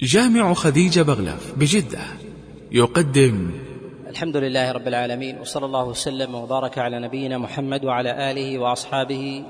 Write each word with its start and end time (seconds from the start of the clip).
جامع 0.00 0.54
خديجة 0.54 1.02
بغلف 1.02 1.54
بجدة 1.56 1.98
يقدم 2.72 3.50
الحمد 4.08 4.36
لله 4.36 4.72
رب 4.72 4.88
العالمين 4.88 5.40
وصلى 5.40 5.66
الله 5.66 5.84
وسلم 5.84 6.34
وبارك 6.34 6.78
على 6.78 7.00
نبينا 7.00 7.38
محمد 7.38 7.84
وعلى 7.84 8.30
آله 8.30 8.58
وأصحابه 8.58 9.44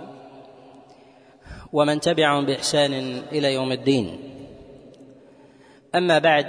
ومن 1.73 2.01
تبعهم 2.01 2.47
بإحسان 2.47 2.93
إلى 3.33 3.55
يوم 3.55 3.73
الدين. 3.73 4.19
أما 5.95 6.19
بعد 6.19 6.47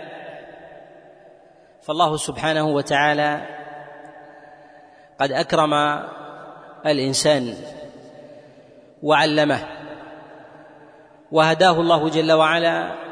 فالله 1.84 2.18
سبحانه 2.18 2.68
وتعالى 2.68 3.48
قد 5.20 5.32
أكرم 5.32 5.74
الإنسان 6.86 7.54
وعلمه 9.04 9.60
وهداه 11.32 11.82
الله 11.82 12.10
جل 12.10 12.32
وعلا 12.32 13.05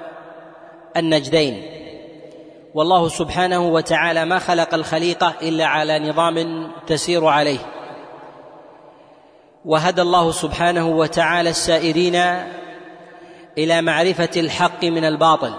النجدين. 0.98 1.64
والله 2.73 3.09
سبحانه 3.09 3.67
وتعالى 3.67 4.26
ما 4.26 4.40
خلق 4.40 4.73
الخليقه 4.73 5.34
إلا 5.41 5.66
على 5.66 6.00
نظام 6.00 6.67
تسير 6.88 7.26
عليه. 7.26 7.59
وهدى 9.66 10.02
الله 10.02 10.31
سبحانه 10.31 10.88
وتعالى 10.88 11.50
السائرين 11.50 12.16
إلى 13.58 13.81
معرفة 13.81 14.30
الحق 14.38 14.84
من 14.84 15.05
الباطل 15.05 15.53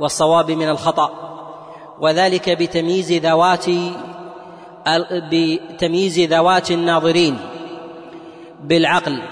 والصواب 0.00 0.50
من 0.50 0.68
الخطأ 0.68 1.10
وذلك 2.00 2.50
بتمييز 2.50 3.12
ذوات 3.12 3.66
بتمييز 5.32 6.20
ذوات 6.20 6.70
الناظرين 6.70 7.38
بالعقل 8.60 9.22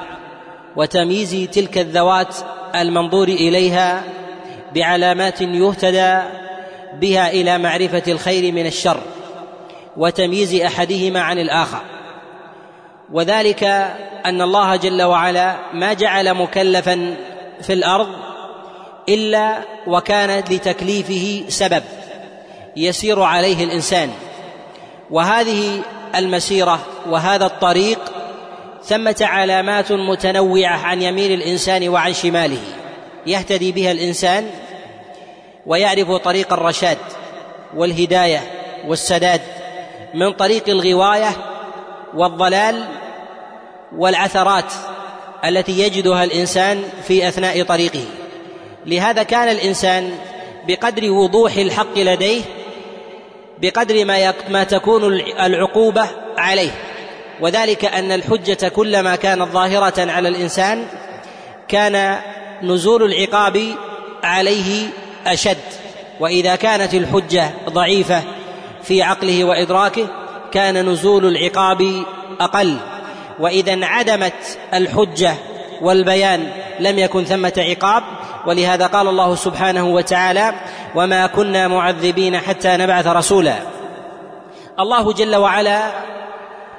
وتمييز 0.76 1.50
تلك 1.50 1.78
الذوات 1.78 2.36
المنظور 2.74 3.28
إليها 3.28 4.04
بعلامات 4.74 5.40
يهتدى 5.40 6.18
بها 7.00 7.30
إلى 7.30 7.58
معرفة 7.58 8.02
الخير 8.08 8.52
من 8.52 8.66
الشر 8.66 9.00
وتمييز 9.96 10.54
أحدهما 10.54 11.20
عن 11.20 11.38
الآخر. 11.38 11.80
وذلك 13.12 13.64
أن 14.26 14.42
الله 14.42 14.76
جل 14.76 15.02
وعلا 15.02 15.56
ما 15.72 15.92
جعل 15.92 16.34
مكلفا 16.34 17.14
في 17.62 17.72
الأرض 17.72 18.08
إلا 19.08 19.58
وكان 19.86 20.44
لتكليفه 20.50 21.44
سبب 21.48 21.82
يسير 22.76 23.22
عليه 23.22 23.64
الإنسان. 23.64 24.10
وهذه 25.10 25.80
المسيرة 26.14 26.80
وهذا 27.06 27.46
الطريق 27.46 27.98
ثمة 28.84 29.16
علامات 29.20 29.92
متنوعة 29.92 30.76
عن 30.76 31.02
يمين 31.02 31.32
الإنسان 31.32 31.88
وعن 31.88 32.12
شماله. 32.12 32.81
يهتدي 33.26 33.72
بها 33.72 33.92
الإنسان 33.92 34.50
ويعرف 35.66 36.12
طريق 36.12 36.52
الرشاد 36.52 36.98
والهداية 37.76 38.40
والسداد 38.86 39.40
من 40.14 40.32
طريق 40.32 40.68
الغواية 40.68 41.30
والضلال 42.14 42.84
والعثرات 43.96 44.72
التي 45.44 45.80
يجدها 45.80 46.24
الإنسان 46.24 46.82
في 47.08 47.28
أثناء 47.28 47.62
طريقه. 47.62 48.04
لهذا 48.86 49.22
كان 49.22 49.48
الإنسان 49.48 50.12
بقدر 50.68 51.10
وضوح 51.10 51.56
الحق 51.56 51.98
لديه 51.98 52.42
بقدر 53.58 54.04
ما 54.04 54.34
ما 54.48 54.64
تكون 54.64 55.04
العقوبة 55.40 56.06
عليه. 56.38 56.70
وذلك 57.40 57.84
أن 57.84 58.12
الحجة 58.12 58.68
كلما 58.68 59.16
كانت 59.16 59.42
ظاهرة 59.42 60.10
على 60.12 60.28
الإنسان 60.28 60.86
كان 61.68 62.18
نزول 62.62 63.02
العقاب 63.02 63.74
عليه 64.24 64.88
أشد. 65.26 65.58
وإذا 66.20 66.56
كانت 66.56 66.94
الحجة 66.94 67.50
ضعيفة 67.68 68.22
في 68.82 69.02
عقله 69.02 69.44
وإدراكه 69.44 70.06
كان 70.52 70.88
نزول 70.88 71.24
العقاب 71.24 72.02
أقل. 72.40 72.76
وإذا 73.40 73.72
انعدمت 73.72 74.58
الحجة 74.74 75.34
والبيان 75.82 76.52
لم 76.80 76.98
يكن 76.98 77.24
ثمة 77.24 77.52
عقاب 77.58 78.02
ولهذا 78.46 78.86
قال 78.86 79.08
الله 79.08 79.34
سبحانه 79.34 79.86
وتعالى 79.86 80.54
وما 80.94 81.26
كنا 81.26 81.68
معذبين 81.68 82.38
حتى 82.38 82.76
نبعث 82.76 83.06
رسولا. 83.06 83.56
الله 84.80 85.12
جل 85.12 85.36
وعلا 85.36 85.80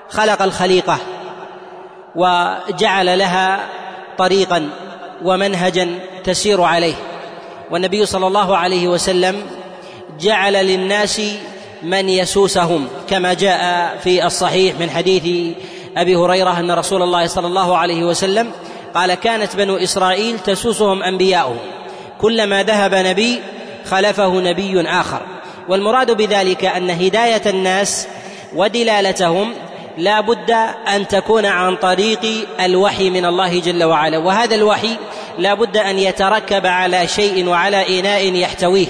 خلق 0.10 0.42
الخليقة 0.42 0.98
وجعل 2.16 3.20
لها 3.20 3.60
طريقا 4.18 4.70
ومنهجا 5.24 6.00
تسير 6.24 6.62
عليه. 6.62 6.94
والنبي 7.72 8.06
صلى 8.06 8.28
الله 8.28 8.58
عليه 8.58 8.88
وسلم 8.88 9.42
جعل 10.20 10.54
للناس 10.54 11.22
من 11.84 12.10
يسوسهم 12.10 12.88
كما 13.10 13.34
جاء 13.34 13.98
في 14.04 14.26
الصحيح 14.26 14.80
من 14.80 14.90
حديث 14.90 15.56
أبي 15.98 16.16
هريرة 16.16 16.60
أن 16.60 16.72
رسول 16.72 17.02
الله 17.02 17.28
صلى 17.28 17.48
الله 17.48 17.78
عليه 17.78 18.04
وسلم 18.04 18.52
قال 18.96 19.14
كانت 19.14 19.56
بنو 19.56 19.78
إسرائيل 19.78 20.40
تسوسهم 20.40 21.04
أنبياؤهم. 21.04 21.58
كلما 22.22 22.64
ذهب 22.64 22.94
نبي 22.96 23.42
خلفه 23.86 24.40
نبي 24.40 24.82
آخر. 24.82 25.22
والمراد 25.70 26.12
بذلك 26.12 26.66
أن 26.66 26.90
هداية 26.90 27.42
الناس 27.46 28.08
ودلالتهم 28.56 29.54
لا 29.98 30.22
بد 30.22 30.52
أن 30.96 31.08
تكون 31.08 31.46
عن 31.46 31.76
طريق 31.76 32.48
الوحي 32.60 33.10
من 33.10 33.26
الله 33.26 33.60
جل 33.60 33.84
وعلا. 33.84 34.18
وهذا 34.18 34.56
الوحي 34.56 34.96
لا 35.38 35.54
بد 35.54 35.78
أن 35.78 36.00
يتركب 36.00 36.66
على 36.66 37.08
شيء 37.08 37.48
وعلى 37.48 38.00
إناء 38.00 38.34
يحتويه. 38.34 38.88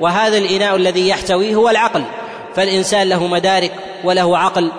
وهذا 0.00 0.38
الإناء 0.38 0.76
الذي 0.76 1.08
يحتويه 1.08 1.54
هو 1.54 1.68
العقل. 1.68 2.04
فالإنسان 2.56 3.08
له 3.08 3.26
مدارك 3.26 3.72
وله 4.04 4.38
عقل 4.38 4.72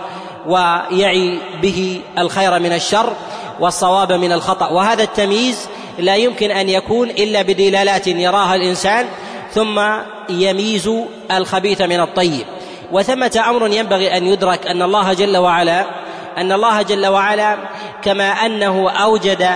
ويعي 0.48 1.40
به 1.62 2.02
الخير 2.18 2.60
من 2.60 2.74
الشر 2.74 3.14
والصواب 3.60 4.12
من 4.12 4.32
الخطأ. 4.32 4.68
وهذا 4.68 5.04
التمييز 5.04 5.68
لا 6.00 6.16
يمكن 6.16 6.52
أن 6.52 6.70
يكون 6.70 7.10
إلا 7.10 7.42
بدلالات 7.42 8.08
يراها 8.08 8.56
الإنسان 8.56 9.06
ثم 9.54 9.82
يميز 10.30 10.90
الخبيث 11.32 11.82
من 11.82 12.00
الطيب. 12.00 12.46
وثمة 12.92 13.44
أمر 13.50 13.68
ينبغي 13.68 14.18
أن 14.18 14.28
يدرك 14.28 14.68
أن 14.68 14.82
الله 14.82 15.14
جل 15.14 15.38
وعلا 15.38 15.86
أن 16.38 16.52
الله 16.52 16.82
جل 16.82 17.08
وعلا 17.08 17.58
كما 18.04 18.30
أنه 18.30 18.90
أوجد 18.92 19.50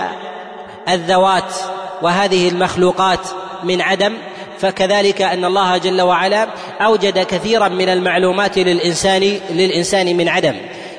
الذوات 0.88 1.54
وهذه 2.02 2.48
المخلوقات 2.48 3.20
من 3.64 3.80
عدم 3.80 4.12
فكذلك 4.58 5.22
أن 5.22 5.44
الله 5.44 5.76
جل 5.76 6.00
وعلا 6.02 6.46
أوجد 6.80 7.18
كثيرا 7.18 7.68
من 7.68 7.88
المعلومات 7.88 8.58
للإنسان 8.58 9.38
للإنسان 9.50 10.16
من 10.16 10.28
عدم. 10.28 10.54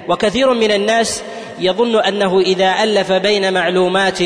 وكثير 0.08 0.53
من 0.53 0.72
الناس 0.72 1.24
يظن 1.59 1.96
أنه 1.96 2.40
إذا 2.40 2.84
ألف 2.84 3.12
بين 3.12 3.53
معلومات 3.53 4.20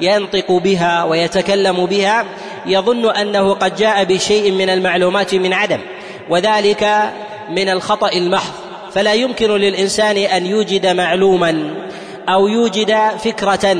ينطق 0.00 0.52
بها 0.52 1.04
ويتكلم 1.04 1.86
بها 1.86 2.24
يظن 2.66 3.10
أنه 3.10 3.54
قد 3.54 3.76
جاء 3.76 4.04
بشيء 4.04 4.52
من 4.52 4.70
المعلومات 4.70 5.34
من 5.34 5.52
عدم. 5.52 5.80
وذلك 6.28 7.12
من 7.50 7.68
الخطأ 7.68 8.08
المحض. 8.12 8.52
فلا 8.94 9.12
يمكن 9.12 9.50
للإنسان 9.50 10.16
أن 10.16 10.46
يوجد 10.46 10.86
معلوما 10.86 11.70
أو 12.28 12.48
يوجد 12.48 12.96
فكرة 13.24 13.76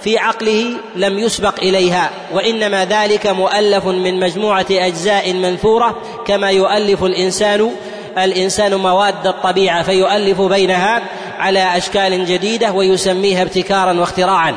في 0.00 0.18
عقله 0.18 0.64
لم 0.96 1.18
يسبق 1.18 1.54
إليها. 1.62 2.10
وإنما 2.32 2.84
ذلك 2.84 3.26
مؤلف 3.26 3.86
من 3.86 4.20
مجموعة 4.20 4.66
أجزاء 4.70 5.32
منثورة 5.32 5.98
كما 6.26 6.50
يؤلف 6.50 7.04
الإنسان 7.04 7.70
الإنسان 8.18 8.74
مواد 8.74 9.26
الطبيعة 9.26 9.82
فيؤلف 9.82 10.40
بينها 10.40 11.02
على 11.38 11.76
أشكال 11.76 12.26
جديدة 12.26 12.72
ويسميها 12.72 13.42
ابتكارا 13.42 13.92
واختراعا. 13.92 14.54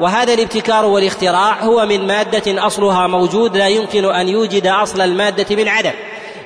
وهذا 0.00 0.34
الابتكار 0.34 0.84
والاختراع 0.84 1.60
هو 1.60 1.86
من 1.86 2.06
مادة 2.06 2.66
أصلها 2.66 3.06
موجود 3.06 3.56
لا 3.56 3.68
يمكن 3.68 4.04
أن 4.04 4.28
يوجد 4.28 4.66
أصل 4.66 5.00
المادة 5.00 5.56
من 5.56 5.68
عدم. 5.68 5.92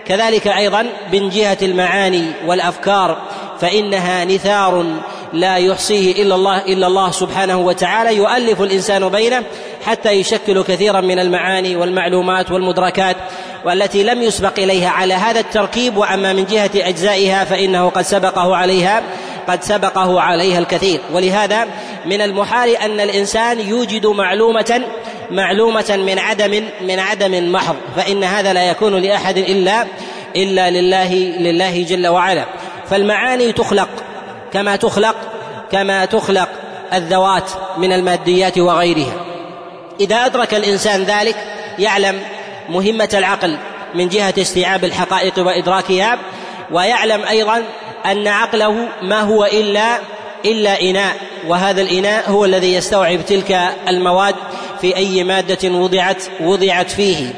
كذلك 0.09 0.47
أيضا 0.47 0.87
من 1.13 1.29
جهة 1.29 1.59
المعاني 1.63 2.25
والأفكار 2.47 3.19
فإنها 3.61 4.25
نثار 4.25 4.85
لا 5.33 5.57
يحصيه 5.57 6.23
إلا 6.23 6.35
الله 6.35 6.59
إلا 6.59 6.87
الله 6.87 7.11
سبحانه 7.11 7.59
وتعالى 7.59 8.17
يؤلف 8.17 8.63
الإنسان 8.63 9.09
بينه 9.09 9.43
حتى 9.87 10.13
يشكل 10.13 10.63
كثيرا 10.63 11.01
من 11.01 11.19
المعاني 11.19 11.77
والمعلومات 11.77 12.51
والمدركات 12.51 13.17
والتي 13.65 14.03
لم 14.03 14.23
يسبق 14.23 14.59
إليها. 14.59 14.91
على 14.91 15.15
هذا 15.15 15.41
التركيب 15.41 15.97
وأما 15.97 16.33
من 16.33 16.45
جهة 16.45 16.71
أجزائها 16.75 17.45
فإنه 17.45 17.89
قد 17.89 18.03
سبقه 18.03 18.57
عليها 18.57 19.03
قد 19.49 19.63
سبقه 19.63 20.21
عليها 20.21 20.59
الكثير. 20.59 21.01
ولهذا 21.13 21.67
من 22.07 22.21
المحال 22.21 22.77
أن 22.77 23.01
الإنسان 23.01 23.61
يوجد 23.61 24.07
معلومة 24.07 24.83
معلومة 25.31 25.99
من 26.07 26.19
عدم 26.19 26.65
من 26.81 26.99
عدم 26.99 27.53
محض 27.53 27.77
فإن 27.97 28.25
هذا 28.25 28.53
لا 28.53 28.71
يكون 28.71 28.95
لأحد 28.95 29.39
إلا 29.39 29.87
إلا 30.37 30.71
لله 30.71 31.15
لله 31.15 31.83
جل 31.83 32.07
وعلا. 32.07 32.45
فالمعاني 32.91 33.53
تخلق 33.53 33.89
كما 34.53 34.77
تخلق 34.77 35.17
كما 35.73 36.05
تخلق 36.05 36.49
الذوات 36.95 37.51
من 37.79 37.93
الماديات 37.93 38.59
وغيرها. 38.59 39.25
إذا 40.01 40.17
أدرك 40.17 40.55
الإنسان 40.55 41.05
ذلك 41.05 41.37
يعلم 41.79 42.21
مهمة 42.69 43.09
العقل 43.15 43.57
من 43.95 44.09
جهة 44.09 44.35
استيعاب 44.39 44.85
الحقائق 44.85 45.39
وإدراكها 45.39 46.19
ويعلم 46.71 47.25
أيضا 47.25 47.63
أن 48.07 48.27
عقله 48.27 48.89
ما 49.03 49.21
هو 49.21 49.45
إلا 49.45 49.99
إلا 50.45 50.81
إناء 50.81 51.17
وهذا 51.49 51.83
الإناء 51.83 52.31
هو 52.31 52.45
الذي 52.45 52.75
يستوعب 52.75 53.25
تلك 53.27 53.61
المواد 53.89 54.35
في 54.81 54.97
أي 54.97 55.25
مادة 55.25 55.69
وضعت 55.69 56.23
وضعت 56.41 56.91
فيه. 56.91 57.35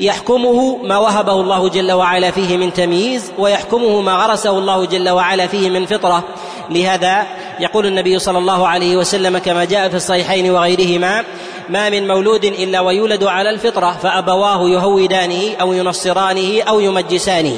يحكمه 0.00 0.76
ما 0.76 0.98
وهبه 0.98 1.32
الله 1.32 1.68
جل 1.68 1.92
وعلا 1.92 2.30
فيه 2.30 2.56
من 2.56 2.72
تمييز 2.72 3.32
ويحكمه 3.38 4.00
ما 4.00 4.12
غرسه 4.12 4.58
الله 4.58 4.84
جل 4.84 5.08
وعلا 5.08 5.46
فيه 5.46 5.70
من 5.70 5.86
فطرة. 5.86 6.24
لهذا 6.70 7.26
يقول 7.60 7.86
النبي 7.86 8.18
صلى 8.18 8.38
الله 8.38 8.68
عليه 8.68 8.96
وسلم 8.96 9.38
كما 9.38 9.64
جاء 9.64 9.88
في 9.88 9.96
الصحيحين 9.96 10.50
وغيرهما 10.50 11.24
ما 11.68 11.90
من 11.90 12.08
مولود 12.08 12.44
إلا 12.44 12.80
ويولد 12.80 13.24
على 13.24 13.50
الفطرة 13.50 13.98
فأبواه 14.02 14.68
يهودانه 14.68 15.42
أو 15.60 15.72
ينصرانه 15.72 16.62
أو 16.62 16.80
يمجسانه. 16.80 17.56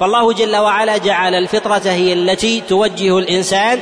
فالله 0.00 0.32
جل 0.32 0.56
وعلا 0.56 0.96
جعل 0.96 1.34
الفطرة 1.34 1.82
هي 1.84 2.12
التي 2.12 2.60
توجه 2.60 3.18
الإنسان 3.18 3.78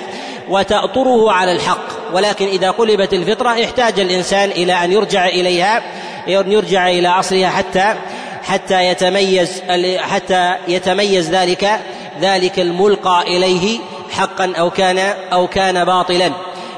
وتأطره 0.50 1.32
على 1.32 1.52
الحق. 1.52 1.95
ولكن 2.12 2.46
إذا 2.46 2.70
قلبت 2.70 3.12
الفطرة 3.12 3.48
احتاج 3.48 4.00
الإنسان 4.00 4.50
إلى 4.50 4.72
أن 4.72 4.92
يرجع 4.92 5.26
إليها 5.26 5.82
أن 6.28 6.52
يرجع 6.52 6.88
إلى 6.88 7.08
أصلها 7.08 7.48
حتى 7.48 7.94
حتى 8.42 8.86
يتميز 8.86 9.62
حتى 9.98 10.54
يتميز 10.68 11.30
ذلك 11.30 11.80
ذلك 12.20 12.58
الملقى 12.58 13.22
إليه 13.22 13.78
حقا 14.10 14.52
أو 14.58 14.70
كان 14.70 14.98
أو 15.32 15.46
كان 15.46 15.84
باطلا. 15.84 16.32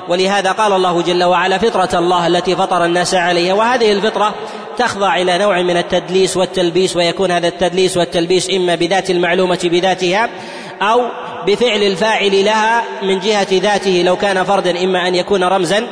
ولهذا 0.09 0.53
قال 0.53 0.73
الله 0.73 1.03
جل 1.03 1.25
وعلا 1.25 1.59
فطرة 1.59 1.99
الله 1.99 2.27
التي 2.27 2.57
فطر 2.57 2.85
الناس 2.85 3.15
عليها 3.15 3.55
وهذه 3.55 3.93
الفطرة 3.93 4.35
تخضع 4.79 5.17
إلى 5.17 5.39
نوع 5.39 5.63
من 5.63 5.77
التدليس 5.77 6.37
والتلبيس 6.37 6.97
ويكون 6.97 7.31
هذا 7.31 7.49
التدليس 7.49 7.97
والتلبيس 7.97 8.51
إما 8.51 8.75
بذات 8.75 9.11
المعلومة 9.11 9.59
بذاتها 9.65 10.29
أو 10.83 11.03
بفعل 11.47 11.83
الفاعل 11.83 12.45
لها 12.45 12.85
من 13.03 13.21
جهة 13.21 13.47
ذاته 13.53 14.03
لو 14.07 14.17
كان 14.17 14.45
فردا 14.45 14.85
إما 14.85 15.09
أن 15.09 15.15
يكون 15.15 15.45
رمزا 15.45 15.87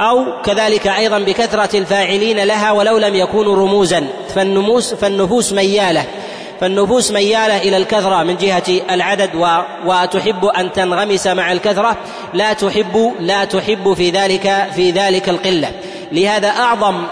أو 0.00 0.42
كذلك 0.44 0.86
أيضا 0.86 1.18
بكثرة 1.18 1.78
الفاعلين 1.78 2.38
لها 2.44 2.72
ولو 2.72 2.98
لم 2.98 3.14
يكونوا 3.14 3.56
رموزا. 3.56 4.06
فالنموس 4.34 4.94
فالنفوس 4.94 5.52
ميالة. 5.52 6.04
فالنفوس 6.60 7.10
ميالة 7.10 7.56
إلى 7.56 7.76
الكثرة 7.76 8.22
من 8.22 8.36
جهة 8.36 8.62
العدد 8.90 9.34
و 9.34 9.46
وتحب 9.86 10.44
أن 10.44 10.72
تنغمس 10.72 11.26
مع 11.26 11.52
الكثرة. 11.52 11.96
لا 12.34 12.52
تحب 12.52 13.12
لا 13.20 13.44
تحب 13.44 13.92
في 13.92 14.10
ذلك 14.10 14.68
في 14.74 14.90
ذلك 14.90 15.28
القلة. 15.28 15.70
لهذا 16.12 16.48
أعظم 16.48 17.04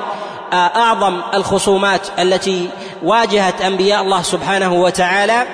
أعظم 0.52 1.20
الخصومات 1.34 2.06
التي 2.18 2.68
واجهت 3.02 3.62
أنبياء 3.62 4.02
الله 4.02 4.22
سبحانه 4.22 4.74
وتعالى 4.74 5.46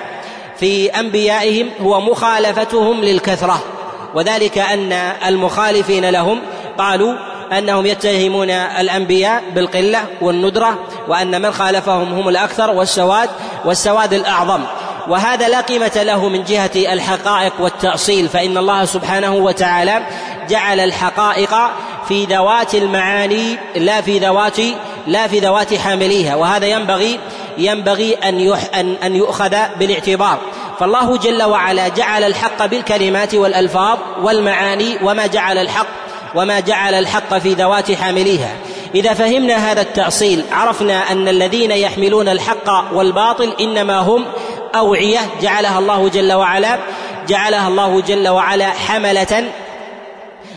في 0.59 0.99
أنبيائهم 0.99 1.69
هو 1.81 2.01
مخالفتهم 2.01 3.01
للكثرة. 3.01 3.63
وذلك 4.15 4.57
أن 4.57 4.91
المخالفين 5.27 6.09
لهم 6.09 6.41
قالوا 6.77 7.13
أنهم 7.57 7.85
يتهمون 7.85 8.49
الأنبياء 8.49 9.43
بالقلة 9.55 10.03
والندرة 10.21 10.79
وأن 11.07 11.41
من 11.41 11.51
خالفهم 11.51 12.13
هم 12.13 12.29
الأكثر 12.29 12.71
والسواد 12.71 13.29
والسواد 13.65 14.13
الأعظم. 14.13 14.61
وهذا 15.07 15.49
لا 15.49 15.61
قيمة 15.61 15.91
له 15.95 16.29
من 16.29 16.43
جهة 16.43 16.71
الحقائق 16.75 17.53
والتأصيل 17.59 18.29
فإن 18.29 18.57
الله 18.57 18.85
سبحانه 18.85 19.35
وتعالى 19.35 20.01
جعل 20.49 20.79
الحقائق 20.79 21.55
في 22.07 22.25
ذوات 22.25 22.75
المعاني 22.75 23.57
لا 23.75 24.01
في 24.01 24.19
ذوات 24.19 24.57
لا 25.07 25.27
في 25.27 25.39
ذوات 25.39 25.73
حامليها 25.73 26.35
وهذا 26.35 26.65
ينبغي 26.65 27.19
ينبغي 27.57 28.13
أن 28.13 28.39
يح 28.39 28.59
أن 28.75 28.95
أن 29.03 29.15
يؤخذ 29.15 29.55
بالاعتبار. 29.79 30.37
فالله 30.79 31.17
جل 31.17 31.43
وعلا 31.43 31.87
جعل 31.87 32.23
الحق 32.23 32.65
بالكلمات 32.65 33.35
والألفاظ 33.35 33.97
والمعاني 34.21 34.97
وما 35.03 35.27
جعل 35.27 35.57
الحق 35.57 35.87
وما 36.35 36.59
جعل 36.59 36.93
الحق 36.93 37.37
في 37.37 37.53
ذوات 37.53 37.91
حامليها. 37.91 38.55
إذا 38.95 39.13
فهمنا 39.13 39.71
هذا 39.71 39.81
التأصيل 39.81 40.43
عرفنا 40.51 41.11
أن 41.11 41.27
الذين 41.27 41.71
يحملون 41.71 42.29
الحق 42.29 42.93
والباطل 42.93 43.53
إنما 43.59 43.99
هم 43.99 44.25
أوعية 44.75 45.19
جعلها 45.41 45.79
الله 45.79 46.09
جل 46.09 46.33
وعلا 46.33 46.77
جعلها 47.27 47.67
الله 47.67 48.01
جل 48.01 48.27
وعلا 48.27 48.69
حملة 48.69 49.43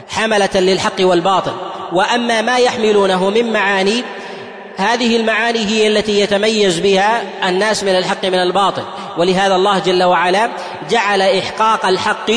حملة 0.08 0.50
للحق 0.54 1.00
والباطل. 1.00 1.52
وأما 1.92 2.42
ما 2.42 2.58
يحملونه 2.58 3.30
من 3.30 3.52
معاني 3.52 4.04
هذه 4.80 5.16
المعاني 5.16 5.66
هي 5.66 5.86
التي 5.86 6.20
يتميز 6.20 6.78
بها 6.78 7.22
الناس 7.48 7.84
من 7.84 7.96
الحق 7.96 8.24
من 8.24 8.34
الباطل. 8.42 8.82
ولهذا 9.18 9.54
الله 9.54 9.78
جل 9.78 10.02
وعلا 10.02 10.50
جعل 10.90 11.22
إحقاق 11.22 11.86
الحق 11.86 12.30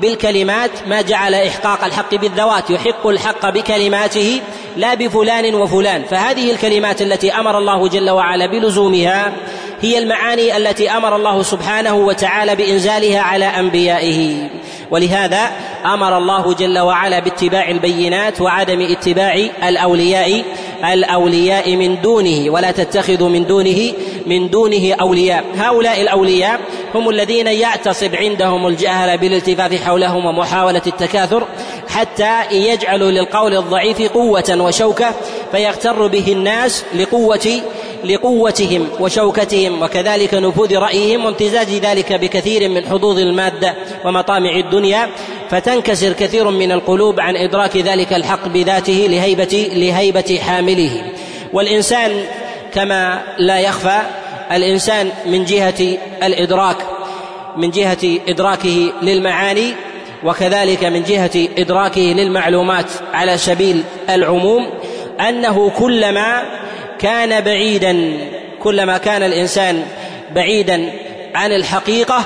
بالكلمات 0.00 0.70
ما 0.86 1.00
جعل 1.00 1.34
إحقاق 1.34 1.84
الحق 1.84 2.14
بالذوات. 2.14 2.70
يحق 2.70 3.06
الحق 3.06 3.50
بكلماته 3.50 4.40
لا 4.76 4.94
بفلان 4.94 5.54
وفلان. 5.54 6.04
فهذه 6.10 6.50
الكلمات 6.50 7.02
التي 7.02 7.32
أمر 7.32 7.58
الله 7.58 7.88
جل 7.88 8.10
وعلا 8.10 8.46
بلزومها 8.46 9.32
هي 9.80 9.98
المعاني 9.98 10.56
التي 10.56 10.90
أمر 10.90 11.16
الله 11.16 11.42
سبحانه 11.42 11.94
وتعالى 11.94 12.56
بإنزالها 12.56 13.20
على 13.20 13.44
أنبيائه. 13.44 14.48
ولهذا 14.90 15.50
أمر 15.84 16.18
الله 16.18 16.54
جل 16.54 16.78
وعلا 16.78 17.18
باتباع 17.18 17.68
البينات 17.68 18.40
وعدم 18.40 18.80
اتباع 18.80 19.34
الأولياء 19.68 20.44
الأولياء 20.84 21.76
من 21.76 22.00
دونه 22.00 22.50
ولا 22.50 22.70
تتخذوا 22.70 23.28
من 23.28 23.46
دونه 23.46 23.92
من 24.26 24.50
دونه 24.50 24.94
أولياء. 25.00 25.44
هؤلاء 25.56 26.00
الأولياء 26.00 26.60
هم 26.94 27.08
الذين 27.08 27.46
يعتصب 27.46 28.14
عندهم 28.14 28.66
الجهل 28.66 29.18
بالالتفاف 29.18 29.84
حولهم 29.84 30.26
ومحاولة 30.26 30.82
التكاثر 30.86 31.46
حتى 31.88 32.40
يجعلوا 32.52 33.10
للقول 33.10 33.56
الضعيف 33.56 34.02
قوة 34.02 34.56
وشوكة 34.60 35.14
فيغتر 35.52 36.06
به 36.06 36.32
الناس 36.32 36.84
لقوة 36.94 37.60
لقوتهم 38.04 38.88
وشوكتهم. 39.00 39.82
وكذلك 39.82 40.34
نفوذ 40.34 40.76
رأيهم 40.76 41.24
وامتزاج 41.24 41.68
ذلك 41.68 42.12
بكثير 42.12 42.68
من 42.68 42.86
حظوظ 42.86 43.18
المادة 43.18 43.74
ومطامع 44.04 44.56
الدنيا. 44.56 45.08
فتنكسر 45.50 46.12
كثير 46.12 46.50
من 46.50 46.72
القلوب 46.72 47.20
عن 47.20 47.36
إدراك 47.36 47.76
ذلك 47.76 48.12
الحق 48.12 48.48
بذاته 48.48 49.06
لهيبة 49.10 49.70
لهيبة 49.74 50.38
حامله. 50.46 51.02
والإنسان 51.52 52.24
كما 52.74 53.22
لا 53.38 53.58
يخفى 53.58 53.98
الإنسان 54.52 55.10
من 55.26 55.44
جهة 55.44 55.98
الإدراك 56.22 56.76
من 57.56 57.70
جهة 57.70 58.18
إدراكه 58.28 58.92
للمعاني 59.02 59.74
وكذلك 60.24 60.84
من 60.84 61.02
جهة 61.02 61.48
إدراكه 61.58 62.00
للمعلومات 62.00 62.86
على 63.12 63.38
سبيل 63.38 63.82
العموم 64.10 64.66
أنه 65.20 65.70
كلما 65.70 66.42
كان 66.98 67.44
بعيدا 67.44 68.12
كلما 68.62 68.98
كان 68.98 69.22
الإنسان 69.22 69.82
بعيدا 70.34 70.92
عن 71.34 71.52
الحقيقة 71.52 72.24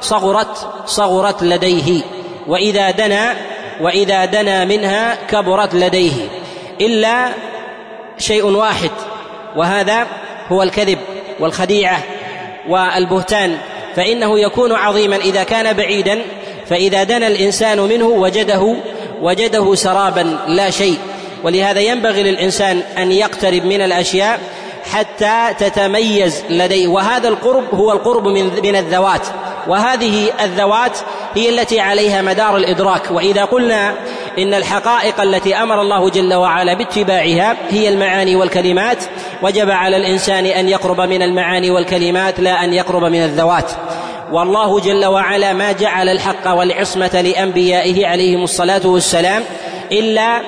صغرت 0.00 0.68
صغرت 0.86 1.42
لديه. 1.42 2.00
وإذا 2.46 2.90
دنا 2.90 3.36
وإذا 3.80 4.24
دنا 4.24 4.64
منها 4.64 5.18
كبرت 5.30 5.74
لديه 5.74 6.12
إلا 6.80 7.28
شيء 8.18 8.46
واحد 8.46 8.90
وهذا 9.56 10.06
هو 10.48 10.62
الكذب 10.62 10.98
والخديعة 11.40 11.98
والبهتان 12.68 13.58
فإنه 13.96 14.40
يكون 14.40 14.72
عظيما 14.72 15.16
إذا 15.16 15.42
كان 15.42 15.76
بعيدا 15.76 16.22
فإذا 16.66 17.04
دنا 17.04 17.26
الإنسان 17.26 17.80
منه 17.80 18.06
وجده 18.06 18.76
وجده 19.20 19.74
سرابا 19.74 20.38
لا 20.46 20.70
شيء 20.70 20.98
ولهذا 21.42 21.80
ينبغي 21.80 22.22
للإنسان 22.22 22.82
أن 22.98 23.12
يقترب 23.12 23.64
من 23.64 23.80
الأشياء 23.82 24.40
حتى 24.92 25.54
تتميز 25.58 26.42
لديه 26.50 26.88
وهذا 26.88 27.28
القرب 27.28 27.74
هو 27.74 27.92
القرب 27.92 28.28
من 28.28 28.44
من 28.62 28.76
الذوات. 28.76 29.26
وهذه 29.66 30.30
الذوات 30.44 30.98
هي 31.34 31.48
التي 31.48 31.80
عليها 31.80 32.22
مدار 32.22 32.56
الإدراك. 32.56 33.10
وإذا 33.10 33.44
قلنا 33.44 33.94
إن 34.38 34.54
الحقائق 34.54 35.20
التي 35.20 35.56
أمر 35.56 35.80
الله 35.80 36.10
جل 36.10 36.34
وعلا 36.34 36.74
باتباعها 36.74 37.56
هي 37.70 37.88
المعاني 37.88 38.36
والكلمات 38.36 38.98
وجب 39.42 39.70
على 39.70 39.96
الإنسان 39.96 40.46
أن 40.46 40.68
يقرب 40.68 41.00
من 41.00 41.22
المعاني 41.22 41.70
والكلمات 41.70 42.40
لا 42.40 42.64
أن 42.64 42.74
يقرب 42.74 43.04
من 43.04 43.24
الذوات. 43.24 43.70
والله 44.32 44.80
جل 44.80 45.04
وعلا 45.04 45.52
ما 45.52 45.72
جعل 45.72 46.08
الحق 46.08 46.48
والعصمة 46.48 47.20
لأنبيائه 47.20 48.06
عليهم 48.06 48.42
الصلاة 48.42 48.80
والسلام 48.84 49.42
إلا 49.92 50.40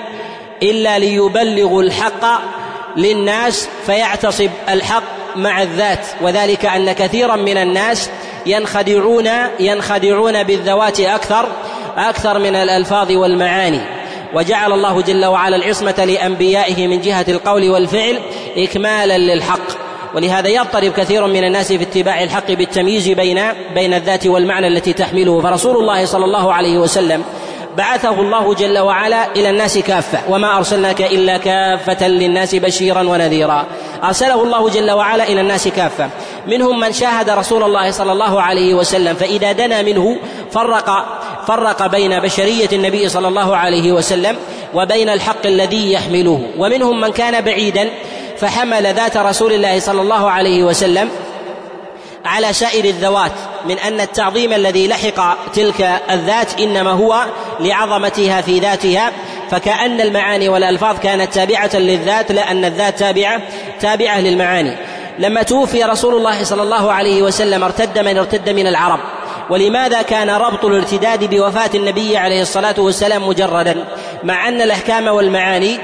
إلا 0.62 0.98
ليبلغوا 0.98 1.82
الحق 1.82 2.40
للناس 2.96 3.68
فيعتصب 3.86 4.50
الحق 4.68 5.02
مع 5.36 5.62
الذات. 5.62 6.06
وذلك 6.20 6.66
أن 6.66 6.92
كثيرا 6.92 7.36
من 7.36 7.56
الناس 7.56 8.10
ينخدعون 8.46 9.28
ينخدعون 9.60 10.42
بالذوات 10.42 11.00
أكثر 11.00 11.48
أكثر 11.96 12.38
من 12.38 12.56
الألفاظ 12.56 13.12
والمعاني. 13.12 13.80
وجعل 14.34 14.72
الله 14.72 15.02
جل 15.02 15.24
وعلا 15.24 15.56
العصمة 15.56 16.04
لأنبيائه 16.04 16.86
من 16.86 17.00
جهة 17.00 17.24
القول 17.28 17.70
والفعل 17.70 18.18
اكمالا 18.56 19.18
للحق. 19.18 19.86
ولهذا 20.14 20.48
يضطرب 20.48 20.92
كثير 20.92 21.26
من 21.26 21.44
الناس 21.44 21.72
في 21.72 21.82
اتباع 21.82 22.22
الحق 22.22 22.52
بالتمييز 22.52 23.08
بين 23.08 23.40
بين 23.74 23.94
الذات 23.94 24.26
والمعنى 24.26 24.66
التي 24.68 24.92
تحمله. 24.92 25.40
فرسول 25.40 25.76
الله 25.76 26.04
صلى 26.04 26.24
الله 26.24 26.52
عليه 26.52 26.78
وسلم 26.78 27.24
بعثه 27.76 28.20
الله 28.20 28.54
جل 28.54 28.78
وعلا 28.78 29.32
إلى 29.36 29.50
الناس 29.50 29.78
كافة. 29.78 30.18
وما 30.28 30.56
أرسلناك 30.56 31.02
إلا 31.02 31.36
كافة 31.36 32.08
للناس 32.08 32.54
بشيرا 32.54 33.02
ونذيرا. 33.02 33.66
أرسله 34.04 34.42
الله 34.42 34.68
جل 34.68 34.90
وعلا 34.90 35.24
إلى 35.24 35.40
الناس 35.40 35.68
كافة. 35.68 36.10
منهم 36.46 36.80
من 36.80 36.92
شاهد 36.92 37.30
رسول 37.30 37.62
الله 37.62 37.90
صلى 37.90 38.12
الله 38.12 38.42
عليه 38.42 38.74
وسلم 38.74 39.14
فإذا 39.14 39.52
دنا 39.52 39.82
منه 39.82 40.16
فرق 40.52 41.06
فرق 41.46 41.86
بين 41.86 42.20
بشرية 42.20 42.68
النبي 42.72 43.08
صلى 43.08 43.28
الله 43.28 43.56
عليه 43.56 43.92
وسلم 43.92 44.36
وبين 44.74 45.08
الحق 45.08 45.46
الذي 45.46 45.92
يحمله. 45.92 46.46
ومنهم 46.58 47.00
من 47.00 47.12
كان 47.12 47.44
بعيدا 47.44 47.90
فحمل 48.38 48.94
ذات 48.94 49.16
رسول 49.16 49.52
الله 49.52 49.80
صلى 49.80 50.02
الله 50.02 50.30
عليه 50.30 50.64
وسلم 50.64 51.10
على 52.24 52.52
سائر 52.52 52.84
الذوات 52.84 53.32
من 53.68 53.78
أن 53.78 54.00
التعظيم 54.00 54.52
الذي 54.52 54.88
لحق 54.88 55.52
تلك 55.52 56.00
الذات 56.10 56.60
إنما 56.60 56.90
هو 56.90 57.24
لعظمتها 57.60 58.40
في 58.40 58.58
ذاتها 58.58 59.12
فكأن 59.50 60.00
المعاني 60.00 60.48
والألفاظ 60.48 60.98
كانت 61.02 61.34
تابعة 61.34 61.70
للذات 61.74 62.32
لأن 62.32 62.64
الذات 62.64 62.98
تابعة 62.98 63.40
تابعة 63.80 64.20
للمعاني. 64.20 64.76
لما 65.18 65.42
توفي 65.42 65.84
رسول 65.84 66.14
الله 66.14 66.44
صلى 66.44 66.62
الله 66.62 66.92
عليه 66.92 67.22
وسلم 67.22 67.64
ارتد 67.64 67.98
من 67.98 68.18
ارتد 68.18 68.50
من 68.50 68.66
العرب. 68.66 69.00
ولماذا 69.50 70.02
كان 70.02 70.30
ربط 70.30 70.64
الارتداد 70.64 71.34
بوفاة 71.34 71.70
النبي 71.74 72.16
عليه 72.16 72.42
الصلاة 72.42 72.74
والسلام 72.78 73.28
مجردا؟ 73.28 73.84
مع 74.24 74.48
أن 74.48 74.60
الأحكام 74.62 75.06
والمعاني 75.06 75.78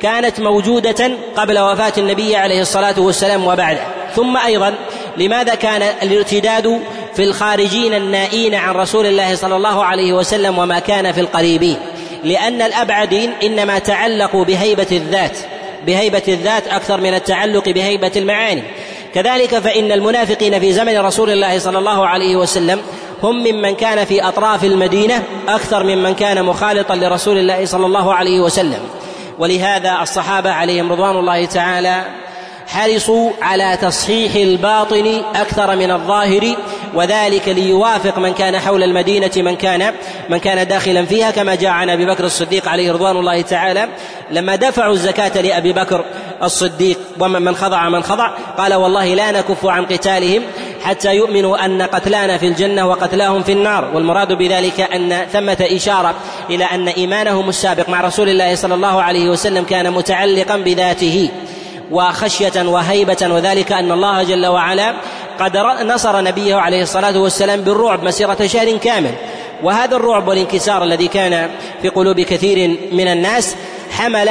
كانت 0.00 0.40
موجودة 0.40 1.10
قبل 1.36 1.58
وفاة 1.58 1.92
النبي 1.98 2.36
عليه 2.36 2.60
الصلاة 2.60 3.00
والسلام 3.00 3.46
وبعده. 3.46 3.80
ثم 4.16 4.36
أيضا 4.36 4.74
لماذا 5.16 5.54
كان 5.54 5.82
الارتداد 6.02 6.80
في 7.16 7.24
الخارجين 7.24 7.94
النائين 7.94 8.54
عن 8.54 8.74
رسول 8.74 9.06
الله 9.06 9.34
صلى 9.34 9.56
الله 9.56 9.84
عليه 9.84 10.12
وسلم 10.12 10.58
وما 10.58 10.78
كان 10.78 11.12
في 11.12 11.20
القريبين؟ 11.20 11.76
لأن 12.24 12.62
الأبعدين 12.62 13.32
إنما 13.42 13.78
تعلقوا 13.78 14.44
بهيبة 14.44 14.86
الذات. 14.92 15.38
بهيبة 15.86 16.22
الذات 16.28 16.68
أكثر 16.68 17.00
من 17.00 17.14
التعلق 17.14 17.68
بهيبة 17.68 18.12
المعاني. 18.16 18.62
كذلك 19.14 19.58
فإن 19.58 19.92
المنافقين 19.92 20.60
في 20.60 20.72
زمن 20.72 20.98
رسول 20.98 21.30
الله 21.30 21.58
صلى 21.58 21.78
الله 21.78 22.06
عليه 22.06 22.36
وسلم 22.36 22.80
هم 23.22 23.44
ممن 23.44 23.74
كان 23.74 24.04
في 24.04 24.22
أطراف 24.28 24.64
المدينة 24.64 25.22
أكثر 25.48 25.84
ممن 25.84 26.14
كان 26.14 26.44
مخالطا 26.44 26.94
لرسول 26.96 27.38
الله 27.38 27.64
صلى 27.64 27.86
الله 27.86 28.14
عليه 28.14 28.40
وسلم. 28.40 28.80
ولهذا 29.38 29.98
الصحابة 30.02 30.50
عليهم 30.50 30.92
رضوان 30.92 31.16
الله 31.16 31.44
تعالى 31.44 32.04
حرصوا 32.72 33.30
على 33.42 33.78
تصحيح 33.82 34.34
الباطن 34.34 35.22
أكثر 35.34 35.76
من 35.76 35.90
الظاهر 35.90 36.56
وذلك 36.94 37.48
ليوافق 37.48 38.18
من 38.18 38.32
كان 38.32 38.58
حول 38.58 38.82
المدينة 38.82 39.30
من 39.36 39.56
كان 39.56 39.94
من 40.28 40.38
كان 40.38 40.68
داخلا 40.68 41.04
فيها 41.04 41.30
كما 41.30 41.54
جاء 41.54 41.70
عن 41.70 41.90
أبي 41.90 42.06
بكر 42.06 42.24
الصديق 42.24 42.68
عليه 42.68 42.92
رضوان 42.92 43.16
الله 43.16 43.40
تعالى 43.40 43.88
لما 44.30 44.56
دفعوا 44.56 44.92
الزكاة 44.92 45.40
لأبي 45.40 45.72
بكر 45.72 46.04
الصديق 46.42 46.98
ومن 47.20 47.42
من 47.42 47.56
خضع 47.56 47.88
من 47.88 48.02
خضع 48.02 48.30
قال 48.58 48.74
والله 48.74 49.14
لا 49.14 49.30
نكف 49.30 49.66
عن 49.66 49.86
قتالهم 49.86 50.42
حتى 50.82 51.14
يؤمنوا 51.16 51.64
أن 51.64 51.82
قتلانا 51.82 52.38
في 52.38 52.46
الجنة 52.46 52.88
وقتلاهم 52.88 53.42
في 53.42 53.52
النار. 53.52 53.90
والمراد 53.94 54.32
بذلك 54.32 54.80
أن 54.80 55.26
ثمة 55.32 55.56
إشارة 55.60 56.14
إلى 56.50 56.64
أن 56.64 56.88
إيمانهم 56.88 57.48
السابق 57.48 57.88
مع 57.88 58.00
رسول 58.00 58.28
الله 58.28 58.54
صلى 58.54 58.74
الله 58.74 59.02
عليه 59.02 59.28
وسلم 59.28 59.64
كان 59.64 59.92
متعلقا 59.92 60.56
بذاته. 60.56 61.28
وخشية 61.90 62.62
وهيبة 62.62 63.28
وذلك 63.30 63.72
أن 63.72 63.92
الله 63.92 64.22
جل 64.22 64.46
وعلا 64.46 64.94
قد 65.40 65.56
نصر 65.84 66.20
نبيه 66.20 66.56
عليه 66.56 66.82
الصلاة 66.82 67.18
والسلام 67.18 67.60
بالرعب 67.60 68.04
مسيرة 68.04 68.46
شهر 68.46 68.76
كامل. 68.76 69.14
وهذا 69.62 69.96
الرعب 69.96 70.28
والانكسار 70.28 70.84
الذي 70.84 71.08
كان 71.08 71.50
في 71.82 71.88
قلوب 71.88 72.20
كثير 72.20 72.78
من 72.92 73.08
الناس 73.08 73.56
حمل 73.90 74.30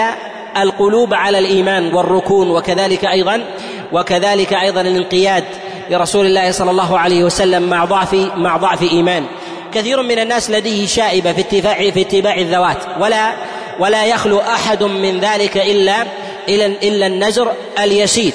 القلوب 0.57 1.13
على 1.13 1.39
الإيمان 1.39 1.93
والركون 1.93 2.49
وكذلك 2.49 3.05
أيضا 3.05 3.43
وكذلك 3.91 4.53
أيضا 4.53 4.81
الانقياد 4.81 5.43
لرسول 5.89 6.25
الله 6.25 6.51
صلى 6.51 6.71
الله 6.71 6.99
عليه 6.99 7.23
وسلم 7.23 7.69
مع 7.69 7.85
ضعف 7.85 8.13
مع 8.35 8.57
ضعف 8.57 8.81
إيمان. 8.81 9.25
كثير 9.73 10.03
من 10.03 10.19
الناس 10.19 10.51
لديه 10.51 10.87
شائبة 10.87 11.33
في 11.33 11.41
اتباع 11.41 11.89
في 11.89 12.01
اتباع 12.01 12.35
الذوات. 12.35 12.77
ولا 12.99 13.33
ولا 13.79 14.05
يخلو 14.05 14.39
أحد 14.39 14.83
من 14.83 15.19
ذلك 15.19 15.57
إلا 15.57 16.05
إلا 16.49 17.07
النزر 17.07 17.51
اليسير. 17.79 18.31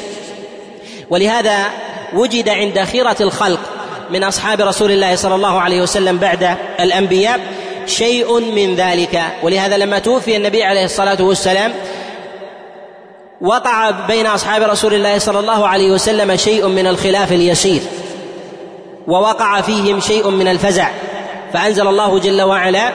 ولهذا 1.11 1.65
وجد 2.15 2.49
عند 2.49 2.81
خيرة 2.81 3.17
الخلق 3.21 3.61
من 4.11 4.25
أصحاب 4.25 4.61
رسول 4.61 4.91
الله 4.93 5.17
صلى 5.17 5.35
الله 5.35 5.61
عليه 5.61 5.83
وسلم 5.83 6.19
بعد 6.19 6.57
الأنبياء 6.81 7.41
شيء 7.87 8.41
من 8.41 8.75
ذلك. 8.75 9.23
ولهذا 9.43 9.77
لما 9.77 9.99
توفي 9.99 10.37
النبي 10.37 10.65
عليه 10.65 10.85
الصلاة 10.85 11.23
والسلام 11.23 11.73
وقع 13.41 13.91
بين 13.91 14.27
أصحاب 14.27 14.63
رسول 14.63 14.95
الله 14.95 15.19
صلى 15.19 15.39
الله 15.39 15.69
عليه 15.69 15.91
وسلم 15.91 16.37
شيء 16.37 16.67
من 16.67 16.87
الخلاف 16.87 17.33
اليسير 17.33 17.81
ووقع 19.07 19.61
فيهم 19.61 20.01
شيء 20.01 20.31
من 20.31 20.49
الفزع. 20.49 20.89
فأنزل 21.53 21.87
الله 21.87 22.19
جل 22.19 22.43
وعلا 22.43 22.93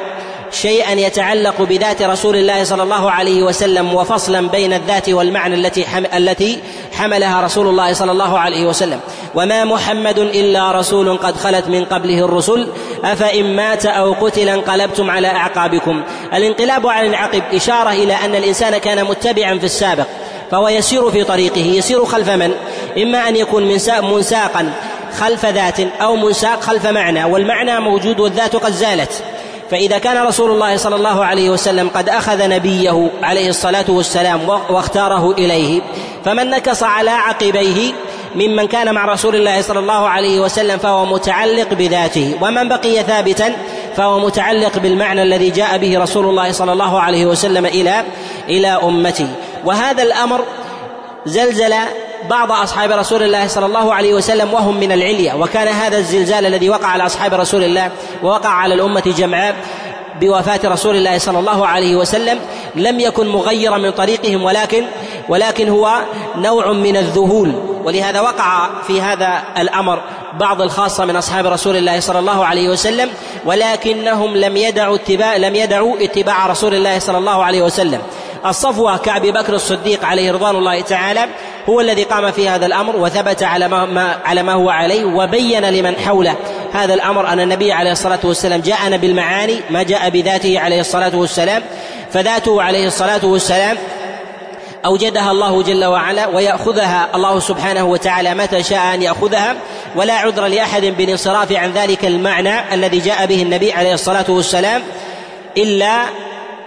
شيئا 0.51 0.91
يتعلق 0.91 1.62
بذات 1.62 2.01
رسول 2.01 2.36
الله 2.36 2.63
صلى 2.63 2.84
الله 2.84 3.12
عليه 3.12 3.43
وسلم 3.43 3.93
وفصلا 3.93 4.50
بين 4.50 4.74
الذات 4.74 5.10
والمعنى 5.10 5.55
التي 5.55 5.86
التي 6.17 6.60
حملها 6.93 7.41
رسول 7.41 7.67
الله 7.67 7.93
صلى 7.93 8.12
الله 8.12 8.39
عليه 8.39 8.65
وسلم. 8.65 9.00
وما 9.36 9.65
محمد 9.65 10.20
إلا 10.20 10.72
رسول 10.72 11.17
قد 11.17 11.38
خلت 11.38 11.67
من 11.67 11.86
قبله 11.86 12.25
الرسل. 12.25 12.67
أفإن 13.03 13.55
مات 13.55 13.86
أو 13.86 14.13
قتل 14.13 14.50
انقلبتم 14.50 15.12
على 15.12 15.27
أعقابكم. 15.27 16.03
الانقلاب 16.34 16.88
على 16.88 17.08
العقب 17.08 17.43
إشارة 17.53 17.89
إلى 17.89 18.13
أن 18.13 18.36
الإنسان 18.36 18.77
كان 18.77 19.05
متبعا 19.05 19.58
في 19.60 19.65
السابق 19.65 20.05
فهو 20.51 20.67
يسير 20.67 21.12
في 21.12 21.24
طريقه 21.24 21.65
يسير 21.65 22.05
خلف 22.05 22.29
من؟ 22.29 22.51
إما 22.98 23.29
أن 23.29 23.36
يكون 23.36 23.67
منساقا 24.01 24.74
خلف 25.20 25.46
ذات 25.46 25.79
أو 25.79 26.15
منساق 26.15 26.62
خلف 26.62 26.86
معنى 26.88 27.24
والمعنى 27.24 27.79
موجود 27.79 28.20
والذات 28.20 28.55
قد 28.55 28.72
زالت. 28.72 29.24
فإذا 29.72 29.98
كان 29.98 30.18
رسول 30.18 30.51
الله 30.51 30.78
صلى 30.78 30.96
الله 30.96 31.25
عليه 31.25 31.50
وسلم 31.50 31.90
قد 31.90 32.10
أخذ 32.10 32.50
نبيه 32.50 33.12
عليه 33.24 33.50
الصلاة 33.50 33.86
والسلام 33.90 34.50
واختاره 34.50 35.32
إليه 35.32 35.82
فمن 36.25 36.50
نكص 36.50 36.84
على 36.84 37.10
عقبيه 37.10 37.94
ممن 38.36 38.68
كان 38.68 38.94
مع 38.94 39.06
رسول 39.06 39.36
الله 39.36 39.62
صلى 39.62 39.80
الله 39.80 40.10
عليه 40.10 40.40
وسلم 40.40 40.78
فهو 40.78 41.06
متعلق 41.06 41.74
بذاته 41.74 42.38
ومن 42.42 42.70
بقي 42.70 43.04
ثابتا 43.04 43.54
فهو 43.96 44.20
متعلق 44.20 44.78
بالمعنى 44.80 45.24
الذي 45.24 45.50
جاء 45.50 45.78
به 45.78 46.00
رسول 46.00 46.25
الله 46.25 46.51
صلى 46.51 46.74
الله 46.74 47.00
عليه 47.00 47.25
وسلم 47.25 47.66
إلى 47.66 48.04
إلى 48.50 48.68
أمته. 48.68 49.28
وهذا 49.66 50.04
الأمر 50.04 50.46
زلزل 51.25 51.74
بعض 52.30 52.51
أصحاب 52.51 52.92
رسول 52.92 53.24
الله 53.24 53.48
صلى 53.48 53.66
الله 53.66 53.94
عليه 53.94 54.13
وسلم 54.13 54.54
وهم 54.54 54.80
من 54.80 54.92
العلية 54.92 55.34
وكان 55.34 55.68
هذا 55.68 55.98
الزلزال 55.98 56.46
الذي 56.46 56.70
وقع 56.70 56.88
على 56.88 57.06
أصحاب 57.06 57.34
رسول 57.34 57.63
الله 57.63 57.92
ووقع 58.24 58.50
على 58.50 58.74
الأمة 58.74 59.04
جمعاء 59.18 59.56
بوفاة 60.22 60.60
رسول 60.66 60.96
الله 60.96 61.18
صلى 61.18 61.40
الله 61.40 61.68
عليه 61.68 61.96
وسلم 61.96 62.40
لم 62.75 63.00
يكن 63.00 63.28
مغيرا 63.28 63.78
من 63.78 63.92
طريقهم 63.92 64.44
ولكن 64.44 64.86
ولكن 65.30 65.70
هو 65.70 66.01
نوع 66.38 66.72
من 66.72 66.98
الذهول. 66.98 67.54
ولهذا 67.84 68.22
وقع 68.22 68.70
في 68.88 69.01
هذا 69.01 69.44
الأمر 69.58 70.01
بعض 70.40 70.62
الخاصة 70.62 71.06
من 71.06 71.16
أصحاب 71.16 71.46
رسول 71.46 71.75
الله 71.75 72.00
صلى 72.00 72.20
الله 72.20 72.46
عليه 72.46 72.70
وسلم 72.70 73.10
ولكنهم 73.46 74.38
لم 74.38 74.58
يدعوا 74.58 74.96
اتباع 74.96 75.38
لم 75.38 75.56
يدعوا 75.56 76.04
اتباع 76.04 76.48
رسول 76.48 76.74
الله 76.74 77.00
صلى 77.00 77.18
الله 77.18 77.44
عليه 77.44 77.62
وسلم. 77.62 78.01
الصفوة 78.45 78.98
كأبي 78.98 79.31
بكر 79.31 79.53
الصديق 79.53 80.05
عليه 80.05 80.31
رضوان 80.31 80.55
الله 80.55 80.81
تعالى 80.81 81.25
هو 81.69 81.81
الذي 81.81 82.03
قام 82.03 82.31
في 82.31 82.50
هذا 82.50 82.65
الأمر 82.65 82.95
وثبت 82.95 83.43
على 83.43 83.67
ما, 83.67 84.15
على 84.25 84.43
ما 84.43 84.53
هو 84.53 84.69
عليه 84.69 85.05
وبين 85.05 85.69
لمن 85.69 85.95
حوله. 85.95 86.36
هذا 86.74 86.93
الأمر 86.93 87.27
أن 87.27 87.39
النبي 87.39 87.71
عليه 87.71 87.91
الصلاة 87.91 88.19
والسلام 88.24 88.62
جاءنا 88.62 88.98
بالمعاني 88.98 89.60
ما 89.69 89.83
جاء 89.83 90.10
بذاته 90.10 90.60
عليه 90.60 90.79
الصلاة 90.79 91.15
والسلام 91.15 91.63
فذاته 92.12 92.63
عليه 92.63 92.88
الصلاة 92.88 93.25
والسلام 93.25 93.77
أوجدها 94.86 95.31
الله 95.31 95.63
جل 95.63 95.86
وعلا 95.86 96.27
ويأخذها 96.27 97.10
الله 97.15 97.39
سبحانه 97.39 97.86
وتعالى 97.86 98.33
متى 98.33 98.63
شاء 98.63 98.93
أن 98.93 99.01
يأخذها 99.01 99.55
ولا 99.95 100.13
عذر 100.13 100.48
لأحد 100.48 100.86
بالانصراف 100.86 101.51
عن 101.51 101.71
ذلك 101.71 102.05
المعنى 102.05 102.74
الذي 102.74 103.00
جاء 103.00 103.25
به 103.25 103.41
النبي 103.41 103.74
عليه 103.74 103.93
الصلاة 103.93 104.25
والسلام 104.29 104.81
إلا 105.57 106.03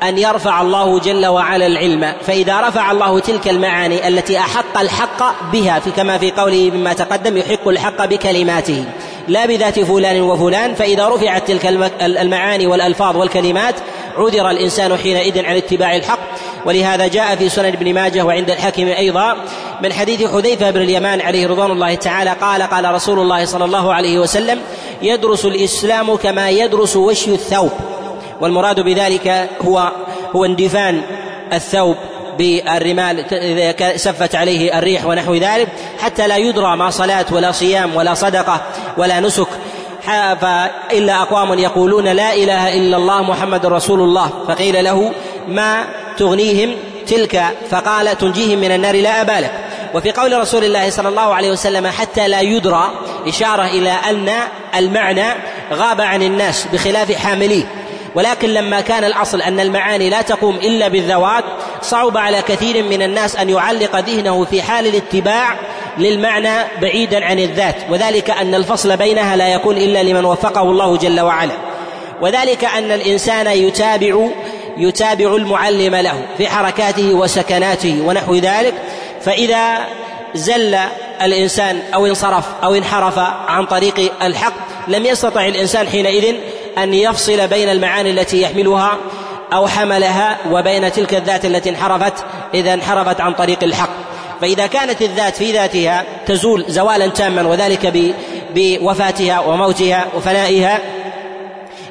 أن 0.08 0.18
يرفع 0.18 0.60
الله 0.60 0.98
جل 0.98 1.26
وعلا 1.26 1.66
العلم. 1.66 2.12
فإذا 2.26 2.60
رفع 2.60 2.90
الله 2.90 3.20
تلك 3.20 3.48
المعاني 3.48 4.08
التي 4.08 4.38
أحق 4.38 4.78
الحق 4.78 5.50
بها 5.52 5.80
في 5.80 5.90
كما 5.90 6.18
في 6.18 6.30
قوله 6.30 6.70
مما 6.74 6.92
تقدم 6.92 7.36
يحق 7.36 7.68
الحق 7.68 8.04
بكلماته. 8.04 8.84
لا 9.28 9.46
بذات 9.46 9.80
فلان 9.80 10.20
وفلان 10.20 10.74
فإذا 10.74 11.08
رفعت 11.08 11.48
تلك 11.48 11.66
المعاني 12.02 12.66
والألفاظ 12.66 13.16
والكلمات 13.16 13.74
عذر 14.16 14.50
الإنسان 14.50 14.96
حينئذ 14.96 15.44
عن 15.44 15.56
اتباع 15.56 15.96
الحق. 15.96 16.18
ولهذا 16.66 17.06
جاء 17.06 17.36
في 17.36 17.48
سنن 17.48 17.66
ابن 17.66 17.94
ماجه 17.94 18.22
وعند 18.22 18.50
الحاكم 18.50 18.86
أيضا 18.86 19.36
من 19.82 19.92
حديث 19.92 20.30
حذيفة 20.32 20.70
بن 20.70 20.80
اليمان 20.80 21.20
عليه 21.20 21.46
رضوان 21.46 21.70
الله 21.70 21.94
تعالى 21.94 22.30
قال 22.40 22.62
قال 22.62 22.94
رسول 22.94 23.18
الله 23.18 23.44
صلى 23.44 23.64
الله 23.64 23.94
عليه 23.94 24.18
وسلم 24.18 24.60
يدرس 25.02 25.44
الإسلام 25.44 26.16
كما 26.16 26.50
يدرس 26.50 26.96
وشي 26.96 27.34
الثوب. 27.34 27.70
والمراد 28.40 28.80
بذلك 28.80 29.48
هو 29.64 29.92
هو 30.36 30.44
اندفان 30.44 31.02
الثوب 31.52 31.96
بالرمال 32.38 33.34
إذا 33.34 33.96
سفت 33.96 34.34
عليه 34.34 34.78
الريح 34.78 35.06
ونحو 35.06 35.34
ذلك 35.34 35.68
حتى 35.98 36.26
لا 36.26 36.36
يدرى 36.36 36.76
ما 36.76 36.90
صلاة 36.90 37.26
ولا 37.32 37.52
صيام 37.52 37.96
ولا 37.96 38.14
صدقة 38.14 38.60
ولا 38.96 39.20
نسك. 39.20 39.48
فإلا 40.40 41.22
أقوام 41.22 41.58
يقولون 41.58 42.04
لا 42.04 42.34
إله 42.34 42.74
إلا 42.74 42.96
الله 42.96 43.22
محمد 43.22 43.66
رسول 43.66 44.00
الله 44.00 44.30
فقيل 44.48 44.84
له 44.84 45.12
ما 45.48 45.84
تغنيهم 46.18 46.74
تلك؟ 47.06 47.44
فقال 47.70 48.18
تنجيهم 48.18 48.58
من 48.58 48.72
النار 48.72 48.94
لا 48.94 49.20
أبالك 49.20 49.50
وفي 49.94 50.12
قول 50.12 50.40
رسول 50.40 50.64
الله 50.64 50.90
صلى 50.90 51.08
الله 51.08 51.34
عليه 51.34 51.50
وسلم 51.50 51.86
حتى 51.86 52.28
لا 52.28 52.40
يدرى 52.40 52.90
إشارة 53.28 53.62
إلى 53.62 53.90
أن 53.90 54.30
المعنى 54.74 55.26
غاب 55.72 56.00
عن 56.00 56.22
الناس 56.22 56.66
بخلاف 56.72 57.12
حامليه. 57.12 57.64
ولكن 58.14 58.48
لما 58.48 58.80
كان 58.80 59.04
الأصل 59.04 59.42
أن 59.42 59.60
المعاني 59.60 60.10
لا 60.10 60.22
تقوم 60.22 60.56
إلا 60.56 60.88
بالذوات 60.88 61.44
صعب 61.82 62.16
على 62.16 62.42
كثير 62.42 62.82
من 62.82 63.02
الناس 63.02 63.36
أن 63.36 63.50
يعلق 63.50 63.96
ذهنه 63.96 64.44
في 64.44 64.62
حال 64.62 64.86
الاتباع 64.86 65.54
للمعنى 65.98 66.64
بعيدا 66.82 67.24
عن 67.24 67.38
الذات. 67.38 67.76
وذلك 67.90 68.30
أن 68.30 68.54
الفصل 68.54 68.96
بينها 68.96 69.36
لا 69.36 69.48
يكون 69.48 69.76
إلا 69.76 70.02
لمن 70.02 70.24
وفقه 70.24 70.62
الله 70.62 70.96
جل 70.96 71.20
وعلا. 71.20 71.54
وذلك 72.20 72.64
أن 72.64 72.92
الإنسان 72.92 73.46
يتابع 73.46 74.28
يتابع 74.76 75.36
المعلم 75.36 75.94
له 75.94 76.24
في 76.38 76.48
حركاته 76.48 77.14
وسكناته 77.14 78.02
ونحو 78.06 78.34
ذلك. 78.34 78.74
فإذا 79.20 79.78
زل 80.34 80.78
الإنسان 81.22 81.82
أو 81.94 82.06
انصرف 82.06 82.44
أو 82.64 82.74
انحرف 82.74 83.18
عن 83.48 83.66
طريق 83.66 84.12
الحق 84.22 84.54
لم 84.88 85.06
يستطع 85.06 85.46
الإنسان 85.46 85.88
حينئذ 85.88 86.34
أن 86.78 86.94
يفصل 86.94 87.48
بين 87.48 87.68
المعاني 87.68 88.10
التي 88.10 88.42
يحملها 88.42 88.98
أو 89.52 89.66
حملها 89.66 90.38
وبين 90.50 90.92
تلك 90.92 91.14
الذات 91.14 91.44
التي 91.44 91.70
انحرفت 91.70 92.14
إذا 92.54 92.74
انحرفت 92.74 93.20
عن 93.20 93.32
طريق 93.32 93.64
الحق. 93.64 93.90
فإذا 94.40 94.66
كانت 94.66 95.02
الذات 95.02 95.36
في 95.36 95.52
ذاتها 95.52 96.04
تزول 96.26 96.64
زوالا 96.68 97.06
تاما 97.06 97.42
وذلك 97.42 98.12
بوفاتها 98.54 99.40
وموتها 99.40 100.06
وفنائها 100.16 100.78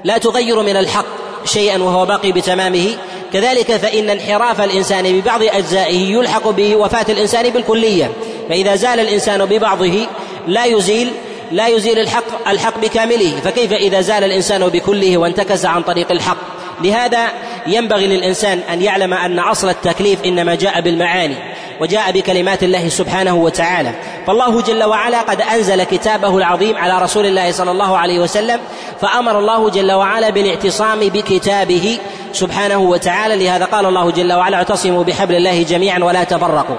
لا 0.03 0.17
تغير 0.17 0.61
من 0.61 0.77
الحق 0.77 1.05
شيئا 1.45 1.83
وهو 1.83 2.05
باقي 2.05 2.31
بتمامه. 2.31 2.89
كذلك 3.33 3.71
فإن 3.71 4.09
انحراف 4.09 4.61
الإنسان 4.61 5.19
ببعض 5.19 5.43
أجزائه 5.43 6.11
يلحق 6.11 6.49
بوفاة 6.49 7.05
الإنسان 7.09 7.49
بالكلية. 7.49 8.11
فإذا 8.49 8.75
زال 8.75 8.99
الإنسان 8.99 9.45
ببعضه 9.45 10.07
لا 10.47 10.65
يزيل 10.65 11.11
لا 11.51 11.67
يزيل 11.67 11.99
الحق 11.99 12.32
الحق 12.47 12.79
بكامله 12.79 13.39
فكيف 13.43 13.73
إذا 13.73 14.01
زال 14.01 14.23
الإنسان 14.23 14.67
بكله 14.67 15.17
وانتكس 15.17 15.65
عن 15.65 15.81
طريق 15.81 16.12
الحق؟ 16.12 16.38
لهذا 16.81 17.27
ينبغي 17.67 18.07
للإنسان 18.07 18.59
أن 18.73 18.81
يعلم 18.81 19.13
أن 19.13 19.39
أصل 19.39 19.69
التكليف 19.69 20.25
إنما 20.25 20.55
جاء 20.55 20.81
بالمعاني 20.81 21.35
وجاء 21.81 22.12
بكلمات 22.12 22.63
الله 22.63 22.89
سبحانه 22.89 23.35
وتعالى. 23.35 23.91
فالله 24.27 24.62
جل 24.62 24.83
وعلا 24.83 25.21
قد 25.21 25.41
أنزل 25.41 25.83
كتابه 25.83 26.38
العظيم 26.38 26.77
على 26.77 27.03
رسول 27.03 27.25
الله 27.25 27.51
صلى 27.51 27.71
الله 27.71 27.97
عليه 27.97 28.19
وسلم 28.19 28.59
فأمر 29.01 29.39
الله 29.39 29.69
جل 29.69 29.91
وعلا 29.91 30.29
بالاعتصام 30.29 31.00
بكتابه 31.00 31.97
سبحانه 32.33 32.77
وتعالى. 32.77 33.45
لهذا 33.45 33.65
قال 33.65 33.85
الله 33.85 34.12
جل 34.12 34.33
وعلا 34.33 34.57
اعتصموا 34.57 35.03
بحبل 35.03 35.35
الله 35.35 35.63
جميعا 35.63 36.00
ولا 36.03 36.23
تفرقوا. 36.23 36.77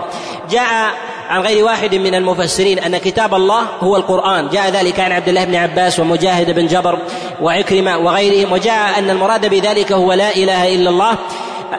جاء 0.51 0.91
عن 1.29 1.41
غير 1.41 1.65
واحد 1.65 1.95
من 1.95 2.15
المفسرين 2.15 2.79
أن 2.79 2.99
كتاب 2.99 3.35
الله 3.35 3.63
هو 3.81 3.97
القرآن. 3.97 4.49
جاء 4.49 4.71
ذلك 4.71 5.01
عن 5.01 5.13
عبد 5.13 5.29
الله 5.29 5.45
بن 5.45 5.55
عباس 5.55 6.01
ومجاهد 6.01 6.51
بن 6.51 6.67
جبر 6.67 6.99
وعكرمة 7.41 7.99
وغيرهم. 7.99 8.53
وجاء 8.53 8.99
أن 8.99 9.11
المراد 9.11 9.47
بذلك 9.47 9.93
هو 9.93 10.13
لا 10.13 10.37
إله 10.37 10.75
إلا 10.75 10.91
الله 10.91 11.17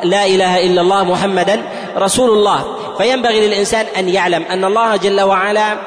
لا 0.03 0.25
إله 0.25 0.65
إلا 0.65 0.81
الله 0.81 1.03
محمدا 1.03 1.61
رسول 1.97 2.29
الله. 2.29 2.65
فينبغي 2.97 3.47
للإنسان 3.47 3.85
أن 3.97 4.09
يعلم 4.09 4.43
أن 4.43 4.65
الله 4.65 4.95
جل 4.95 5.21
وعلا 5.21 5.77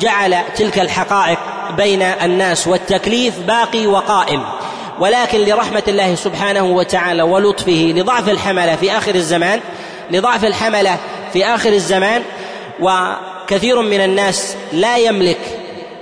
جعل 0.00 0.36
تلك 0.56 0.78
الحقائق 0.78 1.38
بين 1.76 2.02
الناس 2.02 2.68
والتكليف 2.68 3.38
باقي 3.38 3.86
وقائم. 3.86 4.42
ولكن 5.00 5.38
لرحمة 5.38 5.82
الله 5.88 6.14
سبحانه 6.14 6.64
وتعالى 6.64 7.22
ولطفه 7.22 7.92
لضعف 7.96 8.28
الحملة 8.28 8.76
في 8.76 8.96
آخر 8.96 9.14
الزمان 9.14 9.60
لضعف 10.10 10.44
الحملة 10.44 10.96
في 11.32 11.46
آخر 11.46 11.72
الزمان 11.72 12.22
وكثير 12.80 13.82
من 13.82 14.00
الناس 14.00 14.56
لا 14.72 14.96
يملك 14.96 15.38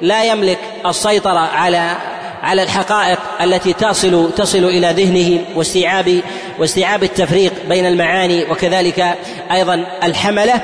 لا 0.03 0.25
يملك 0.25 0.59
السيطرة 0.87 1.39
على 1.39 1.97
على 2.43 2.63
الحقائق 2.63 3.19
التي 3.41 3.73
تصل 3.73 4.31
تصل 4.37 4.65
إلى 4.65 5.05
ذهنه 5.05 5.45
واستيعاب 5.55 6.21
واستيعاب 6.59 7.03
التفريق 7.03 7.53
بين 7.69 7.87
المعاني 7.87 8.45
وكذلك 8.51 9.17
أيضا 9.53 9.87
الحملة. 10.03 10.61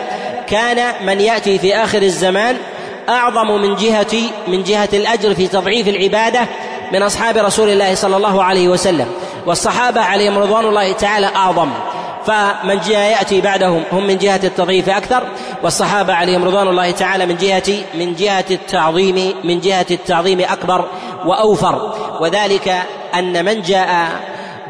كان 0.46 1.06
من 1.06 1.20
يأتي 1.20 1.58
في 1.58 1.76
آخر 1.76 2.02
الزمان 2.02 2.56
أعظم 3.08 3.62
من 3.62 3.76
جهة 3.76 4.16
من 4.48 4.62
جهة 4.62 4.88
الأجر 4.92 5.34
في 5.34 5.48
تضعيف 5.48 5.88
العبادة 5.88 6.40
من 6.92 7.02
أصحاب 7.02 7.36
رسول 7.36 7.68
الله 7.68 7.94
صلى 7.94 8.16
الله 8.16 8.42
عليه 8.44 8.68
وسلم. 8.68 9.06
والصحابة 9.46 10.00
عليهم 10.00 10.38
رضوان 10.38 10.64
الله 10.64 10.92
تعالى 10.92 11.26
أعظم. 11.26 11.70
فمن 12.26 12.80
جاء 12.88 13.10
يأتي 13.10 13.40
بعدهم 13.40 13.82
هم 13.92 14.06
من 14.06 14.18
جهة 14.18 14.40
التضعيف 14.44 14.88
أكثر 14.88 15.22
والصحابة 15.62 16.14
عليهم 16.14 16.44
رضوان 16.44 16.68
الله 16.68 16.90
تعالى 16.90 17.26
من 17.26 17.36
جهة 17.36 17.62
من 17.94 18.14
جهة 18.14 18.44
التعظيم 18.50 19.34
من 19.44 19.60
جهة 19.60 19.86
التعظيم 19.90 20.40
أكبر 20.40 20.84
وأوفر. 21.26 21.94
وذلك 22.20 22.82
أن 23.14 23.44
من 23.44 23.62
جاء 23.62 24.08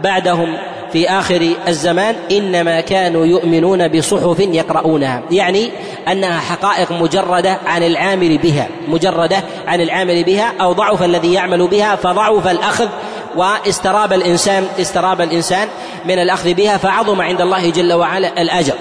بعدهم 0.03 0.57
في 0.93 1.11
آخر 1.11 1.55
الزمان 1.69 2.17
إنما 2.31 2.81
كانوا 2.81 3.27
يؤمنون 3.27 3.88
بصحف 3.88 4.41
يقرؤونها. 4.41 5.23
يعني 5.31 5.71
أنها 6.09 6.41
حقائق 6.41 6.93
مجردة 6.93 7.59
عن 7.67 7.83
العامل 7.83 8.38
بها 8.38 8.69
مجردة 8.88 9.45
عن 9.67 9.81
العامل 9.81 10.25
بها 10.25 10.53
أو 10.61 10.73
ضعف 10.73 11.03
الذي 11.03 11.33
يعمل 11.33 11.67
بها 11.67 11.97
فضعف 11.97 12.49
الأخذ 12.49 12.88
واستراب 13.37 14.12
الإنسان 14.12 14.68
استراب 14.81 15.21
الإنسان 15.21 15.68
من 16.05 16.18
الأخذ 16.18 16.55
بها 16.55 16.77
فعظم 16.77 17.21
عند 17.21 17.40
الله 17.40 17.71
جل 17.71 17.92
وعلا 17.92 18.42
الأجر. 18.42 18.75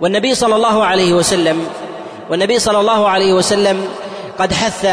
والنبي 0.00 0.34
صلى 0.34 0.56
الله 0.56 0.84
عليه 0.84 1.12
وسلم 1.12 1.66
والنبي 2.30 2.58
صلى 2.58 2.80
الله 2.80 3.08
عليه 3.08 3.32
وسلم 3.32 3.88
قد 4.38 4.52
حث 4.52 4.88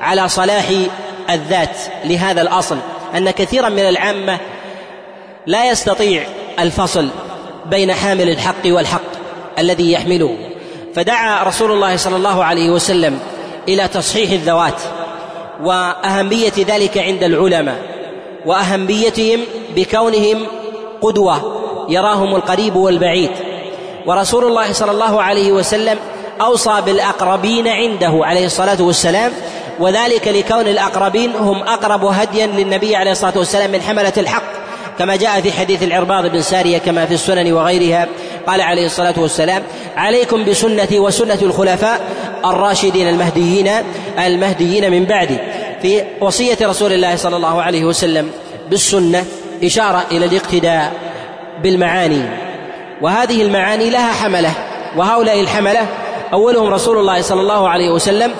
على 0.00 0.28
صلاح 0.28 0.64
الذات 1.30 1.76
لهذا 2.04 2.42
الأصل 2.42 2.78
أن 3.16 3.30
كثيرا 3.30 3.68
من 3.68 3.88
العامة 3.88 4.38
لا 5.46 5.70
يستطيع 5.70 6.26
الفصل 6.58 7.08
بين 7.66 7.92
حامل 7.94 8.28
الحق 8.28 8.66
والحق 8.66 9.00
الذي 9.58 9.92
يحمله. 9.92 10.36
فدعا 10.94 11.42
رسول 11.44 11.72
الله 11.72 11.96
صلى 11.96 12.16
الله 12.16 12.44
عليه 12.44 12.70
وسلم 12.70 13.20
إلى 13.68 13.88
تصحيح 13.88 14.30
الذوات. 14.30 14.82
وأهمية 15.62 16.52
ذلك 16.58 16.98
عند 16.98 17.22
العلماء 17.22 17.78
وأهميتهم 18.46 19.40
بكونهم 19.76 20.46
قدوة 21.00 21.58
يراهم 21.88 22.36
القريب 22.36 22.76
والبعيد. 22.76 23.30
ورسول 24.06 24.44
الله 24.44 24.72
صلى 24.72 24.90
الله 24.90 25.22
عليه 25.22 25.52
وسلم 25.52 25.98
أوصى 26.40 26.80
بالأقربين 26.86 27.68
عنده 27.68 28.20
عليه 28.22 28.46
الصلاة 28.46 28.82
والسلام 28.82 29.32
وذلك 29.80 30.28
لكون 30.28 30.68
الأقربين 30.68 31.30
هم 31.36 31.62
أقرب 31.62 32.04
هديا 32.04 32.46
للنبي 32.46 32.96
عليه 32.96 33.10
الصلاة 33.12 33.38
والسلام 33.38 33.70
من 33.70 33.82
حملة 33.82 34.12
الحق 34.16 34.42
كما 34.98 35.16
جاء 35.16 35.40
في 35.40 35.52
حديث 35.52 35.82
العرباض 35.82 36.26
بن 36.26 36.42
سارية 36.42 36.78
كما 36.78 37.06
في 37.06 37.14
السنن 37.14 37.52
وغيرها. 37.52 38.08
قال 38.48 38.60
عليه 38.60 38.86
الصلاة 38.86 39.14
والسلام 39.16 39.62
عليكم 39.96 40.44
بسنتي 40.44 40.98
وسنة 40.98 41.38
الخلفاء 41.42 42.00
الراشدين 42.44 43.08
المهديين 43.08 43.70
المهديين 44.18 44.90
من 44.90 45.04
بعدي 45.04 45.36
في 45.82 46.02
وصية 46.20 46.56
رسول 46.62 46.92
الله 46.92 47.16
صلى 47.16 47.36
الله 47.36 47.62
عليه 47.62 47.84
وسلم 47.84 48.30
بالسنة 48.70 49.24
إشارة 49.64 50.04
إلى 50.10 50.24
الاقتداء 50.24 50.92
بالمعاني 51.62 52.22
وهذه 53.02 53.42
المعاني 53.42 53.90
لها 53.90 54.12
حملة 54.12 54.50
وهؤلاء 54.96 55.40
الحملة 55.40 55.86
أولهم 56.32 56.74
رسول 56.74 56.98
الله 56.98 57.22
صلى 57.22 57.40
الله 57.40 57.68
عليه 57.68 57.90
وسلم 57.90 58.30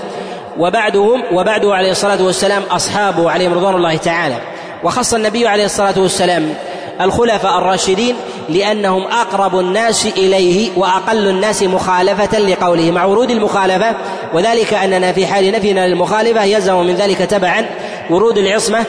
وبعدهم 0.59 1.23
وبعده 1.33 1.75
عليه 1.75 1.90
الصلاة 1.90 2.23
والسلام 2.23 2.62
اصحابه 2.71 3.31
عليهم 3.31 3.55
رضوان 3.55 3.75
الله 3.75 3.97
تعالى 3.97 4.37
وخص 4.85 5.14
النبي 5.14 5.47
عليه 5.47 5.64
الصلاة 5.64 5.94
والسلام 5.97 6.55
الخلفاء 7.01 7.59
الراشدين 7.59 8.16
لأنهم 8.48 9.02
أقرب 9.02 9.58
الناس 9.58 10.06
إليه 10.06 10.70
وأقل 10.76 11.28
الناس 11.28 11.62
مخالفة 11.62 12.38
لقوله 12.38 12.90
مع 12.90 13.04
ورود 13.04 13.30
المخالفة 13.30 13.94
وذلك 14.34 14.74
أننا 14.74 15.12
في 15.12 15.26
حال 15.26 15.52
نفينا 15.52 15.87
للمخالفة 15.88 16.44
يلزم 16.44 16.87
من 16.87 16.94
ذلك 16.94 17.18
تبعا 17.18 17.66
ورود 18.11 18.38
العصمة 18.38 18.84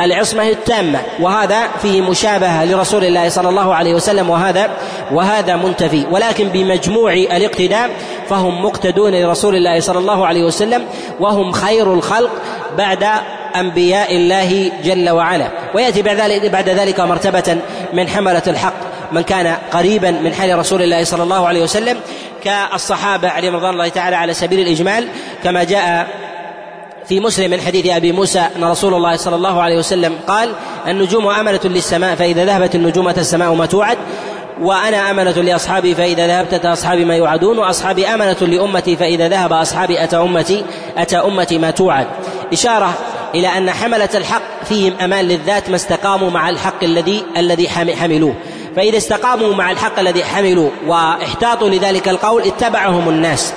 العصمة 0.00 0.48
التامة. 0.48 1.00
وهذا 1.20 1.68
فيه 1.82 2.00
مشابهة 2.00 2.64
لرسول 2.64 3.04
الله 3.04 3.28
صلى 3.28 3.48
الله 3.48 3.74
عليه 3.74 3.94
وسلم 3.94 4.30
وهذا 4.30 4.70
وهذا 5.12 5.56
منتفي. 5.56 6.06
ولكن 6.10 6.48
بمجموع 6.48 7.12
الاقتداء 7.12 7.90
فهم 8.28 8.64
مقتدون 8.64 9.14
لرسول 9.14 9.54
الله 9.54 9.80
صلى 9.80 9.98
الله 9.98 10.26
عليه 10.26 10.44
وسلم 10.44 10.84
وهم 11.20 11.52
خير 11.52 11.94
الخلق 11.94 12.30
بعد 12.78 13.06
أنبياء 13.56 14.16
الله 14.16 14.72
جل 14.84 15.10
وعلا. 15.10 15.48
ويأتي 15.74 16.02
بعد 16.02 16.20
ذلك 16.20 16.50
بعد 16.50 16.68
ذلك 16.68 17.00
مرتبة 17.00 17.58
من 17.92 18.08
حملة 18.08 18.42
الحق. 18.46 18.89
من 19.12 19.22
كان 19.22 19.56
قريبا 19.72 20.10
من 20.10 20.34
حال 20.34 20.58
رسول 20.58 20.82
الله 20.82 21.04
صلى 21.04 21.22
الله 21.22 21.48
عليه 21.48 21.62
وسلم 21.62 22.00
كالصحابة 22.44 23.28
عليهم 23.28 23.56
رضوان 23.56 23.72
الله 23.72 23.88
تعالى 23.88 24.16
على 24.16 24.34
سبيل 24.34 24.60
الإجمال 24.60 25.08
كما 25.44 25.64
جاء 25.64 26.06
في 27.08 27.20
مسلم 27.20 27.50
من 27.50 27.60
حديث 27.60 27.86
أبي 27.86 28.12
موسى 28.12 28.46
أن 28.56 28.64
رسول 28.64 28.94
الله 28.94 29.16
صلى 29.16 29.36
الله 29.36 29.62
عليه 29.62 29.76
وسلم 29.78 30.18
قال 30.26 30.52
النجوم 30.86 31.28
امنه 31.28 31.60
للسماء 31.64 32.14
فإذا 32.14 32.44
ذهبت 32.44 32.74
النجوم 32.74 33.08
السماء 33.08 33.54
ما 33.54 33.66
توعد 33.66 33.98
وأنا 34.60 35.10
امنه 35.10 35.30
لأصحابي 35.30 35.94
فإذا 35.94 36.26
ذهبت 36.26 36.54
اتى 36.54 36.68
اصحابي 36.68 37.04
ما 37.04 37.16
يوعدون 37.16 37.58
وأصحابي 37.58 38.06
امنه 38.06 38.36
لأمتي 38.40 38.96
فإذا 38.96 39.28
ذهب 39.28 39.52
أصحابي 39.52 40.04
أتى 40.04 40.16
أمتي 40.16 40.64
أتى 40.96 41.16
أمتي 41.16 41.58
ما 41.58 41.70
توعد. 41.70 42.06
إشارة 42.52 42.94
إلى 43.34 43.48
أن 43.48 43.70
حملة 43.70 44.08
الحق 44.14 44.64
فيهم 44.64 44.92
أمان 45.00 45.24
للذات 45.24 45.70
ما 45.70 45.76
استقاموا 45.76 46.30
مع 46.30 46.48
الحق 46.48 46.84
الذي 46.84 47.24
الذي 47.36 47.68
حملوه. 47.68 48.34
فإذا 48.76 48.96
استقاموا 48.96 49.54
مع 49.54 49.70
الحق 49.70 49.98
الذي 49.98 50.24
حملوا 50.24 50.70
واحتاطوا 50.86 51.68
لذلك 51.68 52.08
القول 52.08 52.42
اتبعهم 52.42 53.08
الناس. 53.08 53.52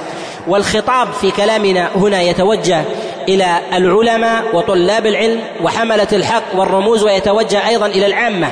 والخطاب 0.47 1.07
في 1.21 1.31
كلامنا 1.31 1.89
هنا 1.95 2.21
يتوجه 2.21 2.83
إلى 3.29 3.59
العلماء 3.73 4.43
وطلاب 4.53 5.05
العلم 5.05 5.41
وحملة 5.61 6.07
الحق 6.13 6.43
والرموز 6.55 7.03
ويتوجه 7.03 7.67
أيضا 7.67 7.85
إلى 7.85 8.05
العامة. 8.05 8.51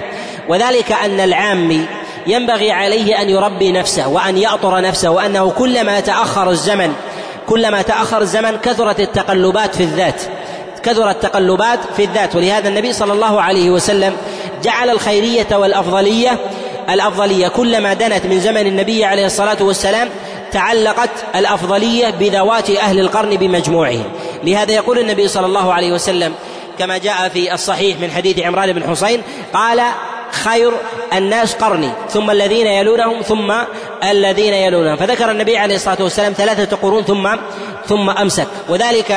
وذلك 0.50 0.92
أن 0.92 1.20
العامي 1.20 1.86
ينبغي 2.28 2.72
عليه 2.72 3.22
أن 3.22 3.30
يربي 3.30 3.72
نفسه 3.72 4.08
وأن 4.08 4.38
يأطر 4.38 4.82
نفسه 4.82 5.12
وأنه 5.12 5.50
كلما 5.50 6.00
تأخر 6.00 6.50
الزمن 6.50 6.94
كلما 7.48 7.82
تأخر 7.82 8.22
الزمن 8.22 8.58
كثرت 8.58 9.00
التقلبات 9.00 9.76
في 9.76 9.84
الذات 9.84 10.22
كثرت 10.84 11.16
التقلبات 11.16 11.80
في 11.98 12.04
الذات. 12.04 12.36
ولهذا 12.36 12.70
النبي 12.70 12.94
صلى 12.94 13.14
الله 13.14 13.42
عليه 13.42 13.70
وسلم 13.70 14.18
جعل 14.64 14.90
الخيرية 14.90 15.48
والأفضلية 15.52 16.38
الأفضلية 16.90 17.48
كلما 17.48 17.94
دنت 17.94 18.26
من 18.26 18.40
زمن 18.40 18.68
النبي 18.68 19.06
عليه 19.06 19.26
الصلاة 19.26 19.58
والسلام 19.62 20.10
تعلقت 20.52 21.10
الأفضلية 21.36 22.10
بذوات 22.10 22.70
أهل 22.70 23.00
القرن 23.00 23.36
بمجموعهم. 23.36 24.04
لهذا 24.44 24.72
يقول 24.72 25.00
النبي 25.00 25.28
صلى 25.28 25.46
الله 25.46 25.74
عليه 25.74 25.92
وسلم 25.92 26.34
كما 26.80 26.98
جاء 26.98 27.30
في 27.30 27.54
الصحيح 27.54 28.00
من 28.00 28.12
حديث 28.12 28.40
عمران 28.40 28.74
بن 28.74 28.90
حسين 28.90 29.22
قال 29.54 29.82
خير 30.32 30.72
الناس 31.14 31.54
قرني 31.56 31.90
ثم 32.10 32.32
الذين 32.32 32.68
يلونهم 32.68 33.22
ثم 33.22 33.54
الذين 34.04 34.54
يلونهم. 34.54 34.96
فذكر 34.96 35.32
النبي 35.32 35.58
عليه 35.58 35.76
الصلاة 35.76 35.98
والسلام 36.00 36.34
ثلاثة 36.34 36.78
قرون 36.78 37.04
ثم 37.04 37.36
ثم 37.88 38.10
أمسك. 38.10 38.48
وذلك 38.70 39.12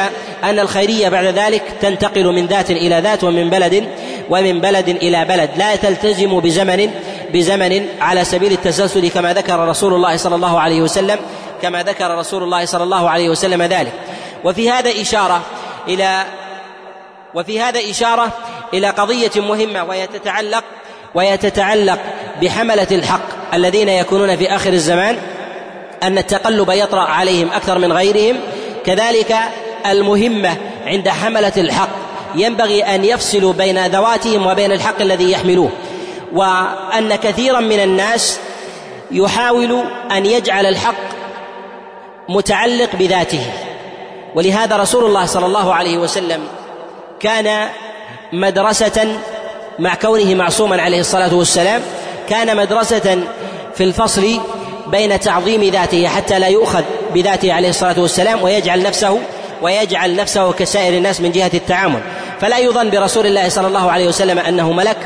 أن 0.44 0.58
الخيرية 0.58 1.08
بعد 1.08 1.24
ذلك 1.24 1.62
تنتقل 1.80 2.26
من 2.26 2.46
ذات 2.46 2.70
إلى 2.70 3.00
ذات 3.00 3.24
ومن 3.24 3.50
بلد 3.50 3.88
ومن 4.30 4.60
بلد 4.60 4.88
إلى 4.88 5.24
بلد. 5.24 5.50
لا 5.56 5.76
تلتزم 5.76 6.40
بزمن 6.40 6.90
بزمن 7.32 7.86
على 8.00 8.24
سبيل 8.24 8.52
التسلسل 8.52 9.08
كما 9.08 9.32
ذكر 9.32 9.68
رسول 9.68 9.94
الله 9.94 10.16
صلى 10.16 10.34
الله 10.34 10.60
عليه 10.60 10.82
وسلم 10.82 11.18
كما 11.62 11.82
ذكر 11.82 12.18
رسول 12.18 12.42
الله 12.42 12.64
صلى 12.64 12.82
الله 12.84 13.10
عليه 13.10 13.28
وسلم 13.28 13.62
ذلك. 13.62 13.92
وفي 14.44 14.70
هذا 14.70 14.90
إشارة 15.00 15.42
إلى 15.88 16.24
وفي 17.34 17.60
هذا 17.60 17.80
إشارة 17.90 18.32
إلى 18.74 18.90
قضية 18.90 19.30
مهمة 19.36 19.84
وهي 19.84 20.06
تتعلق 20.06 20.64
وهي 21.14 21.36
تتعلق 21.36 21.98
بحملة 22.42 22.86
الحق 22.92 23.54
الذين 23.54 23.88
يكونون 23.88 24.36
في 24.36 24.54
آخر 24.54 24.72
الزمان 24.72 25.16
أن 26.02 26.18
التقلب 26.18 26.70
يطرأ 26.70 27.00
عليهم 27.00 27.52
أكثر 27.52 27.78
من 27.78 27.92
غيرهم. 27.92 28.36
كذلك 28.86 29.36
المهمة 29.86 30.56
عند 30.86 31.08
حملة 31.08 31.52
الحق 31.56 31.88
ينبغي 32.34 32.82
أن 32.82 33.04
يفصلوا 33.04 33.52
بين 33.52 33.86
ذواتهم 33.86 34.46
وبين 34.46 34.72
الحق 34.72 35.00
الذي 35.00 35.32
يحملوه. 35.32 35.70
وأن 36.32 37.14
كثيرا 37.14 37.60
من 37.60 37.80
الناس 37.80 38.40
يحاول 39.10 39.84
أن 40.12 40.26
يجعل 40.26 40.66
الحق 40.66 40.94
متعلق 42.28 42.96
بذاته. 42.96 43.46
ولهذا 44.34 44.76
رسول 44.76 45.04
الله 45.04 45.26
صلى 45.26 45.46
الله 45.46 45.74
عليه 45.74 45.98
وسلم 45.98 46.40
كان 47.20 47.68
مدرسة 48.32 49.18
مع 49.78 49.94
كونه 49.94 50.34
معصوما 50.34 50.82
عليه 50.82 51.00
الصلاة 51.00 51.34
والسلام 51.34 51.82
كان 52.28 52.56
مدرسة 52.56 53.18
في 53.74 53.84
الفصل 53.84 54.40
بين 54.86 55.20
تعظيم 55.20 55.64
ذاته 55.64 56.08
حتى 56.08 56.38
لا 56.38 56.48
يؤخذ 56.48 56.82
بذاته 57.14 57.52
عليه 57.52 57.68
الصلاة 57.68 58.00
والسلام 58.00 58.42
ويجعل 58.42 58.82
نفسه 58.82 59.18
ويجعل 59.62 60.16
نفسه 60.16 60.52
كسائر 60.52 60.96
الناس 60.96 61.20
من 61.20 61.32
جهة 61.32 61.50
التعامل. 61.54 62.00
فلا 62.40 62.58
يظن 62.58 62.90
برسول 62.90 63.26
الله 63.26 63.48
صلى 63.48 63.66
الله 63.66 63.90
عليه 63.90 64.08
وسلم 64.08 64.38
أنه 64.38 64.72
ملك 64.72 64.96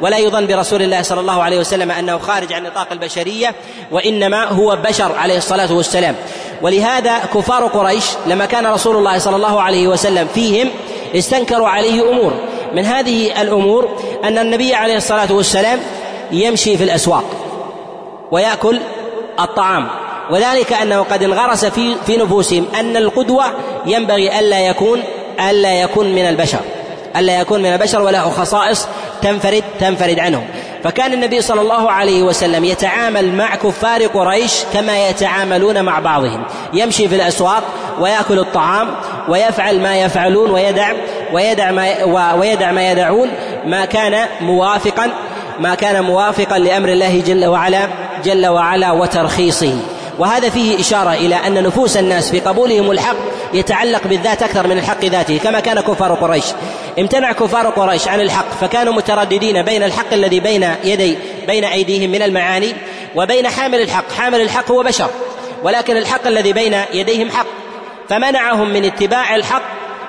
ولا 0.00 0.18
يظن 0.18 0.46
برسول 0.46 0.82
الله 0.82 1.02
صلى 1.02 1.20
الله 1.20 1.42
عليه 1.42 1.58
وسلم 1.58 1.90
أنه 1.90 2.18
خارج 2.18 2.52
عن 2.52 2.62
نطاق 2.62 2.92
البشرية 2.92 3.54
وإنما 3.90 4.44
هو 4.44 4.76
بشر 4.76 5.12
عليه 5.18 5.36
الصلاة 5.36 5.72
والسلام. 5.72 6.14
ولهذا 6.62 7.18
كفار 7.34 7.66
قريش 7.66 8.04
لما 8.26 8.46
كان 8.46 8.66
رسول 8.66 8.96
الله 8.96 9.18
صلى 9.18 9.36
الله 9.36 9.62
عليه 9.62 9.88
وسلم 9.88 10.28
فيهم 10.34 10.68
استنكروا 11.14 11.68
عليه 11.68 12.10
أمور. 12.10 12.32
من 12.74 12.84
هذه 12.84 13.42
الأمور 13.42 14.02
أن 14.24 14.38
النبي 14.38 14.74
عليه 14.74 14.96
الصلاة 14.96 15.32
والسلام 15.32 15.78
يمشي 16.32 16.76
في 16.76 16.84
الأسواق 16.84 17.24
ويأكل 18.30 18.80
الطعام. 19.40 19.88
وذلك 20.30 20.72
أنه 20.72 21.02
قد 21.02 21.22
انغرس 21.22 21.64
في 21.64 21.94
في 22.06 22.16
نفوسهم 22.16 22.66
أن 22.80 22.96
القدوة 22.96 23.44
ينبغي 23.86 24.38
ألا 24.38 24.60
يكون 24.60 25.02
ألا 25.50 25.82
يكون 25.82 26.12
من 26.12 26.28
البشر 26.28 26.60
ألا 27.16 27.40
يكون 27.40 27.62
من 27.62 27.72
البشر 27.72 28.02
وله 28.02 28.30
خصائص 28.30 28.88
تنفرد 29.22 29.64
تنفرد 29.80 30.18
عنهم. 30.18 30.46
فكان 30.86 31.12
النبي 31.12 31.40
صلى 31.40 31.60
الله 31.60 31.90
عليه 31.90 32.22
وسلم 32.22 32.64
يتعامل 32.64 33.34
مع 33.34 33.56
كفار 33.56 34.06
قريش 34.06 34.64
كما 34.72 35.08
يتعاملون 35.08 35.82
مع 35.82 35.98
بعضهم. 35.98 36.44
يمشي 36.72 37.08
في 37.08 37.14
الأسواق 37.14 37.62
ويأكل 38.00 38.38
الطعام 38.38 38.88
ويفعل 39.28 39.80
ما 39.80 39.96
يفعلون 39.96 40.50
ويدع 40.50 40.92
ويدع 41.32 41.70
ما 41.70 42.04
ويدع 42.34 42.72
ما 42.72 42.90
يدعون. 42.90 43.28
ما 43.64 43.84
كان 43.84 44.28
موافقا 44.40 45.10
ما 45.60 45.74
كان 45.74 46.04
موافقا 46.04 46.58
لأمر 46.58 46.88
الله 46.88 47.22
جل 47.26 47.46
وعلا 47.46 47.88
جل 48.24 48.46
وعلا 48.46 48.92
وترخيصه. 48.92 49.78
وهذا 50.18 50.48
فيه 50.48 50.80
إشارة 50.80 51.12
إلى 51.12 51.34
أن 51.34 51.62
نفوس 51.62 51.96
الناس 51.96 52.30
في 52.30 52.40
قبولهم 52.40 52.90
الحق 52.90 53.16
يتعلق 53.54 54.06
بالذات 54.06 54.42
أكثر 54.42 54.66
من 54.66 54.78
الحق 54.78 55.04
ذاته 55.04 55.38
كما 55.38 55.60
كان 55.60 55.80
كفار 55.80 56.14
قريش. 56.14 56.44
امتنع 56.98 57.32
كفار 57.32 57.66
قريش 57.66 58.08
عن 58.08 58.20
الحق 58.20 58.50
فكانوا 58.60 58.92
مترددين 58.92 59.62
بين 59.62 59.82
الحق 59.82 60.12
الذي 60.12 60.40
بين 60.40 60.70
يدي 60.84 61.18
بين 61.46 61.64
أيديهم 61.64 62.10
من 62.10 62.22
المعاني 62.22 62.74
وبين 63.14 63.48
حامل 63.48 63.80
الحق. 63.80 64.12
حامل 64.12 64.40
الحق 64.40 64.70
هو 64.70 64.82
بشر 64.82 65.10
ولكن 65.62 65.96
الحق 65.96 66.26
الذي 66.26 66.52
بين 66.52 66.76
يديهم 66.94 67.30
حق. 67.30 67.46
فمنعهم 68.08 68.72
من 68.72 68.84
اتباع 68.84 69.36
الحق 69.36 69.62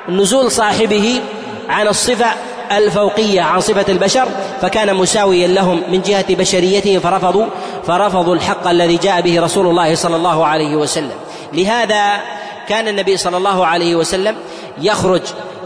نزول 0.10 0.52
صاحبه 0.52 1.22
عن 1.70 1.88
الصفة 1.88 2.28
الفوقية 2.72 3.42
عن 3.42 3.60
صفة 3.62 3.86
البشر 3.90 4.28
فكان 4.62 4.96
مساويا 4.96 5.48
لهم 5.48 5.84
من 5.92 6.02
جهة 6.02 6.36
بشريته 6.36 7.00
فرفضوا 7.00 7.46
فرفضوا 7.88 8.36
الحق 8.36 8.68
الذي 8.68 8.98
جاء 8.98 9.22
به 9.22 9.42
رسول 9.42 9.68
الله 9.68 9.96
صلى 9.96 10.16
الله 10.16 10.46
عليه 10.46 10.76
وسلم. 10.76 11.16
لهذا 11.54 12.20
كان 12.70 12.88
النبي 12.88 13.18
صلى 13.18 13.38
الله 13.38 13.66
عليه 13.66 13.96
وسلم 13.96 14.36
يخرج 14.82 15.22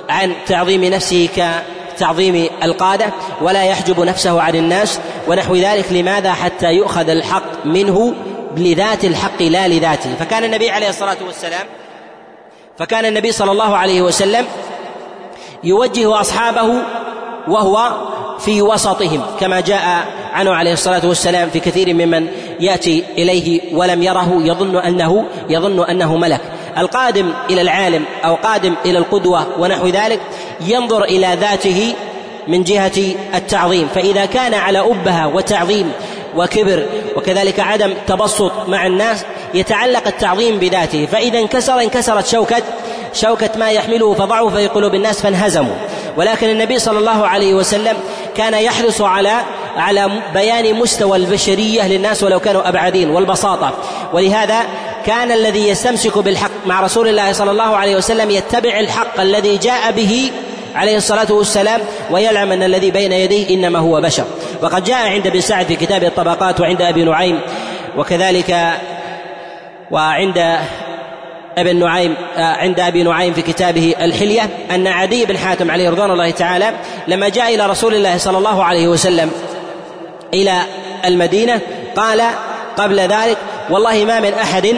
عن 0.10 0.34
تعظيم 0.48 0.84
نفسه 0.84 1.30
كتعظيم 1.96 2.50
القادة 2.64 3.06
ولا 3.42 3.64
يحجب 3.64 4.00
نفسه 4.00 4.42
عن 4.42 4.56
الناس 4.56 5.00
ونحو 5.28 5.56
ذلك. 5.56 5.86
لماذا؟ 5.92 6.34
حتى 6.34 6.72
يؤخذ 6.72 7.10
الحق 7.10 7.66
منه 7.66 8.14
لذات 8.58 9.06
الحق 9.06 9.42
لا 9.42 9.68
لذاته. 9.68 10.16
فكان 10.20 10.44
النبي 10.44 10.70
عليه 10.70 10.90
الصلاة 10.90 11.18
والسلام 11.26 11.68
فكان 12.80 13.06
النبي 13.06 13.32
صلى 13.32 13.52
الله 13.52 13.78
عليه 13.78 14.02
وسلم 14.02 14.46
يوجه 15.64 16.22
أصحابه 16.22 16.74
وهو 17.48 17.92
في 18.40 18.62
وسطهم 18.62 19.22
كما 19.40 19.60
جاء 19.60 20.06
عنه 20.34 20.54
عليه 20.54 20.74
الصلاة 20.74 21.08
والسلام 21.08 21.50
في 21.50 21.60
كثير 21.60 21.94
ممن 21.94 22.28
يأتي 22.60 23.04
إليه 23.18 23.76
ولم 23.76 24.04
يره 24.04 24.42
يظن 24.44 24.78
انه 24.78 25.26
يظن 25.50 25.86
أنه 25.90 26.18
ملك. 26.18 26.42
القادم 26.78 27.34
إلى 27.50 27.62
العالم 27.62 28.06
أو 28.26 28.36
قادم 28.36 28.76
إلى 28.86 28.98
القدوة 28.98 29.48
ونحو 29.60 29.88
ذلك 29.88 30.20
ينظر 30.68 31.04
إلى 31.04 31.38
ذاته 31.42 31.94
من 32.48 32.64
جهة 32.64 33.16
التعظيم. 33.36 33.88
فإذا 33.96 34.26
كان 34.26 34.54
على 34.54 34.80
أبهة 34.80 35.28
وتعظيم 35.36 35.92
وكبر 36.36 36.86
وكذلك 37.16 37.60
عدم 37.60 37.94
تبسط 38.08 38.52
مع 38.68 38.88
الناس 38.88 39.26
يتعلق 39.54 40.08
التعظيم 40.08 40.58
بذاته. 40.60 41.06
فإذا 41.06 41.40
انكسر 41.40 41.80
انكسرت 41.80 42.28
شوكة 42.28 42.64
شوكة 43.14 43.50
ما 43.58 43.72
يحمله 43.72 44.14
فضعوا 44.14 44.50
في 44.50 44.68
قلوب 44.68 44.96
الناس 44.96 45.22
فانهزموا. 45.22 45.76
ولكن 46.18 46.50
النبي 46.50 46.80
صلى 46.80 47.00
الله 47.00 47.28
عليه 47.28 47.54
وسلم 47.54 47.98
كان 48.38 48.54
يحرص 48.54 49.02
على 49.02 49.32
على 49.78 50.10
بيان 50.34 50.76
مستوى 50.76 51.18
البشرية 51.18 51.88
للناس 51.88 52.24
ولو 52.24 52.40
كانوا 52.40 52.70
أبعدين 52.70 53.10
والبساطة. 53.10 53.72
ولهذا 54.14 54.60
كان 55.06 55.32
الذي 55.32 55.68
يستمسك 55.68 56.18
بالحق 56.18 56.52
مع 56.66 56.82
رسول 56.82 57.08
الله 57.08 57.32
صلى 57.32 57.52
الله 57.52 57.78
عليه 57.78 57.96
وسلم 57.96 58.32
يتبع 58.32 58.80
الحق 58.80 59.20
الذي 59.20 59.58
جاء 59.58 59.92
به 59.92 60.32
عليه 60.76 60.98
الصلاة 60.98 61.32
والسلام 61.32 61.82
ويعلم 62.12 62.52
أن 62.52 62.64
الذي 62.64 62.92
بين 62.92 63.12
يديه 63.12 63.56
إنما 63.56 63.80
هو 63.80 64.02
بشر. 64.02 64.26
وقد 64.62 64.84
جاء 64.84 65.08
عند 65.08 65.28
ابن 65.28 65.42
سعد 65.42 65.66
في 65.66 65.76
كتاب 65.76 66.04
الطبقات 66.04 66.60
وعند 66.60 66.82
أبي 66.82 67.04
نعيم 67.04 67.40
وكذلك 67.98 68.58
وعند 69.92 70.58
ابن 71.58 71.80
نعيم 71.80 72.16
آه، 72.38 72.42
عند 72.42 72.80
أبي 72.80 73.04
نعيم 73.04 73.34
في 73.34 73.42
كتابه 73.42 73.96
الحلية 74.02 74.50
أن 74.72 74.88
عدي 74.88 75.26
بن 75.26 75.38
حاتم 75.38 75.72
عليه 75.72 75.90
رضوان 75.90 76.12
الله 76.12 76.32
تعالى 76.32 76.72
لما 77.08 77.30
جاء 77.30 77.56
إلى 77.56 77.66
رسول 77.66 77.96
الله 77.96 78.18
صلى 78.18 78.38
الله 78.38 78.64
عليه 78.64 78.88
وسلم 78.88 79.32
إلى 80.34 80.62
المدينة 81.06 81.62
قال 81.96 82.22
قبل 82.78 83.00
ذلك 83.00 83.38
والله 83.70 84.06
ما 84.06 84.20
من 84.20 84.34
أحد 84.34 84.76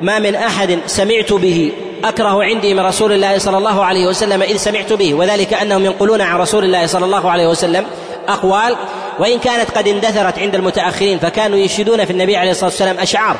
ما 0.00 0.18
من 0.18 0.34
أحد 0.34 0.78
سمعت 0.86 1.32
به 1.32 1.72
أكره 2.04 2.44
عندي 2.44 2.74
من 2.74 2.80
رسول 2.80 3.12
الله 3.12 3.38
صلى 3.38 3.58
الله 3.58 3.84
عليه 3.84 4.06
وسلم 4.06 4.42
إذ 4.42 4.56
سمعت 4.56 4.92
به 4.92 5.14
وذلك 5.14 5.54
أنهم 5.54 5.84
ينقلون 5.84 6.20
عن 6.20 6.38
رسول 6.38 6.64
الله 6.64 6.86
صلى 6.86 7.04
الله 7.04 7.30
عليه 7.30 7.46
وسلم 7.46 7.84
أقوال 8.28 8.76
وإن 9.18 9.38
كانت 9.38 9.70
قد 9.70 9.88
اندثرت 9.88 10.38
عند 10.38 10.54
المتأخرين 10.54 11.18
فكانوا 11.18 11.58
ينشدون 11.58 12.04
في 12.04 12.10
النبي 12.10 12.36
عليه 12.36 12.50
الصلاة 12.50 12.70
والسلام 12.70 12.98
أشعار. 12.98 13.36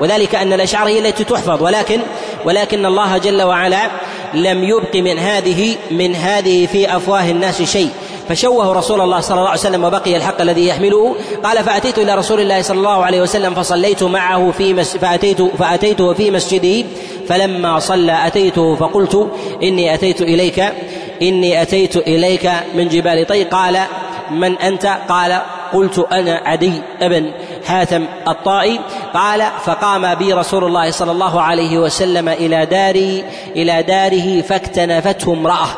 وذلك 0.00 0.34
أن 0.34 0.52
الأشعار 0.52 0.88
هي 0.88 0.98
التي 0.98 1.24
تحفظ 1.24 1.62
ولكن 1.62 2.00
ولكن 2.44 2.86
الله 2.86 3.18
جل 3.18 3.42
وعلا 3.42 3.90
لم 4.34 4.64
يبق 4.64 4.96
من 4.96 5.18
هذه 5.18 5.76
من 5.90 6.14
هذه 6.14 6.66
في 6.66 6.96
أفواه 6.96 7.30
الناس 7.30 7.62
شيء. 7.62 7.90
فشوه 8.28 8.72
رسول 8.72 9.00
الله 9.00 9.20
صلى 9.20 9.38
الله 9.38 9.48
عليه 9.48 9.60
وسلم 9.60 9.84
وبقي 9.84 10.16
الحق 10.16 10.40
الذي 10.40 10.68
يحمله. 10.68 11.16
قال 11.44 11.64
فأتيت 11.64 11.98
إلى 11.98 12.14
رسول 12.14 12.40
الله 12.40 12.62
صلى 12.62 12.78
الله 12.78 13.04
عليه 13.04 13.22
وسلم 13.22 13.54
فصليت 13.54 14.02
معه 14.02 14.50
في 14.58 14.74
مس 14.74 14.96
فأتيت 14.96 15.42
فأتيته 15.42 16.14
في 16.14 16.30
مسجده 16.30 16.88
فلما 17.28 17.78
صلى 17.78 18.26
أتيته 18.26 18.74
فقلت 18.74 19.30
إني 19.62 19.94
أتيت 19.94 20.20
إليك 20.20 20.64
إني 21.22 21.62
أتيت 21.62 21.96
إليك 21.96 22.50
من 22.74 22.88
جبال 22.88 23.26
طي 23.26 23.44
قال 23.44 23.80
من 24.30 24.58
أنت؟ 24.58 24.98
قال 25.08 25.40
قلت 25.72 25.98
أنا 26.12 26.42
عدي 26.44 26.72
ابن 27.00 27.32
حاتم 27.66 28.06
الطائي 28.28 28.80
قال 29.14 29.42
فقام 29.64 30.14
بي 30.14 30.32
رسول 30.32 30.64
الله 30.64 30.90
صلى 30.90 31.12
الله 31.12 31.42
عليه 31.42 31.78
وسلم 31.78 32.28
إلى 32.28 32.66
داري 32.66 33.24
إلى 33.56 33.82
داره 33.82 34.42
فاكتنفته 34.42 35.32
امرأة. 35.32 35.68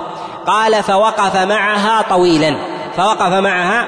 قال 0.46 0.83
فوقف 0.83 1.37
معها 1.37 2.03
طويلا. 2.03 2.57
فوقف 2.96 3.33
معها 3.33 3.87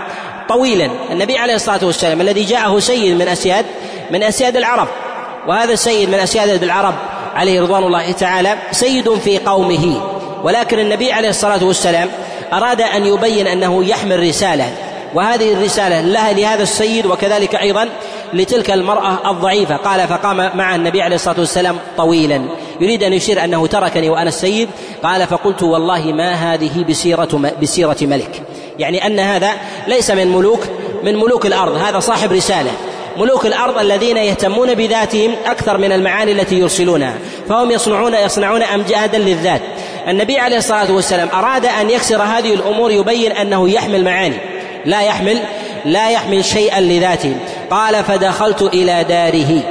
طويلا. 0.49 0.91
النبي 1.11 1.39
عليه 1.39 1.55
الصلاة 1.55 1.81
والسلام 1.83 2.21
الذي 2.21 2.45
جاءه 2.45 2.79
سيد 2.79 3.17
من 3.19 3.29
أسياد 3.29 3.67
من 4.11 4.23
أسياد 4.23 4.57
العرب. 4.57 4.89
وهذا 5.49 5.73
السيد 5.73 6.09
من 6.09 6.19
أسياد 6.19 6.63
العرب 6.63 6.95
عليه 7.35 7.61
رضوان 7.61 7.83
الله 7.83 8.13
تعالى 8.13 8.57
سيد 8.71 9.15
في 9.15 9.39
قومه. 9.39 10.03
ولكن 10.43 10.79
النبي 10.79 11.13
عليه 11.13 11.29
الصلاة 11.29 11.65
والسلام 11.65 12.09
أراد 12.53 12.81
أن 12.81 13.07
يبين 13.07 13.47
أنه 13.47 13.85
يحمل 13.85 14.21
رسالة. 14.29 14.73
وهذه 15.15 15.53
الرسالة 15.53 16.01
لها 16.01 16.33
لهذا 16.33 16.63
السيد 16.63 17.07
وكذلك 17.07 17.55
أيضا 17.55 17.89
لتلك 18.33 18.71
المرأة 18.71 19.31
الضعيفة. 19.31 19.77
قال 19.77 20.09
فقام 20.09 20.37
مع 20.37 20.75
النبي 20.75 21.03
عليه 21.03 21.17
الصلاة 21.17 21.41
والسلام 21.41 21.79
طويلا. 21.97 22.43
يريد 22.81 23.03
أن 23.03 23.13
يشير 23.13 23.45
أنه 23.45 23.67
تركني 23.67 24.11
وأنا 24.11 24.29
السيد. 24.29 24.69
قال 25.03 25.27
فقلت 25.27 25.63
والله 25.63 26.13
ما 26.13 26.33
هذه 26.33 26.85
بسيرة 26.89 27.53
بسيرة 27.63 27.97
ملك. 28.03 28.43
يعني 28.79 29.07
أن 29.07 29.19
هذا 29.19 29.51
ليس 29.87 30.11
من 30.11 30.29
ملوك 30.29 30.61
من 31.03 31.17
ملوك 31.17 31.47
الأرض. 31.47 31.77
هذا 31.77 32.01
صاحب 32.01 32.33
رسالة. 32.33 32.71
ملوك 33.19 33.47
الأرض 33.47 33.79
الذين 33.79 34.17
يهتمون 34.17 34.75
بذاتهم 34.75 35.35
أكثر 35.47 35.79
من 35.79 35.93
المعاني 35.93 36.33
التي 36.33 36.59
يرسلونها. 36.59 37.15
فهم 37.49 37.71
يصنعون 37.71 38.15
يصنعون 38.15 38.63
أمجادا 38.63 39.19
للذات. 39.19 39.61
النبي 40.09 40.39
عليه 40.39 40.57
الصلاة 40.57 40.93
والسلام 40.93 41.29
أراد 41.35 41.67
أن 41.67 41.91
يكسر 41.91 42.23
هذه 42.23 42.55
الأمور 42.55 42.91
يبين 42.91 43.33
أنه 43.33 43.71
يحمل 43.71 44.05
معاني. 44.05 44.37
لا 44.85 45.03
يحمل 45.03 45.39
لا 45.85 46.11
يحمل 46.11 46.45
شيئا 46.45 46.81
لذاته. 46.81 47.37
قال 47.71 48.05
فدخلت 48.05 48.63
إلى 48.63 49.05
داره. 49.05 49.63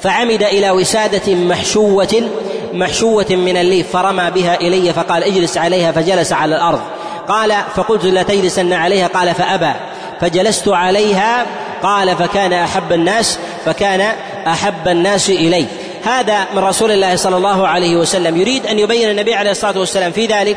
فعمد 0.00 0.42
إلى 0.42 0.70
وسادة 0.70 1.34
محشوة 1.34 2.30
محشوة 2.72 3.26
من 3.30 3.56
الليف 3.56 3.90
فرمى 3.92 4.30
بها 4.30 4.54
إلي 4.54 4.92
فقال 4.92 5.24
اجلس 5.24 5.58
عليها. 5.58 5.92
فجلس 5.92 6.32
على 6.32 6.56
الأرض. 6.56 6.80
قال 7.28 7.54
فقلت 7.76 8.04
لا 8.04 8.22
تجلسن 8.22 8.72
عليها. 8.72 9.06
قال 9.06 9.34
فأبى. 9.34 9.72
فجلست 10.20 10.68
عليها. 10.68 11.46
قال 11.82 12.16
فكان 12.16 12.52
أحب 12.52 12.92
الناس 12.92 13.38
فكان 13.64 14.12
أحب 14.46 14.88
الناس 14.88 15.30
إلي. 15.30 15.66
هذا 16.04 16.46
من 16.54 16.64
رسول 16.64 16.90
الله 16.90 17.16
صلى 17.16 17.36
الله 17.36 17.68
عليه 17.68 17.96
وسلم. 17.96 18.40
يريد 18.40 18.66
أن 18.66 18.78
يبين 18.78 19.10
النبي 19.10 19.34
عليه 19.34 19.50
الصلاة 19.50 19.78
والسلام 19.78 20.12
في 20.12 20.26
ذلك 20.26 20.56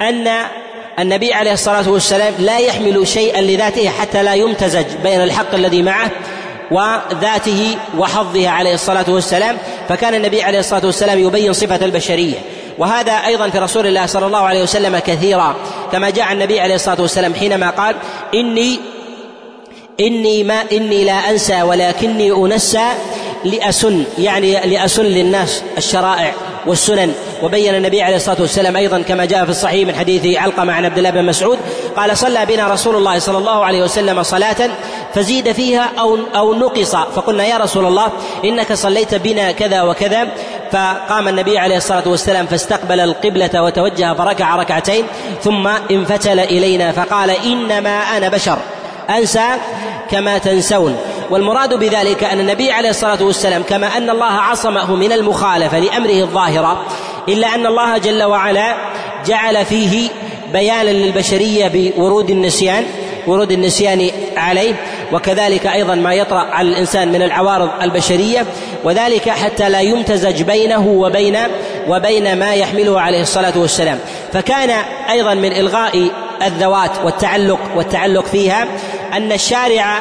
أن 0.00 0.28
النبي 0.98 1.32
عليه 1.34 1.52
الصلاة 1.52 1.90
والسلام 1.90 2.34
لا 2.38 2.58
يحمل 2.58 3.08
شيئا 3.08 3.40
لذاته 3.40 3.88
حتى 3.88 4.22
لا 4.22 4.34
يمتزج 4.34 4.84
بين 5.02 5.22
الحق 5.22 5.54
الذي 5.54 5.82
معه 5.82 6.10
وذاته 6.70 7.76
وحظه 7.98 8.48
عليه 8.48 8.74
الصلاة 8.74 9.04
والسلام 9.08 9.58
فكان 9.88 10.14
النبي 10.14 10.42
عليه 10.42 10.58
الصلاة 10.58 10.86
والسلام 10.86 11.18
يبين 11.18 11.52
صفة 11.52 11.84
البشرية. 11.84 12.34
وهذا 12.78 13.12
أيضا 13.12 13.50
في 13.50 13.58
رسول 13.58 13.86
الله 13.86 14.06
صلى 14.06 14.26
الله 14.26 14.38
عليه 14.38 14.62
وسلم 14.62 14.98
كثيرا 14.98 15.56
كما 15.92 16.10
جاء 16.10 16.32
النبي 16.32 16.60
عليه 16.60 16.74
الصلاة 16.74 17.00
والسلام 17.00 17.34
حينما 17.34 17.70
قال 17.70 17.96
اني 18.34 18.80
إني 20.00 20.44
ما 20.44 20.62
إني 20.72 21.04
لا 21.04 21.30
أنسى 21.30 21.62
ولكني 21.62 22.32
أنسى 22.32 22.88
لأسن 23.46 24.04
يعني 24.18 24.66
لأسن 24.66 25.04
للناس 25.04 25.62
الشرائع 25.78 26.32
والسنن. 26.66 27.12
وبين 27.42 27.74
النبي 27.74 28.02
عليه 28.02 28.16
الصلاة 28.16 28.36
والسلام 28.40 28.76
أيضا 28.76 29.02
كما 29.02 29.24
جاء 29.24 29.44
في 29.44 29.50
الصحيح 29.50 29.88
من 29.88 29.94
حديث 29.94 30.38
علقمة 30.38 30.72
عن 30.72 30.84
عبد 30.84 30.98
الله 30.98 31.10
بن 31.10 31.24
مسعود 31.24 31.58
قال 31.96 32.18
صلى 32.18 32.46
بنا 32.46 32.68
رسول 32.68 32.96
الله 32.96 33.18
صلى 33.18 33.38
الله 33.38 33.64
عليه 33.64 33.82
وسلم 33.82 34.22
صلاة 34.22 34.70
فزيد 35.14 35.52
فيها 35.52 35.90
أو 35.98 36.18
أو 36.36 36.54
نقص. 36.54 36.96
فقلنا 36.96 37.46
يا 37.46 37.56
رسول 37.56 37.86
الله 37.86 38.08
إنك 38.44 38.72
صليت 38.72 39.14
بنا 39.14 39.52
كذا 39.52 39.82
وكذا. 39.82 40.28
فقام 40.72 41.28
النبي 41.28 41.58
عليه 41.58 41.76
الصلاة 41.76 42.08
والسلام 42.08 42.46
فاستقبل 42.46 43.00
القبلة 43.00 43.62
وتوجه 43.62 44.14
فركع 44.14 44.56
ركعتين 44.56 45.04
ثم 45.42 45.66
انفتل 45.66 46.40
إلينا 46.40 46.92
فقال 46.92 47.30
إنما 47.30 48.16
أنا 48.16 48.28
بشر 48.28 48.58
أنسى 49.10 49.48
كما 50.10 50.38
تنسون. 50.38 50.96
والمراد 51.30 51.74
بذلك 51.74 52.24
أن 52.24 52.40
النبي 52.40 52.72
عليه 52.72 52.90
الصلاة 52.90 53.22
والسلام 53.22 53.62
كما 53.62 53.86
أن 53.86 54.10
الله 54.10 54.32
عصمه 54.32 54.96
من 54.96 55.12
المخالفة 55.12 55.78
لأمره 55.78 56.20
الظاهرة 56.20 56.86
إلا 57.28 57.54
أن 57.54 57.66
الله 57.66 57.98
جل 57.98 58.22
وعلا 58.22 58.74
جعل 59.26 59.64
فيه 59.64 60.08
بيانا 60.52 60.90
للبشرية 60.90 61.70
بورود 61.74 62.30
النسيان 62.30 62.84
ورود 63.26 63.52
النسيان 63.52 64.10
عليه 64.36 64.74
وكذلك 65.12 65.66
أيضا 65.66 65.94
ما 65.94 66.14
يطرأ 66.14 66.40
على 66.52 66.68
الإنسان 66.68 67.12
من 67.12 67.22
العوارض 67.22 67.70
البشرية 67.82 68.46
وذلك 68.84 69.28
حتى 69.28 69.68
لا 69.68 69.80
يمتزج 69.80 70.42
بينه 70.42 70.86
وبين 70.86 71.38
وبين 71.88 72.38
ما 72.38 72.54
يحمله 72.54 73.00
عليه 73.00 73.20
الصلاة 73.20 73.52
والسلام. 73.56 73.98
فكان 74.32 74.70
أيضا 75.10 75.34
من 75.34 75.52
إلغاء 75.52 76.10
الذوات 76.46 76.90
والتعلق 77.04 77.60
والتعلق 77.76 78.26
فيها 78.26 78.66
أن 79.12 79.32
الشارع 79.32 79.98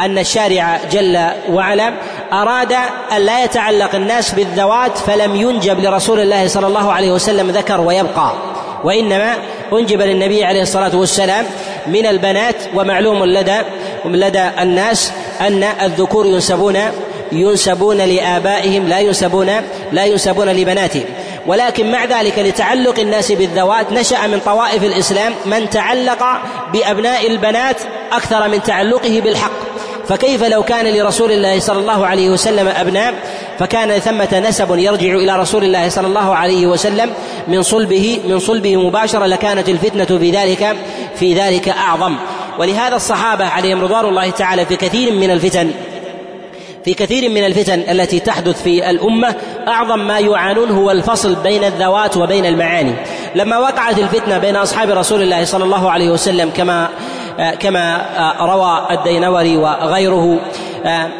أن 0.00 0.18
الشارع 0.18 0.80
جل 0.92 1.26
وعلا 1.50 1.92
أراد 2.32 2.72
أن 3.12 3.20
لا 3.22 3.44
يتعلق 3.44 3.94
الناس 3.94 4.34
بالذوات 4.34 4.98
فلم 4.98 5.36
ينجب 5.36 5.80
لرسول 5.80 6.20
الله 6.20 6.48
صلى 6.48 6.66
الله 6.66 6.92
عليه 6.92 7.12
وسلم 7.12 7.50
ذكر 7.50 7.80
ويبقى 7.80 8.32
وإنما 8.84 9.34
أنجب 9.72 10.02
للنبي 10.02 10.44
عليه 10.44 10.62
الصلاة 10.62 10.96
والسلام 10.96 11.46
من 11.86 12.06
البنات 12.06 12.56
ومعلوم 12.74 13.24
لدى 13.24 13.58
لدى 14.04 14.48
الناس 14.60 15.12
أن 15.40 15.64
الذكور 15.82 16.26
ينسبون 16.26 16.78
ينسبون 17.32 17.96
لآبائهم 17.96 18.88
لا 18.88 18.98
ينسبون 18.98 19.50
لا 19.92 20.04
ينسبون 20.04 20.48
لبناتهم. 20.48 21.04
ولكن 21.46 21.92
مع 21.92 22.04
ذلك 22.04 22.38
لتعلق 22.38 22.98
الناس 22.98 23.32
بالذوات 23.32 23.92
نشأ 23.92 24.26
من 24.26 24.40
طوائف 24.40 24.82
الإسلام 24.82 25.32
من 25.46 25.70
تعلق 25.70 26.24
بأبناء 26.72 27.26
البنات 27.26 27.76
أكثر 28.12 28.48
من 28.48 28.62
تعلقه 28.62 29.20
بالحق. 29.24 29.69
فكيف 30.10 30.44
لو 30.44 30.62
كان 30.62 30.86
لرسول 30.86 31.32
الله 31.32 31.60
صلى 31.60 31.78
الله 31.78 32.06
عليه 32.06 32.30
وسلم 32.30 32.68
أبناء 32.68 33.14
فكان 33.58 33.98
ثمة 33.98 34.42
نسب 34.48 34.78
يرجع 34.78 35.14
إلى 35.14 35.40
رسول 35.40 35.64
الله 35.64 35.88
صلى 35.88 36.06
الله 36.06 36.34
عليه 36.34 36.66
وسلم 36.66 37.10
من 37.48 37.62
صلبه 37.62 38.20
من 38.28 38.38
صلبه 38.38 38.76
مباشرة 38.76 39.26
لكانت 39.26 39.68
الفتنة 39.68 40.18
في 40.18 40.30
ذلك 40.30 40.76
في 41.16 41.34
ذلك 41.34 41.68
أعظم. 41.68 42.16
ولهذا 42.58 42.96
الصحابة 42.96 43.44
عليهم 43.44 43.80
رضوان 43.80 44.04
الله 44.04 44.30
تعالى 44.30 44.66
في 44.66 44.76
كثير 44.76 45.12
من 45.12 45.30
الفتن 45.30 45.70
في 46.84 46.94
كثير 46.94 47.30
من 47.30 47.44
الفتن 47.44 47.82
التي 47.90 48.20
تحدث 48.20 48.62
في 48.62 48.90
الأمة 48.90 49.34
أعظم 49.68 49.98
ما 49.98 50.18
يعانون 50.18 50.70
هو 50.70 50.90
الفصل 50.90 51.34
بين 51.34 51.64
الذوات 51.64 52.16
وبين 52.16 52.46
المعاني. 52.46 52.92
لما 53.34 53.58
وقعت 53.58 53.98
الفتنة 53.98 54.38
بين 54.38 54.56
أصحاب 54.56 54.90
رسول 54.90 55.22
الله 55.22 55.44
صلى 55.44 55.64
الله 55.64 55.90
عليه 55.90 56.10
وسلم 56.10 56.50
كما 56.56 56.88
كما 57.60 58.02
روى 58.40 58.86
الدينوري 58.90 59.56
وغيره 59.56 60.40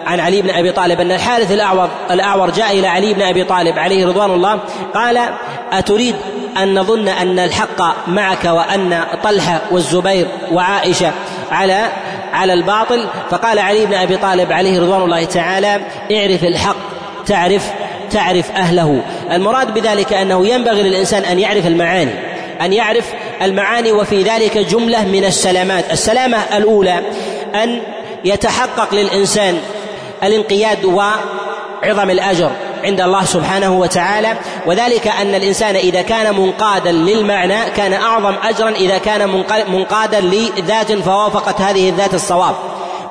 عن 0.06 0.20
علي 0.20 0.42
بن 0.42 0.50
أبي 0.50 0.72
طالب 0.72 1.00
أن 1.00 1.12
الحارث 1.12 1.52
الاعور 1.52 1.88
الأعور 2.11 2.50
جاء 2.50 2.78
إلى 2.78 2.87
علي 2.87 3.14
بن 3.14 3.22
أبي 3.22 3.44
طالب 3.44 3.78
عليه 3.78 4.06
رضوان 4.06 4.30
الله 4.30 4.59
قال 4.94 5.20
أتريد 5.72 6.16
أن 6.56 6.78
نظن 6.78 7.09
أن 7.09 7.38
الحق 7.38 8.09
معك 8.09 8.44
وأن 8.44 9.04
طلحه 9.24 9.61
والزبير 9.70 10.26
وعائشة 10.52 11.12
على 11.50 11.88
على 12.33 12.52
الباطل؟ 12.52 13.06
فقال 13.30 13.59
علي 13.59 13.87
بن 13.87 13.94
أبي 13.94 14.16
طالب 14.16 14.52
عليه 14.52 14.80
رضوان 14.80 15.02
الله 15.02 15.24
تعالى 15.24 15.80
اعرف 16.12 16.44
الحق 16.44 16.76
تعرف 17.26 17.72
تعرف 18.11 18.50
أهله. 18.50 19.02
المراد 19.33 19.74
بذلك 19.74 20.12
أنه 20.12 20.46
ينبغي 20.46 20.83
للإنسان 20.83 21.24
أن 21.24 21.38
يعرف 21.38 21.66
المعاني 21.66 22.12
أن 22.61 22.72
يعرف 22.72 23.12
المعاني 23.42 23.92
وفي 23.92 24.22
ذلك 24.22 24.59
جملة 24.59 25.05
من 25.05 25.24
السلامات. 25.24 25.92
السلامة 25.92 26.38
الأولى 26.57 27.00
أن 27.55 27.81
يتحقق 28.24 28.94
للإنسان 28.94 29.59
الانقياد 30.22 30.85
وعظم 30.85 32.11
الأجر 32.11 32.50
عند 32.85 33.00
الله 33.00 33.24
سبحانه 33.24 33.79
وتعالى. 33.79 34.33
وذلك 34.66 35.09
أن 35.09 35.35
الإنسان 35.35 35.76
إذا 35.76 36.03
كان 36.03 36.40
منقادا 36.40 36.92
للمعنى 36.92 37.70
كان 37.76 37.92
أعظم 37.92 38.35
أجرا 38.42 38.70
إذا 38.70 38.98
كان 38.98 39.44
منقادا 39.68 40.20
لذات 40.20 40.92
فوافقت 40.92 41.61
هذه 41.61 41.88
الذات 41.88 42.14
الصواب. 42.14 42.55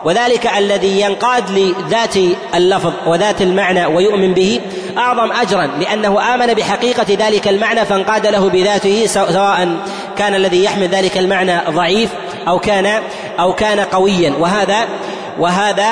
وذلك 0.06 0.50
الذي 0.58 1.02
ينقاد 1.02 1.50
لذات 1.50 2.16
اللفظ 2.56 2.94
وذات 3.08 3.42
المعنى 3.42 3.86
ويؤمن 3.86 4.34
به 4.34 4.62
أعظم 5.00 5.32
اجرا 5.32 5.70
لأنه 5.80 6.36
آمن 6.36 6.54
بحقيقة 6.54 7.06
ذلك 7.10 7.48
المعنى 7.48 7.86
فانقاد 7.86 8.28
له 8.28 8.50
بذاته 8.50 9.06
سواء 9.06 9.78
كان 10.18 10.36
الذي 10.36 10.64
يحمل 10.64 10.88
ذلك 10.88 11.18
المعنى 11.18 11.60
ضعيف 11.70 12.10
أو 12.48 12.60
كان 12.60 13.02
أو 13.40 13.54
كان 13.54 13.80
قويا. 13.80 14.34
وهذا 14.40 14.88
وهذا 15.40 15.88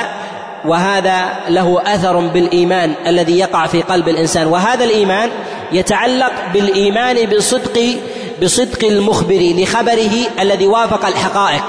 وهذا 0.65 1.25
له 1.49 1.81
أثر 1.85 2.19
بالإيمان 2.19 2.93
الذي 3.07 3.39
يقع 3.39 3.67
في 3.67 3.81
قلب 3.81 4.09
الإنسان. 4.09 4.47
وهذا 4.47 4.83
الإيمان 4.83 5.29
يتعلق 5.71 6.31
بالإيمان 6.53 7.25
بصدق 7.25 7.97
بصدق 8.41 8.85
المخبر 8.85 9.53
لخبره 9.57 10.11
الذي 10.39 10.67
وافق 10.67 11.05
الحقائق 11.05 11.63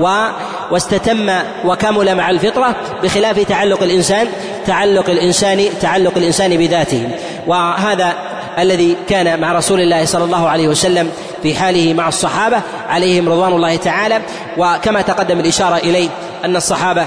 و 0.00 0.26
واستتم 0.70 1.30
وكمل 1.64 2.14
مع 2.14 2.30
الفطرة 2.30 2.76
بخلاف 3.02 3.38
تعلق 3.38 3.82
الإنسان 3.82 4.28
تعلق 4.66 5.10
الإنسان 5.10 5.64
تعلق 5.80 6.12
الإنسان 6.16 6.56
بذاته. 6.56 7.08
وهذا 7.46 8.14
الذي 8.58 8.96
كان 9.08 9.40
مع 9.40 9.52
رسول 9.52 9.80
الله 9.80 10.04
صلى 10.04 10.24
الله 10.24 10.48
عليه 10.48 10.68
وسلم 10.68 11.10
في 11.42 11.54
حاله 11.54 11.94
مع 11.94 12.08
الصحابة 12.08 12.60
عليهم 12.88 13.28
رضوان 13.28 13.52
الله 13.52 13.76
تعالى. 13.76 14.20
وكما 14.58 15.02
تقدم 15.02 15.40
الإشارة 15.40 15.76
إليه 15.76 16.08
أن 16.44 16.56
الصحابة 16.56 17.06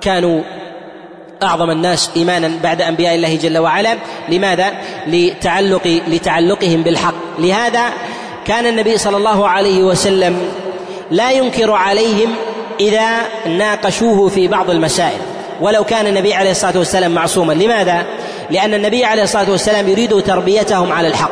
كانوا 0.00 0.42
أعظم 1.42 1.70
الناس 1.70 2.10
إيمانا 2.16 2.52
بعد 2.62 2.82
أنبياء 2.82 3.14
الله 3.14 3.36
جل 3.36 3.58
وعلا. 3.58 3.96
لماذا؟ 4.28 4.72
لتعلق 5.06 6.00
لتعلقهم 6.08 6.82
بالحق. 6.82 7.14
لهذا 7.38 7.82
كان 8.46 8.66
النبي 8.66 8.98
صلى 8.98 9.16
الله 9.16 9.48
عليه 9.48 9.82
وسلم 9.82 10.38
لا 11.10 11.30
ينكر 11.30 11.72
عليهم 11.72 12.34
إذا 12.80 13.08
ناقشوه 13.46 14.28
في 14.28 14.48
بعض 14.48 14.70
المسائل. 14.70 15.20
ولو 15.60 15.84
كان 15.84 16.06
النبي 16.06 16.34
عليه 16.34 16.50
الصلاة 16.50 16.78
والسلام 16.78 17.14
معصوما. 17.14 17.52
لماذا؟ 17.52 18.06
لأن 18.50 18.74
النبي 18.74 19.04
عليه 19.04 19.22
الصلاة 19.22 19.50
والسلام 19.50 19.88
يريد 19.88 20.22
تربيتهم 20.22 20.92
على 20.92 21.08
الحق. 21.08 21.30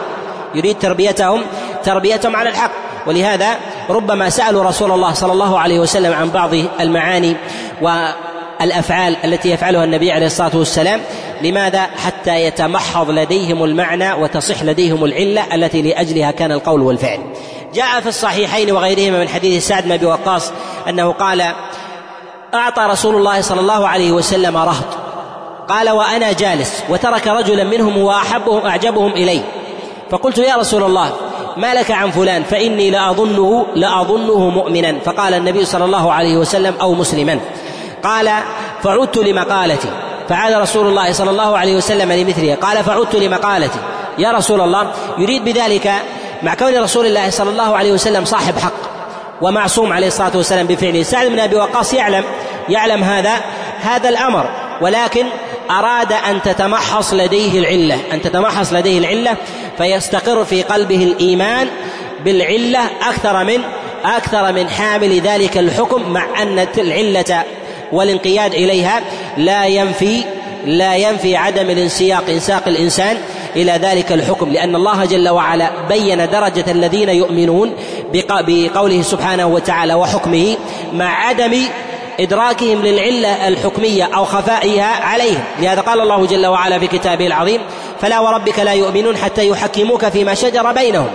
يريد 0.55 0.79
تربيتهم 0.79 1.43
تربيتهم 1.85 2.37
على 2.37 2.49
الحق. 2.51 2.71
ولهذا 3.07 3.49
ربما 3.91 4.31
سألوا 4.31 4.65
رسول 4.65 4.93
الله 4.93 5.13
صلى 5.13 5.33
الله 5.33 5.59
عليه 5.59 5.79
وسلم 5.79 6.13
عن 6.13 6.31
بعض 6.31 6.51
المعاني 6.81 7.37
والأفعال 7.83 9.17
التي 9.25 9.51
يفعلها 9.51 9.85
النبي 9.85 10.13
عليه 10.13 10.27
الصلاة 10.27 10.57
والسلام. 10.57 11.01
لماذا؟ 11.43 11.81
حتى 12.05 12.45
يتمحض 12.45 13.11
لديهم 13.11 13.65
المعنى 13.65 14.13
وتصح 14.13 14.63
لديهم 14.63 15.05
العلة 15.05 15.55
التي 15.55 15.83
لأجلها 15.83 16.31
كان 16.31 16.53
القول 16.53 16.83
والفعل. 16.83 17.21
جاء 17.75 18.01
في 18.01 18.07
الصحيحين 18.07 18.73
وغيرهما 18.73 19.19
من 19.19 19.29
حديث 19.29 19.69
سعد 19.69 19.85
بن 19.85 19.93
أبي 19.93 20.07
وقاص 20.07 20.53
أنه 20.89 21.13
قال 21.13 21.53
أعطى 22.55 22.83
رسول 22.83 23.17
الله 23.17 23.41
صلى 23.41 23.61
الله 23.61 23.89
عليه 23.89 24.13
وسلم 24.13 24.57
رهط. 24.57 24.85
قال 25.69 25.91
وأنا 25.91 26.33
جالس 26.33 26.83
وترك 26.89 27.27
رجلا 27.27 27.65
منهم 27.65 27.99
وأحبهم 27.99 28.67
أعجبهم 28.67 29.13
إلي. 29.13 29.41
فقلت 30.11 30.39
يا 30.39 30.57
رسول 30.57 30.83
الله 30.83 31.13
ما 31.57 31.75
لك 31.75 31.91
عن 31.91 32.11
فلان؟ 32.11 32.43
فإني 32.43 32.91
لاظنه 32.91 33.67
لأظنه 33.75 34.39
مؤمنا. 34.49 34.99
فقال 35.05 35.35
النبي 35.35 35.65
صلى 35.65 35.85
الله 35.85 36.13
عليه 36.13 36.37
وسلم 36.37 36.75
أو 36.81 36.95
مسلما. 36.95 37.41
قال 38.05 38.31
فعدت 38.83 39.19
لمقالتي. 39.19 39.89
فعاد 40.29 40.53
رسول 40.53 40.87
الله 40.87 41.13
صلى 41.13 41.31
الله 41.31 41.59
عليه 41.59 41.77
وسلم 41.77 42.13
لمثله. 42.13 42.55
قال 42.55 42.85
فعدت 42.85 43.15
لمقالتي. 43.15 43.79
يا 44.19 44.33
رسول 44.33 44.61
الله 44.61 44.91
يريد 45.19 45.45
بذلك 45.45 45.93
مع 46.43 46.55
كون 46.55 46.79
رسول 46.79 47.07
الله 47.07 47.31
صلى 47.31 47.51
الله 47.51 47.77
عليه 47.77 47.93
وسلم 47.93 48.25
صاحب 48.25 48.59
حق. 48.59 48.94
ومعصوم 49.43 49.93
عليه 49.93 50.07
الصلاة 50.07 50.37
والسلام 50.37 50.67
بفعله. 50.67 51.03
سعد 51.03 51.27
بن 51.27 51.39
أبي 51.39 51.57
وقاص 51.57 51.95
يعلم 51.95 52.25
يعلم 52.69 53.03
هذا 53.03 53.33
هذا 53.83 54.09
الأمر 54.09 54.49
ولكن 54.81 55.27
أراد 55.71 56.13
أن 56.13 56.43
تتمحص 56.43 57.15
لديه 57.15 57.59
العلة 57.59 57.99
أن 58.13 58.23
تتمحص 58.23 58.73
لديه 58.73 58.99
العلة 58.99 59.37
فيستقر 59.79 60.45
في 60.45 60.63
قلبه 60.63 61.05
الإيمان 61.05 61.69
بالعلة 62.25 62.81
أكثر 63.09 63.45
من 63.45 63.61
أكثر 64.05 64.53
من 64.53 64.69
حامل 64.69 65.21
ذلك 65.21 65.59
الحكم 65.59 66.13
مع 66.13 66.43
أن 66.43 66.67
العلة 66.79 67.45
والانقياد 67.93 68.55
إليها 68.55 69.03
لا 69.37 69.67
ينفي 69.67 70.25
لا 70.67 70.97
ينفي 70.97 71.37
عدم 71.37 71.71
الانسياق 71.71 72.25
إنساق 72.29 72.69
الإنسان 72.69 73.17
إلى 73.57 73.73
ذلك 73.73 74.13
الحكم 74.13 74.53
لأن 74.53 74.77
الله 74.77 75.05
جل 75.05 75.29
وعلا 75.29 75.71
بين 75.89 76.31
درجة 76.31 76.65
الذين 76.71 77.09
يؤمنون 77.09 77.75
بقوله 78.13 79.03
سبحانه 79.03 79.47
وتعالى 79.47 79.95
وحكمه 79.95 80.57
مع 80.93 81.27
عدم 81.27 81.63
إدراكهم 82.21 82.83
للعلة 82.83 83.49
الحكمية 83.49 84.05
أو 84.05 84.25
خفائها 84.25 85.05
عليهم. 85.05 85.45
لهذا 85.61 85.81
قال 85.81 86.01
الله 86.01 86.27
جل 86.27 86.47
وعلا 86.47 86.79
في 86.79 86.87
كتابه 86.87 87.27
العظيم 87.27 87.61
فلا 88.01 88.21
وربك 88.21 88.59
لا 88.59 88.73
يؤمنون 88.73 89.17
حتى 89.17 89.49
يحكموك 89.49 90.09
فيما 90.09 90.35
شجر 90.35 90.73
بينهم 90.73 91.09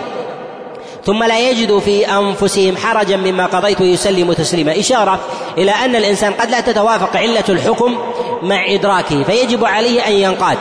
ثم 1.06 1.24
لا 1.24 1.50
يجدوا 1.50 1.80
في 1.80 2.08
أنفسهم 2.08 2.78
حرجا 2.78 3.18
مما 3.18 3.46
قضيت 3.46 3.82
ويسلموا 3.82 4.34
تسليما. 4.34 4.80
إشارة 4.80 5.20
إلى 5.58 5.72
أن 5.72 5.96
الإنسان 5.96 6.34
قد 6.34 6.52
لا 6.52 6.60
تتوافق 6.60 7.18
علة 7.18 7.44
الحكم 7.50 7.98
مع 8.44 8.66
إدراكه 8.74 9.24
فيجب 9.24 9.66
عليه 9.66 10.08
أن 10.08 10.12
ينقاد. 10.12 10.58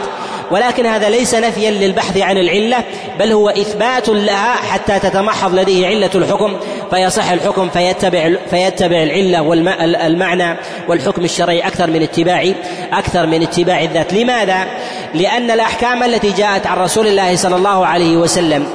ولكن 0.50 0.86
هذا 0.86 1.08
ليس 1.08 1.34
نفيا 1.34 1.70
للبحث 1.70 2.16
عن 2.16 2.38
العلة 2.38 2.84
بل 3.18 3.32
هو 3.32 3.48
إثبات 3.48 4.08
لها 4.08 4.54
حتى 4.54 4.98
تتمحض 4.98 5.54
لديه 5.54 5.86
علة 5.86 6.10
الحكم 6.14 6.56
فيصح 6.90 7.30
الحكم 7.30 7.68
فيتبع 7.68 8.30
فيتبع 8.50 9.02
العلة 9.02 9.42
والمعنى 9.42 10.56
والحكم 10.88 11.24
الشرعي 11.24 11.60
أكثر 11.60 11.90
من 11.90 12.02
اتباع 12.02 12.52
أكثر 12.92 13.26
من 13.26 13.42
اتباع 13.42 13.82
الذات 13.82 14.12
لماذا؟ 14.12 14.66
لأن 15.14 15.50
الأحكام 15.50 16.02
التي 16.02 16.30
جاءت 16.30 16.66
عن 16.66 16.78
رسول 16.78 17.06
الله 17.06 17.36
صلى 17.36 17.56
الله 17.56 17.86
عليه 17.86 18.16
وسلم 18.16 18.66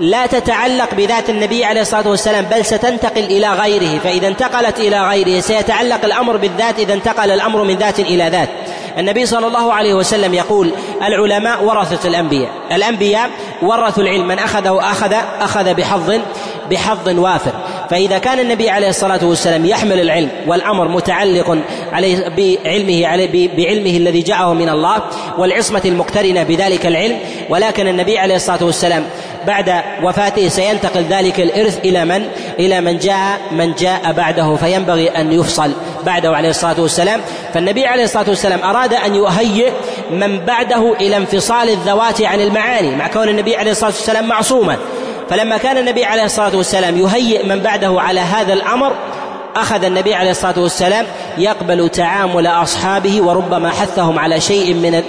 لا 0.00 0.26
تتعلق 0.26 0.94
بذات 0.94 1.30
النبي 1.30 1.64
عليه 1.64 1.80
الصلاة 1.80 2.08
والسلام 2.08 2.44
بل 2.44 2.64
ستنتقل 2.64 3.24
إلى 3.24 3.52
غيره 3.52 3.98
فإذا 3.98 4.28
انتقلت 4.28 4.78
إلى 4.78 5.08
غيره 5.08 5.40
سيتعلق 5.40 6.04
الأمر 6.04 6.36
بالذات 6.36 6.78
إذا 6.78 6.94
انتقل 6.94 7.30
الأمر 7.30 7.64
من 7.64 7.76
ذات 7.76 8.00
إلى 8.00 8.28
ذات 8.28 8.48
النبي 8.98 9.26
صلى 9.26 9.46
الله 9.46 9.72
عليه 9.72 9.94
وسلم 9.94 10.34
يقول 10.34 10.72
العلماء 11.02 11.64
ورثة 11.64 12.08
الأنبياء 12.08 12.50
الأنبياء 12.72 13.30
ورثوا 13.62 14.02
العلم 14.02 14.28
من 14.28 14.38
أخذه 14.38 14.90
أخذ 14.90 15.14
أخذ 15.40 15.74
بحظ 15.74 16.12
بحظ 16.70 17.18
وافر. 17.18 17.52
فإذا 17.90 18.18
كان 18.18 18.38
النبي 18.38 18.70
عليه 18.70 18.88
الصلاة 18.88 19.24
والسلام 19.24 19.64
يحمل 19.64 20.00
العلم 20.00 20.30
والأمر 20.46 20.88
متعلق 20.88 21.58
عليه 21.92 22.28
بعلمه 22.28 23.06
عليه 23.06 23.48
بعلمه 23.56 23.90
الذي 23.90 24.22
جاءه 24.22 24.52
من 24.52 24.68
الله 24.68 25.02
والعصمة 25.38 25.82
المقترنة 25.84 26.42
بذلك 26.42 26.86
العلم 26.86 27.18
ولكن 27.48 27.88
النبي 27.88 28.18
عليه 28.18 28.36
الصلاة 28.36 28.64
والسلام 28.64 29.04
بعد 29.48 29.82
وفاته 30.02 30.48
سينتقل 30.48 31.02
ذلك 31.02 31.40
الإرث 31.40 31.78
إلى 31.78 32.04
من؟ 32.04 32.28
إلى 32.58 32.80
من 32.80 32.98
جاء 32.98 33.40
من 33.50 33.74
جاء 33.74 34.12
بعده 34.12 34.56
فينبغي 34.56 35.08
أن 35.08 35.32
يفصل 35.32 35.72
بعده 36.06 36.36
عليه 36.36 36.50
الصلاة 36.50 36.80
والسلام 36.80 37.20
فالنبي 37.54 37.86
عليه 37.86 38.04
الصلاة 38.04 38.28
والسلام 38.28 38.62
أراد 38.62 38.94
أن 38.94 39.14
يهيئ 39.14 39.70
من 40.10 40.38
بعده 40.38 40.94
إلى 41.00 41.16
انفصال 41.16 41.68
الذوات 41.68 42.22
عن 42.22 42.40
المعاني 42.40 42.96
مع 42.96 43.08
كون 43.08 43.28
النبي 43.28 43.56
عليه 43.56 43.70
الصلاة 43.70 43.90
والسلام 43.90 44.26
معصوما 44.28 44.76
فلما 45.30 45.56
كان 45.56 45.78
النبي 45.78 46.04
عليه 46.04 46.24
الصلاة 46.24 46.56
والسلام 46.56 46.96
يهيئ 46.96 47.46
من 47.46 47.60
بعده 47.60 48.00
على 48.00 48.20
هذا 48.20 48.52
الأمر 48.52 48.92
أخذ 49.56 49.84
النبي 49.84 50.14
عليه 50.14 50.30
الصلاة 50.30 50.58
والسلام 50.58 51.06
يقبل 51.38 51.88
تعامل 51.88 52.46
أصحابه 52.46 53.22
وربما 53.22 53.70
حثهم 53.70 54.18
على 54.18 54.40
شيء 54.40 54.74
من 54.74 55.02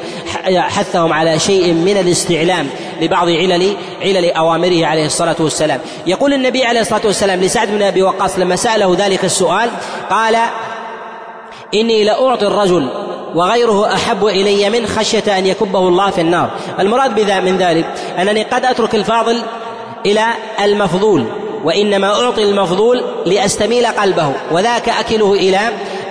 حثهم 0.57 1.13
على 1.13 1.39
شيء 1.39 1.73
من 1.73 1.97
الاستعلام 1.97 2.67
لبعض 3.01 3.27
علل 3.27 3.75
علل 4.01 4.31
أوامره 4.31 4.85
عليه 4.85 5.05
الصلاة 5.05 5.35
والسلام. 5.39 5.79
يقول 6.07 6.33
النبي 6.33 6.65
عليه 6.65 6.79
الصلاة 6.79 7.01
والسلام 7.05 7.39
لسعد 7.39 7.67
بن 7.67 7.81
أبي 7.81 8.03
وقاص 8.03 8.39
لما 8.39 8.55
سأله 8.55 8.95
ذلك 8.99 9.25
السؤال 9.25 9.69
قال 10.09 10.37
إني 11.73 12.03
لأعطي 12.03 12.47
الرجل 12.47 12.89
وغيره 13.35 13.93
أحب 13.93 14.25
إلي 14.25 14.69
من 14.69 14.87
خشية 14.87 15.37
أن 15.37 15.45
يكبه 15.45 15.79
الله 15.79 16.09
في 16.09 16.21
النار. 16.21 16.49
المراد 16.79 17.15
بذا 17.15 17.39
من 17.39 17.57
ذلك 17.57 17.85
أنني 18.21 18.43
قد 18.43 18.65
أترك 18.65 18.95
الفاضل 18.95 19.41
إلى 20.05 20.25
المفضول. 20.63 21.25
وإنما 21.63 22.07
أعطي 22.23 22.43
المفضول 22.43 23.03
لأستميل 23.25 23.87
قلبه 23.87 24.31
وذاك 24.51 24.89
أكله 24.89 25.33
إلى 25.33 25.59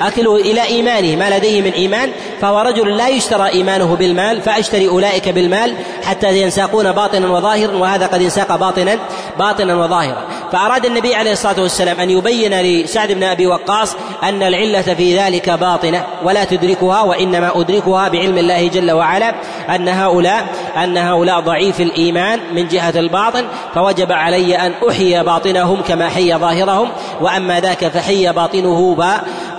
أكله 0.00 0.36
إلى 0.36 0.62
إيمانه. 0.62 1.16
ما 1.16 1.36
لديه 1.36 1.62
من 1.62 1.72
إيمان 1.72 2.10
فهو 2.40 2.60
رجل 2.60 2.96
لا 2.96 3.08
يشترى 3.08 3.48
إيمانه 3.48 3.96
بالمال 3.96 4.42
فأشتري 4.42 4.88
أولئك 4.88 5.28
بالمال 5.28 5.74
حتى 6.04 6.42
ينساقون 6.42 6.92
باطنا 6.92 7.30
وظاهرا 7.30 7.76
وهذا 7.76 8.06
قد 8.06 8.22
انساق 8.22 8.56
باطنا 8.56 8.98
باطنا 9.38 9.76
وظاهرا. 9.76 10.28
فأراد 10.52 10.86
النبي 10.86 11.14
عليه 11.14 11.32
الصلاة 11.32 11.62
والسلام 11.62 12.00
أن 12.00 12.10
يبين 12.10 12.60
لسعد 12.60 13.12
بن 13.12 13.22
أبي 13.22 13.46
وقاص 13.46 13.96
أن 14.22 14.42
العلة 14.42 14.82
في 14.82 15.18
ذلك 15.18 15.50
باطنة 15.50 16.04
ولا 16.24 16.44
تدركها 16.44 17.02
وإنما 17.02 17.60
أدركها 17.60 18.08
بعلم 18.08 18.38
الله 18.38 18.68
جل 18.68 18.92
وعلا 18.92 19.34
أن 19.74 19.88
هؤلاء 19.88 20.46
أن 20.76 20.96
هؤلاء 20.96 21.40
ضعيف 21.40 21.80
الإيمان 21.80 22.40
من 22.54 22.68
جهة 22.68 22.92
الباطن 22.96 23.44
فوجب 23.74 24.12
علي 24.12 24.56
أن 24.56 24.72
أحيي 24.88 25.22
باطنهم 25.22 25.82
كما 25.82 26.08
حي 26.08 26.34
ظاهرهم 26.34 26.88
وأما 27.20 27.60
ذاك 27.60 27.88
فحي 27.88 28.32
باطنه 28.32 28.94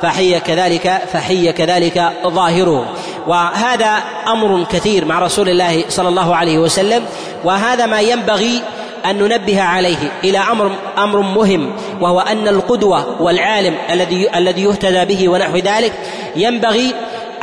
فحي 0.01 0.39
كذلك 0.39 1.01
فحي 1.13 1.51
كذلك 1.51 2.11
ظاهره. 2.27 2.95
وهذا 3.27 4.03
أمر 4.27 4.65
كثير 4.71 5.05
مع 5.05 5.19
رسول 5.19 5.49
الله 5.49 5.83
صلى 5.89 6.09
الله 6.09 6.35
عليه 6.35 6.57
وسلم 6.57 7.05
وهذا 7.43 7.85
ما 7.85 8.01
ينبغي 8.01 8.61
أن 9.05 9.19
ننبه 9.19 9.61
عليه 9.61 9.97
إلى 10.23 10.37
أمر 10.37 10.71
أمر 10.97 11.21
مهم 11.21 11.75
وهو 12.01 12.19
أن 12.19 12.47
القدوة 12.47 13.21
والعالم 13.21 13.75
الذي 13.91 14.37
الذي 14.37 14.63
يهتدى 14.63 15.05
به 15.05 15.29
ونحو 15.29 15.57
ذلك 15.57 15.93
ينبغي 16.35 16.93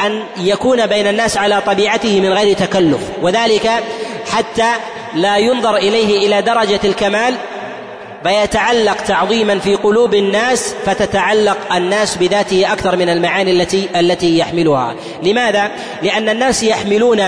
أن 0.01 0.23
يكون 0.37 0.87
بين 0.87 1.07
الناس 1.07 1.37
على 1.37 1.63
طبيعته 1.67 2.21
من 2.21 2.33
غير 2.33 2.57
تكلف. 2.57 3.01
وذلك 3.23 3.71
حتى 4.31 4.71
لا 5.15 5.37
ينظر 5.37 5.77
إليه 5.77 6.27
إلى 6.27 6.43
درجة 6.43 6.81
الكمال 6.85 7.35
فيتعلق 8.27 8.97
تعظيما 8.97 9.59
في 9.59 9.75
قلوب 9.75 10.15
الناس 10.15 10.75
فتتعلق 10.87 11.57
الناس 11.75 12.17
بذاته 12.17 12.73
أكثر 12.73 12.97
من 12.97 13.09
المعاني 13.09 13.51
التي 13.51 13.89
التي 13.97 14.39
يحملها. 14.39 14.95
لماذا؟ 15.23 15.71
لأن 16.03 16.29
الناس 16.29 16.63
يحملون 16.63 17.23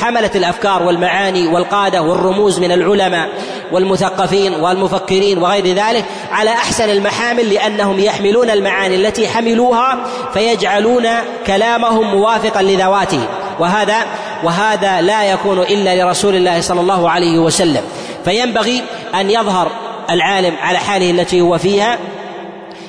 حملة 0.00 0.30
الأفكار 0.34 0.82
والمعاني 0.82 1.46
والقادة 1.46 2.02
والرموز 2.02 2.58
من 2.60 2.72
العلماء 2.72 3.28
والمثقفين 3.72 4.54
والمفكرين 4.54 5.38
وغير 5.38 5.66
ذلك 5.66 6.04
على 6.32 6.50
أحسن 6.50 6.90
المحامل 6.90 7.54
لأنهم 7.54 8.00
يحملون 8.00 8.50
المعاني 8.50 8.94
التي 8.94 9.28
حملوها 9.28 10.06
فيجعلون 10.34 11.08
كلامهم 11.46 12.14
موافقا 12.14 12.62
لذواتهم 12.62 13.26
وهذا 13.60 13.96
وهذا 14.44 15.00
لا 15.00 15.24
يكون 15.24 15.58
إلا 15.58 16.02
لرسول 16.02 16.34
الله 16.34 16.60
صلى 16.60 16.80
الله 16.80 17.10
عليه 17.10 17.38
وسلم. 17.38 17.82
فينبغي 18.24 18.82
أن 19.14 19.30
يظهر 19.30 19.91
العالم 20.10 20.56
على 20.62 20.78
حاله 20.78 21.10
التي 21.10 21.40
هو 21.40 21.58
فيها 21.58 21.98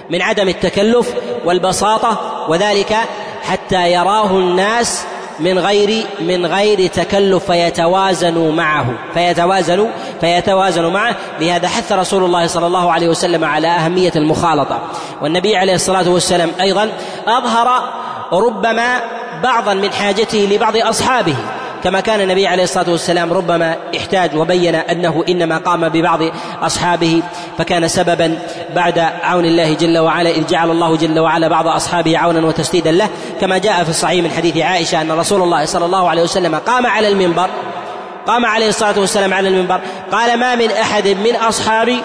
من 0.09 0.21
عدم 0.21 0.49
التكلف 0.49 1.13
والبساطة 1.45 2.45
وذلك 2.49 2.97
حتى 3.43 3.91
يراه 3.91 4.31
الناس 4.31 5.05
من 5.39 5.59
غير 5.59 6.05
من 6.19 6.45
غير 6.45 6.87
تكلف 6.87 7.51
فيتوازنوا 7.51 8.51
معه 8.51 8.85
فيتوازنوا 9.13 9.87
فيتوازنوا 10.21 10.91
معه. 10.91 11.15
لهذا 11.39 11.67
حث 11.67 11.91
رسول 11.91 12.23
الله 12.23 12.47
صلى 12.47 12.67
الله 12.67 12.91
عليه 12.91 13.07
وسلم 13.07 13.45
على 13.45 13.67
أهمية 13.67 14.11
المخالطة. 14.15 14.81
والنبي 15.21 15.57
عليه 15.57 15.75
الصلاة 15.75 16.09
والسلام 16.09 16.51
أيضا 16.61 16.89
أظهر 17.27 17.83
ربما 18.33 19.01
بعضا 19.43 19.73
من 19.73 19.93
حاجته 19.93 20.49
لبعض 20.51 20.77
أصحابه. 20.77 21.35
كما 21.83 21.99
كان 21.99 22.21
النبي 22.21 22.47
عليه 22.47 22.63
الصلاة 22.63 22.89
والسلام 22.89 23.33
ربما 23.33 23.75
احتاج 23.97 24.35
وبين 24.35 24.75
أنه 24.75 25.23
إنما 25.29 25.57
قام 25.57 25.89
ببعض 25.89 26.19
أصحابه 26.61 27.21
فكان 27.57 27.87
سببا 27.87 28.39
بعد 28.75 28.99
عون 28.99 29.45
الله 29.45 29.73
جل 29.73 29.97
وعلا 29.97 30.29
إذ 30.29 30.47
جعل 30.47 30.71
الله 30.71 30.97
جل 30.97 31.19
وعلا 31.19 31.47
بعض 31.47 31.67
أصحابه 31.67 32.17
عونا 32.17 32.47
وتسديدا 32.47 32.91
له 32.91 33.09
كما 33.41 33.57
جاء 33.57 33.83
في 33.83 33.89
الصحيح 33.89 34.23
من 34.23 34.31
حديث 34.31 34.57
عائشة 34.57 35.01
أن 35.01 35.11
رسول 35.11 35.41
الله 35.41 35.65
صلى 35.65 35.85
الله 35.85 36.09
عليه 36.09 36.21
وسلم 36.21 36.55
قام 36.55 36.85
على 36.85 37.07
المنبر 37.07 37.49
قام 38.27 38.45
عليه 38.45 38.69
الصلاة 38.69 38.99
والسلام 38.99 39.33
على 39.33 39.47
المنبر 39.47 39.79
قال 40.11 40.39
ما 40.39 40.55
من 40.55 40.71
أحد 40.71 41.07
من 41.07 41.35
أصحابي 41.35 41.99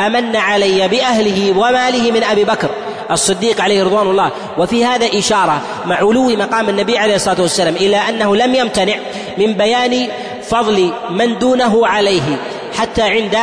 أمن 0.00 0.36
علي 0.36 0.88
بأهله 0.88 1.58
وماله 1.58 2.10
من 2.10 2.24
أبي 2.24 2.44
بكر. 2.44 2.68
الصديق 3.10 3.60
عليه 3.60 3.84
رضوان 3.84 4.06
الله. 4.06 4.30
وفي 4.58 4.84
هذا 4.84 5.18
إشارة 5.18 5.62
مع 5.86 5.96
علو 5.96 6.28
مقام 6.28 6.68
النبي 6.68 6.98
عليه 6.98 7.14
الصلاة 7.14 7.40
والسلام 7.40 7.76
إلى 7.76 7.96
أنه 7.96 8.36
لم 8.36 8.54
يمتنع 8.54 8.94
من 9.38 9.52
بيان 9.52 10.08
فضل 10.42 10.92
من 11.10 11.38
دونه 11.38 11.86
عليه 11.86 12.36
حتى 12.78 13.02
عند 13.02 13.38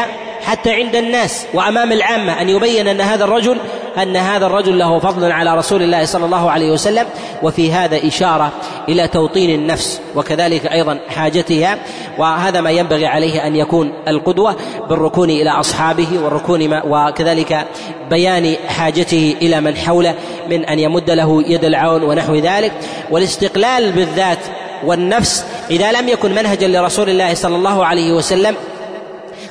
حتى 0.46 0.74
عند 0.74 0.96
الناس. 0.96 1.46
وأمام 1.54 1.92
العامة 1.92 2.42
أن 2.42 2.50
يبين 2.50 2.88
أن 2.88 3.02
هذا 3.02 3.24
الرجل 3.24 3.58
أن 4.02 4.16
هذا 4.18 4.46
الرجل 4.46 4.78
له 4.78 5.00
فضل 5.00 5.32
على 5.32 5.58
رسول 5.58 5.82
الله 5.82 6.06
صلى 6.06 6.26
الله 6.26 6.52
عليه 6.52 6.72
وسلم 6.72 7.06
وفي 7.44 7.72
هذا 7.72 8.08
إشارة 8.08 8.52
إلى 8.90 9.08
توطين 9.08 9.50
النفس 9.50 10.02
وكذلك 10.16 10.66
أيضا 10.66 11.00
حاجتها 11.08 11.78
وهذا 12.18 12.62
ما 12.62 12.72
ينبغي 12.72 13.06
عليه 13.08 13.48
أن 13.48 13.56
يكون 13.56 13.94
القدوة 14.08 14.56
بالركون 14.90 15.30
إلى 15.30 15.50
أصحابه 15.50 16.08
والركون 16.24 16.82
وكذلك 16.88 17.68
بيان 18.10 18.56
حاجته 18.68 19.36
إلى 19.42 19.62
من 19.62 19.78
حوله 19.78 20.16
من 20.50 20.66
أن 20.66 20.80
يمد 20.80 21.10
له 21.10 21.44
يد 21.48 21.66
العون 21.66 22.04
ونحو 22.04 22.36
ذلك. 22.36 22.72
والاستقلال 23.12 23.92
بالذات 23.92 24.40
والنفس 24.86 25.46
إذا 25.72 25.92
لم 25.92 26.10
يكن 26.10 26.32
منهجا 26.32 26.68
لرسول 26.68 27.10
الله 27.10 27.34
صلى 27.34 27.56
الله 27.56 27.86
عليه 27.86 28.12
وسلم 28.12 28.56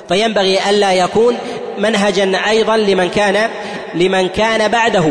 فينبغي 0.08 0.70
ألا 0.70 0.92
يكون 0.92 1.36
منهجا 1.78 2.38
أيضا 2.48 2.76
لمن 2.76 3.08
كان 3.08 3.50
لمن 3.94 4.28
كان 4.28 4.70
بعده. 4.70 5.10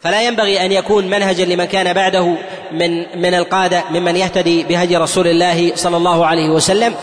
فلا 0.00 0.22
ينبغي 0.22 0.64
أن 0.64 0.72
يكون 0.72 1.06
منهجا 1.06 1.44
لمن 1.44 1.64
كان 1.64 1.92
بعده 1.92 2.34
من 2.72 3.20
من 3.22 3.34
القادة 3.34 3.84
ممن 3.90 4.16
يهتدي 4.16 4.62
بهدي 4.62 4.96
رسول 4.96 5.26
الله 5.26 5.72
صلى 5.74 5.96
الله 5.96 6.26
عليه 6.26 6.50
وسلم. 6.50 6.94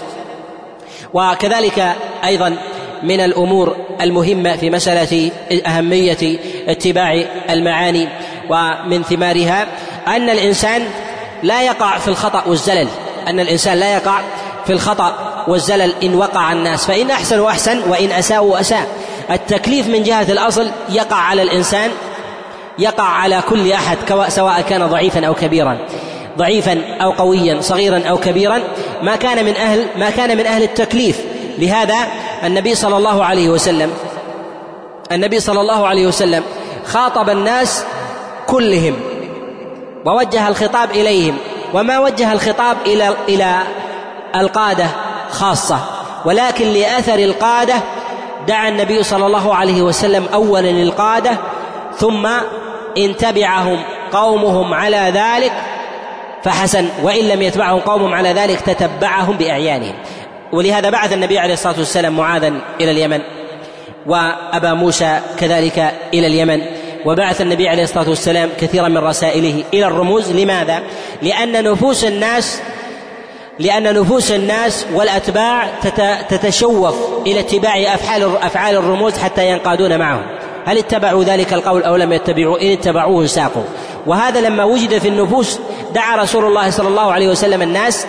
وكذلك 1.14 1.96
أيضا 2.24 2.58
من 3.04 3.20
الأمور 3.20 3.76
المهمة 4.02 4.56
في 4.56 4.70
مسألة 4.70 5.32
أهمية 5.66 6.40
اتباع 6.68 7.24
المعاني 7.50 8.08
ومن 8.50 9.04
ثمارها 9.04 9.68
أن 10.08 10.30
الإنسان 10.30 10.88
لا 11.44 11.64
يقع 11.64 11.98
في 11.98 12.08
الخطأ 12.08 12.44
والزلل. 12.48 12.88
أن 13.28 13.40
الإنسان 13.40 13.78
لا 13.78 13.94
يقع 13.94 14.22
في 14.66 14.74
الخطأ 14.74 15.14
والزلل 15.48 15.94
إن 16.04 16.16
وقع 16.16 16.52
الناس. 16.52 16.86
فإن 16.86 17.12
احسنوا 17.12 17.50
احسن 17.50 17.90
وإن 17.90 18.12
اساءوا 18.12 18.60
اساء 18.60 18.88
التكليف 19.32 19.88
من 19.88 20.04
جهة 20.04 20.32
الأصل 20.32 20.68
يقع 20.90 21.16
على 21.16 21.42
الإنسان 21.42 21.92
يقع 22.80 23.04
على 23.04 23.42
كل 23.50 23.72
أحد 23.72 23.98
سواء 24.28 24.62
كان 24.62 24.88
ضعيفا 24.88 25.26
أو 25.28 25.34
كبيرا. 25.34 25.78
ضعيفا 26.38 26.82
أو 27.02 27.12
قويا 27.12 27.62
صغيرا 27.62 28.04
أو 28.10 28.18
كبيرا. 28.18 28.62
ما 29.02 29.16
كان 29.16 29.46
من 29.46 29.56
أهل 29.56 29.88
ما 29.98 30.10
كان 30.10 30.38
من 30.38 30.46
أهل 30.46 30.64
التكليف. 30.64 31.22
لهذا 31.58 31.96
النبي 32.44 32.76
صلى 32.76 32.98
الله 32.98 33.26
عليه 33.26 33.50
وسلم 33.50 33.92
النبي 35.12 35.40
صلى 35.40 35.62
الله 35.62 35.88
عليه 35.88 36.08
وسلم 36.08 36.44
خاطب 36.86 37.30
الناس 37.30 37.86
كلهم 38.48 38.96
ووجه 40.06 40.48
الخطاب 40.48 40.92
إليهم. 40.92 41.38
وما 41.74 42.00
وجه 42.00 42.34
الخطاب 42.34 42.78
إلى 42.86 43.16
إلى 43.30 43.60
القادة 44.36 44.88
خاصة. 45.30 45.80
ولكن 46.26 46.66
لأثر 46.66 47.20
القادة 47.20 47.76
دعا 48.48 48.70
النبي 48.70 49.04
صلى 49.04 49.26
الله 49.26 49.56
عليه 49.56 49.82
وسلم 49.82 50.26
اولا 50.34 50.68
للقادة 50.68 51.38
ثم 51.98 52.28
إن 52.98 53.18
تبعهم 53.18 53.84
قومهم 54.12 54.74
على 54.74 55.12
ذلك 55.16 55.52
فحسن 56.44 56.90
وإن 57.04 57.28
لم 57.28 57.42
يتبعهم 57.42 57.80
قومهم 57.80 58.14
على 58.14 58.30
ذلك 58.30 58.62
تتبعهم 58.62 59.38
بأعيانهم. 59.38 59.94
ولهذا 60.52 60.90
بعث 60.90 61.14
النبي 61.14 61.40
عليه 61.40 61.54
الصلاة 61.54 61.76
والسلام 61.78 62.18
معاذا 62.18 62.54
إلى 62.82 62.92
اليمن 62.92 63.22
وأبا 64.06 64.74
موسى 64.74 65.20
كذلك 65.40 65.94
إلى 66.14 66.28
اليمن. 66.28 66.62
وبعث 67.06 67.42
النبي 67.42 67.70
عليه 67.70 67.84
الصلاة 67.84 68.10
والسلام 68.10 68.50
كثيرا 68.62 68.88
من 68.88 68.98
رسائله 68.98 69.64
إلى 69.74 69.88
الرموز. 69.88 70.32
لماذا؟ 70.32 70.84
لأن 71.22 71.64
نفوس 71.64 72.04
الناس 72.04 72.62
لأن 73.60 74.00
نفوس 74.02 74.32
الناس 74.32 74.86
والأتباع 74.94 75.68
تتشوف 76.30 76.96
إلى 77.28 77.40
اتباع 77.40 77.78
أفعال 77.78 78.38
أفعال 78.42 78.76
الرموز 78.76 79.18
حتى 79.18 79.50
ينقادون 79.50 80.00
معهم. 80.00 80.26
هل 80.66 80.78
اتبعوا 80.78 81.24
ذلك 81.24 81.54
القول 81.54 81.84
أو 81.84 81.96
لم 81.96 82.14
يتبعوا؟ 82.14 82.62
إن 82.62 82.72
اتبعوه 82.72 83.26
ساقوا. 83.26 83.64
وهذا 84.08 84.42
لما 84.42 84.64
وجد 84.64 84.98
في 84.98 85.08
النفوس 85.08 85.60
دعا 85.94 86.16
رسول 86.16 86.46
الله 86.46 86.70
صلى 86.70 86.88
الله 86.88 87.14
عليه 87.14 87.28
وسلم 87.28 87.62
الناس 87.62 88.06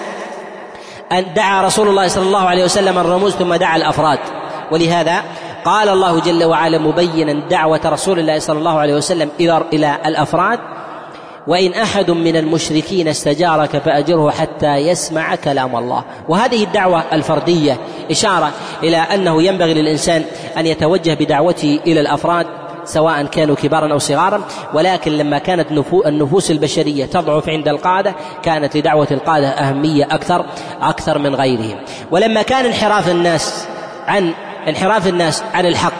أن 1.13 1.25
دعا 1.35 1.63
رسول 1.63 1.89
الله 1.89 2.09
صلى 2.09 2.23
الله 2.23 2.49
عليه 2.49 2.65
وسلم 2.65 2.99
الرموز 2.99 3.33
ثم 3.33 3.55
دعا 3.55 3.77
الأفراد. 3.77 4.19
ولهذا 4.71 5.23
قال 5.67 5.89
الله 5.89 6.21
جل 6.21 6.45
وعلا 6.45 6.79
مبينا 6.79 7.33
دعوة 7.33 7.81
رسول 7.85 8.19
الله 8.19 8.39
صلى 8.39 8.59
الله 8.59 8.79
عليه 8.79 8.95
وسلم 8.95 9.31
إلى 9.73 9.99
الأفراد 10.07 10.59
وإن 11.47 11.73
أحد 11.73 12.11
من 12.11 12.37
المشركين 12.37 13.09
استجارك 13.09 13.79
فأجره 13.79 14.31
حتى 14.31 14.77
يسمع 14.77 15.35
كلام 15.35 15.77
الله. 15.77 16.05
وهذه 16.29 16.64
الدعوة 16.64 17.05
الفردية 17.12 17.77
إشارة 18.11 18.51
إلى 18.83 18.97
أنه 18.97 19.43
ينبغي 19.43 19.75
للإنسان 19.75 20.25
أن 20.57 20.67
يتوجه 20.67 21.14
بدعوته 21.14 21.81
إلى 21.87 22.01
الأفراد 22.01 22.47
سواء 22.85 23.23
كانوا 23.25 23.57
كبارا 23.57 23.93
أو 23.93 23.99
صغارا 23.99 24.43
ولكن 24.75 25.12
لما 25.12 25.39
كانت 25.39 25.67
النفوس 26.07 26.51
البشرية 26.51 27.07
تضعف 27.07 27.49
عند 27.49 27.69
القادة 27.69 28.14
كانت 28.43 28.77
لدعوة 28.77 29.09
القادة 29.11 29.49
أهمية 29.49 30.05
أكثر 30.05 30.47
أكثر 30.83 31.19
من 31.19 31.35
غيرهم. 31.35 31.77
ولما 32.11 32.43
كان 32.43 32.64
انحراف 32.64 33.09
الناس 33.11 33.67
عن 34.07 34.33
انحراف 34.69 35.07
الناس 35.07 35.43
عن 35.55 35.67
الحق. 35.67 35.93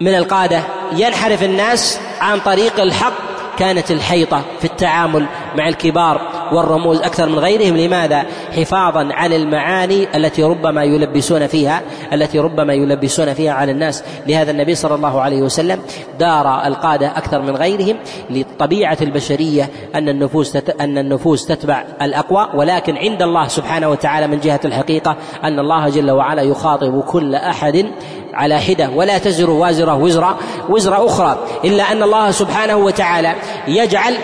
من 0.00 0.14
القادة 0.14 0.60
ينحرف 0.92 1.42
الناس 1.42 2.00
عن 2.20 2.40
طريق 2.40 2.80
الحق 2.80 3.12
كانت 3.58 3.90
الحيطة 3.90 4.42
في 4.58 4.64
التعامل 4.64 5.26
مع 5.56 5.68
الكبار. 5.68 6.43
والرموز 6.52 7.00
أكثر 7.02 7.28
من 7.28 7.38
غيرهم. 7.38 7.76
لماذا؟ 7.76 8.24
حفاظا 8.56 9.08
عن 9.12 9.32
المعاني 9.32 10.16
التي 10.16 10.42
ربما 10.42 10.84
يلبسون 10.84 11.46
فيها 11.46 11.82
التي 12.12 12.38
ربما 12.38 12.74
يلبسون 12.74 13.34
فيها 13.34 13.52
على 13.52 13.72
الناس. 13.72 14.04
لهذا 14.26 14.50
النبي 14.50 14.74
صلى 14.74 14.94
الله 14.94 15.20
عليه 15.20 15.42
وسلم 15.42 15.78
دار 16.18 16.66
القادة 16.66 17.06
أكثر 17.06 17.42
من 17.42 17.56
غيرهم 17.56 17.96
لطبيعة 18.30 18.98
البشرية 19.02 19.70
أن 19.94 20.08
النفوس 20.08 20.56
أن 20.80 20.98
النفوس 20.98 21.46
تتبع 21.46 21.84
الأقوى. 22.02 22.48
ولكن 22.54 22.96
عند 22.96 23.22
الله 23.22 23.48
سبحانه 23.48 23.88
وتعالى 23.88 24.26
من 24.26 24.40
جهة 24.40 24.60
الحقيقة 24.64 25.16
أن 25.44 25.58
الله 25.58 25.88
جل 25.88 26.10
وعلا 26.10 26.42
يخاطب 26.42 27.00
كل 27.00 27.34
أحد 27.34 27.86
على 28.34 28.58
حدة. 28.60 28.90
ولا 28.90 29.18
تزر 29.18 29.50
وازرة 29.50 29.94
وزر 29.94 30.34
وزر 30.68 31.06
أخرى. 31.06 31.38
إلا 31.64 31.92
أن 31.92 32.02
الله 32.02 32.30
سبحانه 32.30 32.76
وتعالى 32.76 33.34
يجعل 33.68 34.14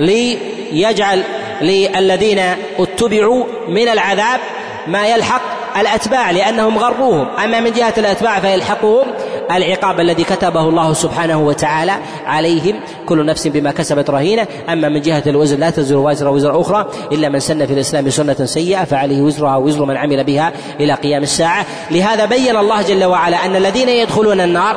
لي 0.00 0.38
يجعل 0.72 1.22
للذين 1.60 2.40
اتبعوا 2.78 3.44
من 3.68 3.88
العذاب 3.88 4.40
ما 4.86 5.06
يلحق 5.06 5.42
الأتباع 5.80 6.30
لأنهم 6.30 6.78
غروهم. 6.78 7.28
أما 7.44 7.60
من 7.60 7.72
جهة 7.72 7.94
الأتباع 7.98 8.40
فيلحقهم 8.40 9.06
العقاب 9.50 10.00
الذي 10.00 10.24
كتبه 10.24 10.60
الله 10.60 10.92
سبحانه 10.92 11.40
وتعالى 11.40 11.92
عليهم. 12.26 12.80
كل 13.06 13.26
نفس 13.26 13.46
بما 13.46 13.70
كسبت 13.70 14.10
رهينة. 14.10 14.46
أما 14.68 14.88
من 14.88 15.00
جهة 15.00 15.22
الوزر 15.26 15.56
لا 15.56 15.70
تزر 15.70 15.96
وازرة 15.96 16.30
وزر 16.30 16.60
أخرى 16.60 16.86
إلا 17.12 17.28
من 17.28 17.40
سن 17.40 17.66
في 17.66 17.72
الإسلام 17.72 18.10
سنة 18.10 18.44
سيئة 18.44 18.84
فعليه 18.84 19.20
وزرها 19.20 19.56
وزر 19.56 19.84
من 19.84 19.96
عمل 19.96 20.24
بها 20.24 20.52
إلى 20.80 20.94
قيام 20.94 21.22
الساعة. 21.22 21.66
لهذا 21.90 22.24
بين 22.24 22.56
الله 22.56 22.82
جل 22.82 23.04
وعلا 23.04 23.46
أن 23.46 23.56
الذين 23.56 23.88
يدخلون 23.88 24.40
النار 24.40 24.76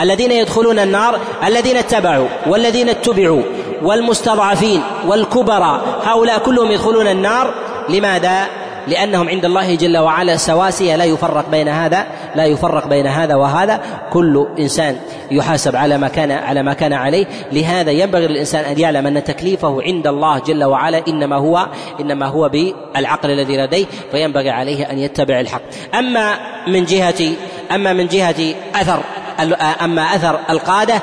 الذين 0.00 0.32
يدخلون 0.32 0.78
النار 0.78 1.20
الذين 1.46 1.76
اتبعوا 1.76 2.28
والذين 2.46 2.88
اتبعوا 2.88 3.42
والمستضعفين 3.82 4.82
والكبراء 5.06 5.80
هؤلاء 6.04 6.38
كلهم 6.38 6.70
يدخلون 6.70 7.06
النار. 7.06 7.54
لماذا؟ 7.88 8.46
لأنهم 8.88 9.28
عند 9.28 9.44
الله 9.44 9.74
جل 9.74 9.98
وعلا 9.98 10.36
سواسية 10.36 10.96
لا 10.96 11.04
يفرق 11.04 11.48
بين 11.50 11.68
هذا 11.68 12.06
لا 12.34 12.44
يفرق 12.44 12.86
بين 12.86 13.06
هذا 13.06 13.34
وهذا. 13.34 13.80
كل 14.12 14.46
إنسان 14.58 14.96
يحاسب 15.30 15.76
على 15.76 15.98
ما 15.98 16.08
كان 16.08 16.30
على 16.30 16.62
ما 16.62 16.72
كان 16.72 16.92
عليه. 16.92 17.26
لهذا 17.52 17.90
ينبغي 17.90 18.26
للإنسان 18.26 18.64
أن 18.64 18.78
يعلم 18.78 19.06
أن 19.06 19.24
تكليفه 19.24 19.82
عند 19.82 20.06
الله 20.06 20.38
جل 20.38 20.64
وعلا 20.64 21.02
إنما 21.08 21.36
هو 21.36 21.66
إنما 22.00 22.26
هو 22.26 22.48
بالعقل 22.48 23.30
الذي 23.30 23.56
لديه 23.56 23.86
فينبغي 24.10 24.50
عليه 24.50 24.90
أن 24.90 24.98
يتبع 24.98 25.40
الحق. 25.40 25.62
أما 25.94 26.34
من 26.66 26.84
جهة 26.84 27.32
أما 27.74 27.92
من 27.92 28.06
جهة 28.06 28.54
أثر 28.74 29.00
أما 29.82 30.02
أثر 30.02 30.40
القادة 30.50 31.02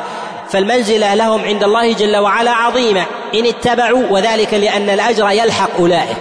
فالمنزلة 0.54 1.14
لهم 1.14 1.42
عند 1.44 1.64
الله 1.64 1.94
جل 1.94 2.18
وعلا 2.18 2.52
عظيمة. 2.52 3.06
إن 3.36 3.46
اتبعوا 3.46 4.04
وذلك 4.10 4.54
لأن 4.54 4.90
الأجر 4.90 5.30
يلحق 5.30 5.78
أولئك. 5.80 6.18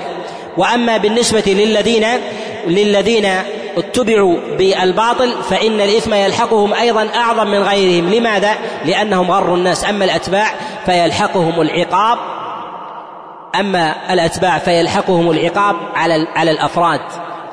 وأما 0.57 0.97
بالنسبة 0.97 1.43
للذين 1.47 2.07
للذين 2.67 3.29
اتبعوا 3.77 4.37
بالباطل 4.59 5.33
فإن 5.51 5.81
الإثم 5.81 6.15
يلحقهم 6.15 6.75
أيضا 6.75 7.09
أعظم 7.15 7.47
من 7.47 7.63
غيرهم. 7.63 8.11
لماذا؟ 8.11 8.55
لأنهم 8.85 9.31
غروا 9.31 9.57
الناس. 9.57 9.85
أما 9.85 10.05
الأتباع 10.05 10.51
فيلحقهم 10.87 11.61
العقاب. 11.61 12.19
أما 13.61 14.13
الأتباع 14.13 14.59
فيلحقهم 14.59 15.31
العقاب 15.31 15.77
على 15.95 16.27
على 16.35 16.51
الأفراد. 16.51 17.01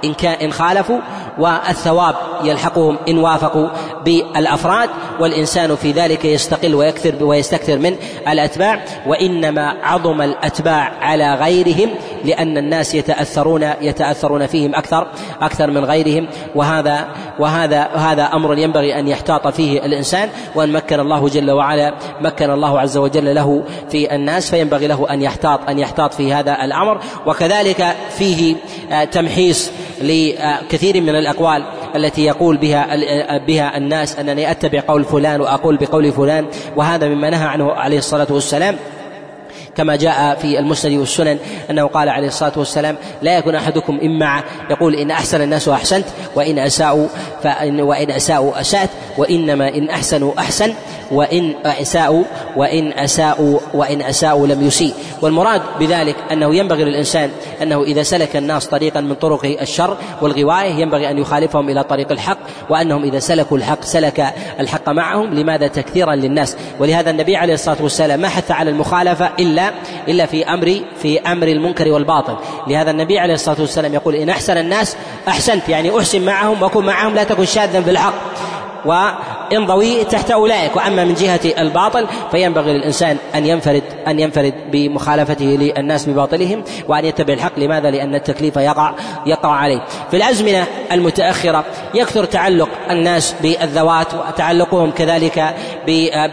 إن 0.03 0.13
كان 0.13 0.33
إن 0.33 0.51
خالفوا 0.51 0.99
والثواب 1.39 2.15
يلحقهم 2.43 2.97
إن 3.07 3.17
وافقوا 3.17 3.69
بالأفراد 4.05 4.89
والإنسان 5.19 5.75
في 5.75 5.91
ذلك 5.91 6.25
يستقل 6.25 6.75
ويكثر 6.75 7.23
ويستكثر 7.23 7.77
من 7.77 7.95
الأتباع. 8.27 8.85
وإنما 9.07 9.75
عظم 9.83 10.21
الأتباع 10.21 10.91
على 11.01 11.35
غيرهم 11.35 11.89
لأن 12.25 12.57
الناس 12.57 12.95
يتأثرون 12.95 13.71
يتأثرون 13.81 14.47
فيهم 14.47 14.75
أكثر 14.75 15.07
أكثر 15.41 15.71
من 15.71 15.85
غيرهم. 15.85 16.27
وهذا 16.55 17.07
وهذا 17.39 17.81
هذا 17.83 18.23
أمر 18.23 18.57
ينبغي 18.57 18.99
أن 18.99 19.07
يحتاط 19.07 19.47
فيه 19.47 19.85
الإنسان. 19.85 20.29
وأن 20.55 20.71
مكن 20.71 20.99
الله 20.99 21.29
جل 21.29 21.51
وعلا 21.51 21.93
مكن 22.21 22.49
الله 22.49 22.79
عز 22.79 22.97
وجل 22.97 23.35
له 23.35 23.63
في 23.89 24.15
الناس 24.15 24.49
فينبغي 24.49 24.87
له 24.87 25.07
أن 25.09 25.21
يحتاط 25.21 25.69
أن 25.69 25.79
يحتاط 25.79 26.13
في 26.13 26.33
هذا 26.33 26.63
الأمر. 26.63 27.01
وكذلك 27.25 27.95
فيه 28.17 28.55
آه، 28.91 29.03
تمحيص 29.03 29.71
لكثير 30.01 31.01
من 31.01 31.15
الأقوال 31.29 31.63
التي 31.95 32.25
يقول 32.25 32.57
بها 32.57 32.87
بها 33.37 33.77
الناس 33.77 34.19
أنني 34.19 34.51
أتبع 34.51 34.81
قول 34.87 35.03
فلان 35.03 35.41
وأقول 35.41 35.77
بقول 35.77 36.11
فلان 36.11 36.45
وهذا 36.75 37.07
مما 37.07 37.29
نهى 37.29 37.47
عنه 37.47 37.71
عليه 37.71 37.97
الصلاة 37.97 38.27
والسلام. 38.29 38.75
كما 39.75 39.95
جاء 39.95 40.35
في 40.35 40.59
المسند 40.59 40.93
والسنن 40.93 41.37
أنه 41.69 41.87
قال 41.87 42.09
عليه 42.09 42.27
الصلاة 42.27 42.51
والسلام 42.55 42.95
لا 43.21 43.37
يكون 43.37 43.55
أحدكم 43.55 43.99
اما 44.03 44.43
يقول 44.69 44.95
إن 44.95 45.11
أحسن 45.11 45.41
الناس 45.41 45.67
احسنت 45.67 46.05
وإن 46.35 46.59
أساءوا 46.59 47.07
فإن 47.43 47.81
وإن 47.81 48.11
أساءوا 48.11 48.61
أسأت 48.61 48.89
وإنما 49.17 49.67
إن 49.69 49.89
أحسنوا 49.89 50.33
أحسن. 50.39 50.73
وإن 51.11 51.53
أساءوا 51.65 52.23
وإن 52.55 52.93
أساءوا 52.93 53.59
وإن 53.73 54.01
أساءوا 54.01 54.47
لم 54.47 54.67
يسيء. 54.67 54.93
والمراد 55.21 55.61
بذلك 55.79 56.15
أنه 56.31 56.55
ينبغي 56.55 56.83
للإنسان 56.83 57.31
أنه 57.61 57.83
إذا 57.83 58.03
سلك 58.03 58.35
الناس 58.35 58.67
طريقا 58.67 59.01
من 59.01 59.15
طرق 59.15 59.45
الشر 59.61 59.97
والغواية 60.21 60.73
ينبغي 60.73 61.09
أن 61.09 61.17
يخالفهم 61.17 61.69
إلى 61.69 61.83
طريق 61.83 62.11
الحق 62.11 62.37
وأنهم 62.69 63.03
إذا 63.03 63.19
سلكوا 63.19 63.57
الحق 63.57 63.83
سلك 63.83 64.33
الحق 64.59 64.89
معهم. 64.89 65.33
لماذا 65.33 65.67
تكثيرا 65.67 66.15
للناس؟ 66.15 66.57
ولهذا 66.79 67.09
النبي 67.09 67.35
عليه 67.35 67.53
الصلاة 67.53 67.77
والسلام 67.81 68.19
ما 68.19 68.29
حث 68.29 68.51
على 68.51 68.69
المخالفة 68.69 69.29
إلا 69.39 69.71
إلا 70.07 70.25
في 70.25 70.45
أمر 70.45 70.79
في 71.01 71.19
أمر 71.19 71.47
المنكر 71.47 71.91
والباطل. 71.91 72.35
لهذا 72.67 72.91
النبي 72.91 73.19
عليه 73.19 73.33
الصلاة 73.33 73.61
والسلام 73.61 73.93
يقول 73.93 74.15
إن 74.15 74.29
أحسن 74.29 74.57
الناس 74.57 74.95
أحسنت 75.27 75.69
يعني 75.69 75.99
أحسن 75.99 76.25
معهم 76.25 76.63
وكن 76.63 76.85
معهم 76.85 77.15
لا 77.15 77.23
تكن 77.23 77.45
شاذا 77.45 77.81
في 77.81 77.89
الحق. 77.89 78.13
وانضوي 78.85 80.03
تحت 80.03 80.31
أولئك 80.31 80.75
وأما 80.75 81.03
من 81.05 81.13
جهة 81.13 81.39
الباطل 81.57 82.07
فينبغي 82.31 82.73
للإنسان 82.73 83.17
أن 83.35 83.45
ينفرد 83.45 83.83
أن 84.07 84.19
ينفرد 84.19 84.53
بمخالفته 84.71 85.45
للناس 85.45 86.09
بباطلهم 86.09 86.63
وأن 86.87 87.05
يتبع 87.05 87.33
الحق 87.33 87.59
لماذا؟ 87.59 87.91
لأن 87.91 88.15
التكليف 88.15 88.55
يقع 88.55 88.93
يقع 89.25 89.49
عليه. 89.49 89.83
في 90.11 90.17
الأزمنة 90.17 90.67
المتأخرة 90.91 91.65
يكثر 91.93 92.25
تعلق 92.25 92.69
الناس 92.89 93.35
بالذوات 93.41 94.07
وتعلقهم 94.13 94.91
كذلك 94.91 95.55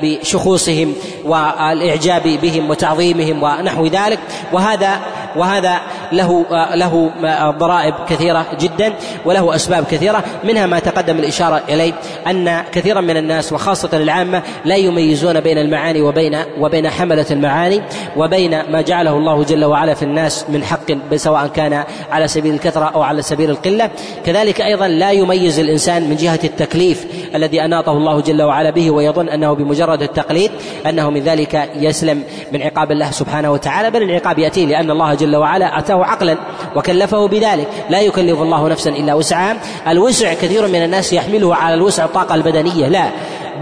بشخوصهم 0.03 0.95
والإعجاب 1.25 2.23
بهم 2.23 2.71
وتعظيمهم 2.71 3.43
ونحو 3.43 3.87
ذلك 3.87 4.19
وهذا 4.53 5.01
وهذا 5.37 5.81
له 6.13 6.45
له 6.75 7.11
ضرائب 7.59 7.95
كثيرة 8.09 8.47
جدا 8.61 8.93
وله 9.25 9.55
أسباب 9.55 9.85
كثيرة 9.85 10.25
منها 10.45 10.67
ما 10.67 10.79
تقدم 10.79 11.19
الإشارة 11.19 11.63
إليه 11.69 11.93
أن 12.27 12.36
كثيرا 12.73 13.01
من 13.01 13.17
الناس 13.17 13.53
وخاصة 13.53 13.89
العامة 13.93 14.43
لا 14.65 14.77
يميزون 14.77 15.41
بين 15.41 15.59
المعاني 15.59 16.03
وبين 16.03 16.39
وبين 16.61 16.91
حملة 16.91 17.27
المعاني 17.31 17.83
وبين 18.17 18.63
ما 18.71 18.81
جعله 18.81 19.17
الله 19.17 19.45
جل 19.45 19.65
وعلا 19.65 19.95
في 19.95 20.03
الناس 20.03 20.45
من 20.49 20.65
حق 20.65 21.15
سواء 21.17 21.47
كان 21.47 21.85
على 22.11 22.29
سبيل 22.29 22.55
الكثرة 22.55 22.85
أو 22.85 23.03
على 23.03 23.23
سبيل 23.23 23.51
القلة. 23.51 23.91
كذلك 24.27 24.61
أيضا 24.61 24.89
لا 24.89 25.11
يميز 25.11 25.59
الإنسان 25.59 26.09
من 26.09 26.17
جهة 26.17 26.41
التكليف 26.45 27.07
الذي 27.35 27.65
أناطه 27.65 27.93
الله 27.93 28.21
جل 28.21 28.43
وعلا 28.43 28.71
به 28.71 28.91
ويظن 28.91 29.29
أنه 29.29 29.53
بمجرد 29.53 30.03
التقليد 30.03 30.51
أنه 30.87 31.11
من 31.11 31.21
ذلك 31.21 31.71
يسلم 31.77 32.23
من 32.53 32.63
عقاب 32.63 32.93
الله 32.93 33.11
سبحانه 33.11 33.53
وتعالى 33.53 33.91
بل 33.91 34.03
العقاب 34.03 34.39
ياتيه 34.39 34.67
لأن 34.67 34.91
الله 34.91 35.15
جل 35.15 35.37
وعلا 35.37 35.79
أتاه 35.79 35.97
له 35.97 36.07
عقلا 36.07 36.37
وكلفه 36.77 37.29
بذلك. 37.29 37.69
لا 37.91 38.01
يكلف 38.01 38.43
الله 38.43 38.69
نفسا 38.69 38.91
إلا 38.91 39.15
وسعها. 39.15 39.57
الوسع 39.89 40.35
كثير 40.35 40.67
من 40.69 40.83
الناس 40.83 41.13
يحمله 41.13 41.55
على 41.55 41.75
الوسع 41.75 42.07
الطاقة 42.27 42.35
البدنية 42.35 42.89
لا. 42.89 43.11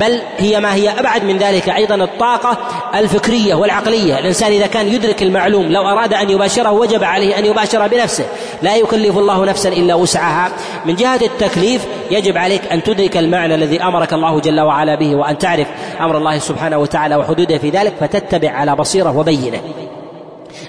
بل 0.00 0.20
هي 0.38 0.60
ما 0.60 0.74
هي 0.74 0.90
أبعد 0.90 1.24
من 1.24 1.38
ذلك 1.38 1.68
أيضا 1.68 1.94
الطاقة 1.94 2.58
الفكرية 2.94 3.54
والعقلية. 3.54 4.18
الإنسان 4.18 4.52
إذا 4.52 4.66
كان 4.66 4.88
يدرك 4.88 5.22
المعلوم 5.22 5.72
لو 5.72 5.88
أراد 5.88 6.14
أن 6.14 6.30
يباشره 6.30 6.70
وجب 6.70 7.04
عليه 7.04 7.38
أن 7.38 7.44
يباشر 7.44 7.86
بنفسه. 7.86 8.24
لا 8.62 8.76
يكلف 8.76 9.18
الله 9.18 9.44
نفسا 9.44 9.68
إلا 9.68 9.94
وسعها. 9.94 10.52
من 10.86 10.94
جهة 10.94 11.20
التكليف 11.22 11.86
يجب 12.10 12.36
عليك 12.36 12.72
أن 12.72 12.82
تدرك 12.82 13.16
المعنى 13.16 13.54
الذي 13.54 13.82
أمرك 13.82 14.12
الله 14.12 14.40
جل 14.40 14.60
وعلا 14.60 14.94
به 14.94 15.14
وأن 15.14 15.38
تعرف 15.38 15.66
أمر 16.00 16.18
الله 16.18 16.38
سبحانه 16.38 16.78
وتعالى 16.78 17.16
وحدوده 17.16 17.58
في 17.58 17.70
ذلك 17.70 17.94
فتتبع 18.00 18.50
على 18.50 18.76
بصيرة 18.76 19.18
وبينة. 19.18 19.60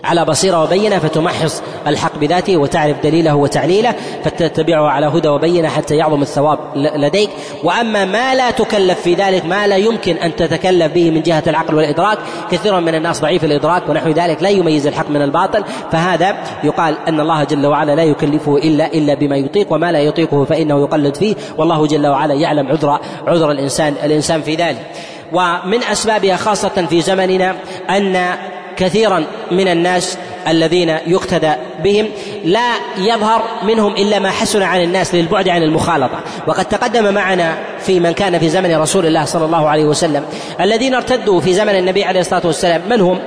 على 0.04 0.26
بصيرة 0.26 0.64
وبينة 0.64 1.00
فتمحص 1.00 1.64
الحق 1.88 2.18
بذاته 2.18 2.58
وتعرف 2.58 3.04
دليله 3.04 3.36
وتعليله 3.36 3.96
فتتبعه 4.24 4.90
على 4.90 5.06
هدى 5.06 5.28
وبينة 5.28 5.70
حتى 5.70 5.96
يعظم 5.96 6.22
الثواب 6.22 6.60
لديك. 6.76 7.30
وأما 7.64 8.06
ما 8.06 8.36
لا 8.36 8.52
تكلف 8.52 9.00
في 9.00 9.14
ذلك 9.14 9.46
ما 9.46 9.68
لا 9.68 9.76
يمكن 9.76 10.18
أن 10.18 10.36
تتكلف 10.36 10.94
به 10.94 11.12
من 11.12 11.22
جهة 11.22 11.44
العقل 11.48 11.76
والإدراك. 11.76 12.18
كثير 12.52 12.80
من 12.80 12.96
الناس 12.96 13.22
ضعيف 13.22 13.44
الإدراك 13.44 13.90
ونحو 13.90 14.10
ذلك 14.10 14.44
لا 14.44 14.50
يميز 14.50 14.88
الحق 14.88 15.10
من 15.10 15.22
الباطل. 15.22 15.64
فهذا 15.92 16.36
يقال 16.64 16.96
أن 17.08 17.20
الله 17.20 17.44
جل 17.44 17.66
وعلا 17.66 17.96
لا 17.96 18.04
يكلفه 18.04 18.58
إلا 18.58 18.86
إلا 18.94 19.14
بما 19.14 19.38
يطيق 19.38 19.74
وما 19.74 19.92
لا 19.92 20.00
يطيقه 20.00 20.46
فإنه 20.46 20.82
يقلد 20.82 21.16
فيه. 21.16 21.36
والله 21.58 21.88
جل 21.88 22.08
وعلا 22.08 22.34
يعلم 22.34 22.68
عذر 22.68 23.00
عذر 23.28 23.52
الإنسان 23.52 23.96
الإنسان 24.04 24.42
في 24.42 24.56
ذلك. 24.56 24.92
ومن 25.34 25.84
أسبابها 25.84 26.36
خاصة 26.36 26.86
في 26.90 27.02
زمننا 27.02 27.56
أن 27.90 28.36
كثيرا 28.78 29.26
من 29.51 29.67
الناس 29.67 30.17
الذين 30.47 30.89
يقتدى 30.89 31.51
بهم 31.84 32.09
لا 32.43 32.73
يظهر 32.97 33.43
منهم 33.63 33.93
إلا 33.93 34.19
ما 34.19 34.30
حسن 34.30 34.61
عن 34.61 34.84
الناس 34.84 35.15
للبعد 35.15 35.49
عن 35.49 35.63
المخالطة. 35.63 36.19
وقد 36.47 36.65
تقدم 36.65 37.13
معنا 37.13 37.57
في 37.80 37.99
من 37.99 38.11
كان 38.11 38.39
في 38.39 38.49
زمن 38.49 38.76
رسول 38.76 39.05
الله 39.05 39.26
صلى 39.26 39.45
الله 39.45 39.69
عليه 39.69 39.86
وسلم 39.86 40.26
الذين 40.61 40.93
ارتدوا 40.93 41.41
في 41.41 41.53
زمن 41.53 41.76
النبي 41.76 42.03
عليه 42.03 42.19
الصلاة 42.19 42.41
والسلام 42.45 42.82
من 42.89 43.01
هم؟ 43.01 43.19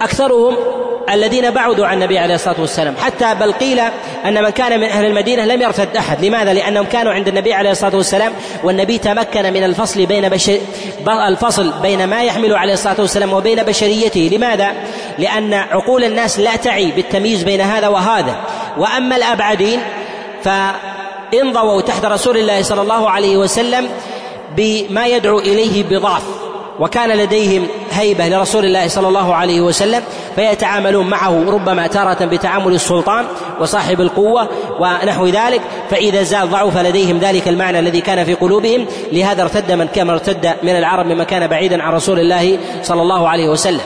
أكثرهم 0.00 0.56
الذين 1.12 1.50
بعدوا 1.50 1.86
عن 1.86 1.94
النبي 1.94 2.18
عليه 2.18 2.34
الصلاة 2.34 2.60
والسلام. 2.60 2.96
حتى 2.96 3.34
بل 3.34 3.52
قيل 3.52 3.80
أن 4.24 4.42
من 4.42 4.50
كان 4.50 4.80
من 4.80 4.86
أهل 4.86 5.04
المدينة 5.04 5.44
لم 5.44 5.62
يرتد 5.62 5.96
أحد. 5.96 6.24
لماذا؟ 6.24 6.52
لأنهم 6.52 6.84
كانوا 6.84 7.12
عند 7.12 7.28
النبي 7.28 7.52
عليه 7.52 7.70
الصلاة 7.70 7.96
والسلام 7.96 8.32
والنبي 8.64 8.98
تمكن 8.98 9.52
من 9.52 9.64
الفصل 9.64 10.06
بين 10.06 10.28
بشر 10.28 10.58
الفصل 11.28 11.72
بين 11.82 12.06
ما 12.06 12.22
يحمل 12.22 12.54
عليه 12.54 12.72
الصلاة 12.72 12.96
والسلام 12.98 13.32
وبين 13.32 13.62
بشريته. 13.62 14.30
لماذا؟ 14.32 14.72
لأن 15.18 15.54
عقول 15.54 16.04
الناس 16.04 16.38
لا 16.38 16.56
تعي 16.56 16.90
بالتمييز 16.90 17.42
بين 17.42 17.60
هذا 17.60 17.88
وهذا. 17.88 18.36
وأما 18.78 19.16
الأبعدين 19.16 19.80
فانضووا 20.44 21.80
تحت 21.80 22.04
رسول 22.04 22.36
الله 22.36 22.62
صلى 22.62 22.82
الله 22.82 23.10
عليه 23.10 23.36
وسلم 23.36 23.88
بما 24.56 25.06
يدعو 25.06 25.38
إليه 25.38 25.82
بضعف 25.82 26.22
وكان 26.80 27.08
لديهم 27.08 27.68
هيبة 27.90 28.28
لرسول 28.28 28.64
الله 28.64 28.88
صلى 28.88 29.08
الله 29.08 29.34
عليه 29.34 29.60
وسلم 29.60 30.02
فيتعاملون 30.34 31.10
معه 31.10 31.44
ربما 31.50 31.86
تارة 31.86 32.24
بتعامل 32.24 32.74
السلطان 32.74 33.24
وصاحب 33.60 34.00
القوة 34.00 34.48
ونحو 34.80 35.26
ذلك 35.26 35.60
فإذا 35.90 36.22
زال 36.22 36.50
ضعف 36.50 36.76
لديهم 36.76 37.18
ذلك 37.18 37.48
المعنى 37.48 37.78
الذي 37.78 38.00
كان 38.00 38.24
في 38.24 38.34
قلوبهم 38.34 38.86
لهذا 39.12 39.42
ارتد 39.42 39.72
من 39.72 39.86
كما 39.86 40.12
ارتد 40.12 40.54
من 40.62 40.76
العرب 40.76 41.06
مما 41.06 41.24
كان 41.24 41.46
بعيدا 41.46 41.82
عن 41.82 41.92
رسول 41.92 42.20
الله 42.20 42.58
صلى 42.82 43.02
الله 43.02 43.28
عليه 43.28 43.48
وسلم. 43.48 43.80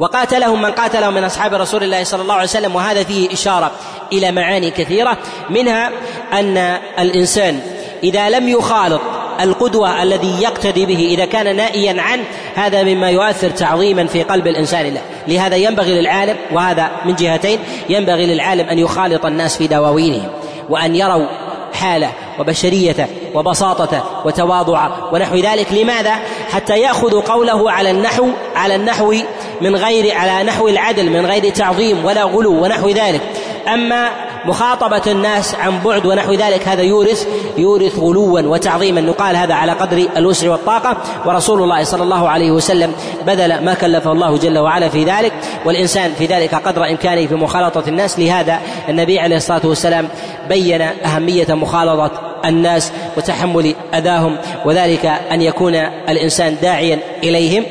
وقاتلهم 0.00 0.62
من 0.62 0.70
قاتلهم 0.70 1.14
من 1.14 1.24
أصحاب 1.24 1.54
رسول 1.54 1.82
الله 1.82 2.04
صلى 2.04 2.22
الله 2.22 2.34
عليه 2.34 2.44
وسلم 2.44 2.76
وهذا 2.76 3.04
فيه 3.04 3.32
إشارة 3.32 3.70
إلى 4.12 4.32
معاني 4.32 4.70
كثيرة 4.70 5.18
منها 5.50 5.90
أن 6.32 6.56
الإنسان 6.98 7.60
إذا 8.02 8.30
لم 8.30 8.48
يخالط 8.48 9.00
القدوة 9.42 10.02
الذي 10.02 10.42
يقتدي 10.42 10.86
به 10.86 11.08
إذا 11.10 11.24
كان 11.24 11.56
نائيا 11.56 12.02
عنه 12.02 12.22
هذا 12.54 12.82
مما 12.82 13.10
يؤثر 13.10 13.50
تعظيما 13.50 14.06
في 14.06 14.22
قلب 14.22 14.46
الإنسان 14.46 14.94
له. 14.94 15.00
لهذا 15.28 15.56
ينبغي 15.56 16.00
للعالم 16.00 16.36
وهذا 16.52 16.90
من 17.04 17.14
جهتين 17.14 17.58
ينبغي 17.88 18.26
للعالم 18.26 18.68
أن 18.68 18.78
يخالط 18.78 19.26
الناس 19.26 19.56
في 19.56 19.66
دواوينهم 19.66 20.28
وأن 20.68 20.96
يروا 20.96 21.26
حالة 21.74 22.10
وبشريته 22.38 23.06
وبساطته 23.34 24.02
وتواضعه 24.24 25.14
ونحو 25.14 25.36
ذلك. 25.36 25.72
لماذا؟ 25.72 26.14
حتى 26.50 26.80
يأخذ 26.80 27.20
قوله 27.20 27.70
على 27.70 27.90
النحو 27.90 28.28
على 28.56 28.74
النحو 28.74 29.14
من 29.60 29.76
غير 29.76 30.14
على 30.14 30.44
نحو 30.44 30.68
العدل 30.68 31.10
من 31.10 31.26
غير 31.26 31.52
تعظيم 31.52 32.04
ولا 32.04 32.24
غلو 32.24 32.64
ونحو 32.64 32.88
ذلك. 32.88 33.20
أما 33.68 34.29
مخاطبة 34.44 35.02
الناس 35.06 35.54
عن 35.54 35.78
بعد 35.84 36.06
ونحو 36.06 36.32
ذلك. 36.32 36.68
هذا 36.68 36.82
يورث 36.82 37.28
يورث 37.58 37.98
غلوا 37.98 38.40
وتعظيما. 38.40 39.00
يقال 39.00 39.36
هذا 39.36 39.54
على 39.54 39.72
قدر 39.72 40.06
الوسع 40.16 40.50
والطاقة. 40.50 40.96
ورسول 41.26 41.62
الله 41.62 41.84
صلى 41.84 42.02
الله 42.02 42.28
عليه 42.28 42.50
وسلم 42.50 42.92
بذل 43.26 43.64
ما 43.64 43.74
كلفه 43.74 44.12
الله 44.12 44.38
جل 44.38 44.58
وعلا 44.58 44.88
في 44.88 45.04
ذلك. 45.04 45.32
والإنسان 45.64 46.12
في 46.18 46.26
ذلك 46.26 46.54
قدر 46.54 46.88
إمكانه 46.90 47.26
في 47.26 47.34
مخالطة 47.34 47.88
الناس. 47.88 48.18
لهذا 48.18 48.60
النبي 48.88 49.20
عليه 49.20 49.36
الصلاة 49.36 49.66
والسلام 49.66 50.08
بين 50.48 50.82
أهمية 50.82 51.54
مخالطة 51.54 52.10
الناس 52.44 52.92
وتحمل 53.16 53.74
أذاهم 53.94 54.36
وذلك 54.64 55.06
أن 55.06 55.42
يكون 55.42 55.74
الإنسان 56.08 56.56
داعيا 56.62 56.98
إليهم. 57.22 57.64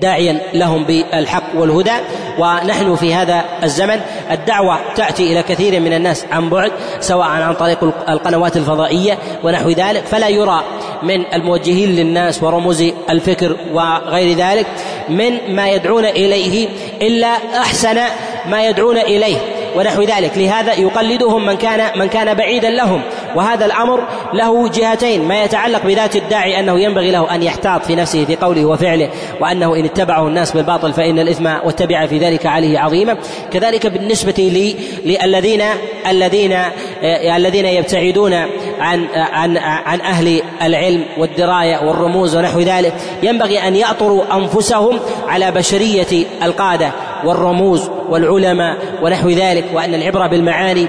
داعيا 0.00 0.40
لهم 0.54 0.84
بالحق 0.84 1.42
والهدى. 1.54 1.92
ونحن 2.38 2.96
في 2.96 3.14
هذا 3.14 3.44
الزمن 3.62 4.00
الدعوة 4.30 4.78
تأتي 4.96 5.32
إلى 5.32 5.42
كثير 5.42 5.80
من 5.80 5.92
الناس 5.92 6.24
عن 6.32 6.50
بعد 6.50 6.72
سواء 7.00 7.26
عن 7.26 7.54
طريق 7.54 7.84
القنوات 8.08 8.56
الفضائية 8.56 9.18
ونحو 9.44 9.70
ذلك. 9.70 10.04
فلا 10.06 10.28
يرى 10.28 10.64
من 11.02 11.34
الموجهين 11.34 11.96
للناس 11.96 12.42
ورموز 12.42 12.84
الفكر 13.10 13.56
وغير 13.72 14.36
ذلك 14.36 14.66
من 15.08 15.54
ما 15.54 15.68
يدعون 15.68 16.04
إليه 16.04 16.68
إلا 17.02 17.28
أحسن 17.56 18.00
ما 18.46 18.66
يدعون 18.66 18.98
إليه. 18.98 19.36
ونحو 19.76 20.02
ذلك. 20.02 20.38
لهذا 20.38 20.74
يقلدهم 20.74 21.46
من 21.46 21.56
كان 21.56 21.98
من 21.98 22.06
كان 22.06 22.34
بعيدا 22.34 22.70
لهم. 22.70 23.02
وهذا 23.34 23.66
الأمر 23.66 24.04
له 24.32 24.68
جهتين. 24.68 25.28
ما 25.28 25.44
يتعلق 25.44 25.86
بذات 25.86 26.16
الداعي 26.16 26.60
أنه 26.60 26.80
ينبغي 26.80 27.10
له 27.10 27.34
أن 27.34 27.42
يحتاط 27.42 27.84
في 27.84 27.94
نفسه 27.94 28.24
في 28.24 28.36
قوله 28.36 28.64
وفعله 28.64 29.10
وأنه 29.40 29.76
إن 29.76 29.84
اتبعه 29.84 30.28
الناس 30.28 30.52
بالباطل 30.52 30.92
فإن 30.92 31.18
الإثم 31.18 31.46
واتبع 31.46 32.06
في 32.06 32.18
ذلك 32.18 32.46
عليه 32.46 32.78
عظيما. 32.78 33.16
كذلك 33.52 33.86
بالنسبة 33.86 34.34
لي 34.38 34.76
للذين 35.04 35.62
الذين 36.06 36.52
آه، 36.52 37.36
الذين 37.36 37.66
يبتعدون 37.66 38.32
عن 38.80 39.06
عن 39.14 39.56
عن 39.56 40.00
أهل 40.00 40.42
العلم 40.62 41.04
والدراية 41.18 41.78
والرموز 41.78 42.36
ونحو 42.36 42.60
ذلك 42.60 42.94
ينبغي 43.22 43.58
أن 43.68 43.76
يأطروا 43.76 44.36
أنفسهم 44.36 45.00
على 45.28 45.50
بشرية 45.50 46.26
القادة. 46.42 46.92
والرموز 47.24 47.90
والعلماء 48.08 48.76
ونحو 49.02 49.28
ذلك 49.28 49.64
وأن 49.74 49.94
العبرة 49.94 50.26
بالمعاني 50.26 50.86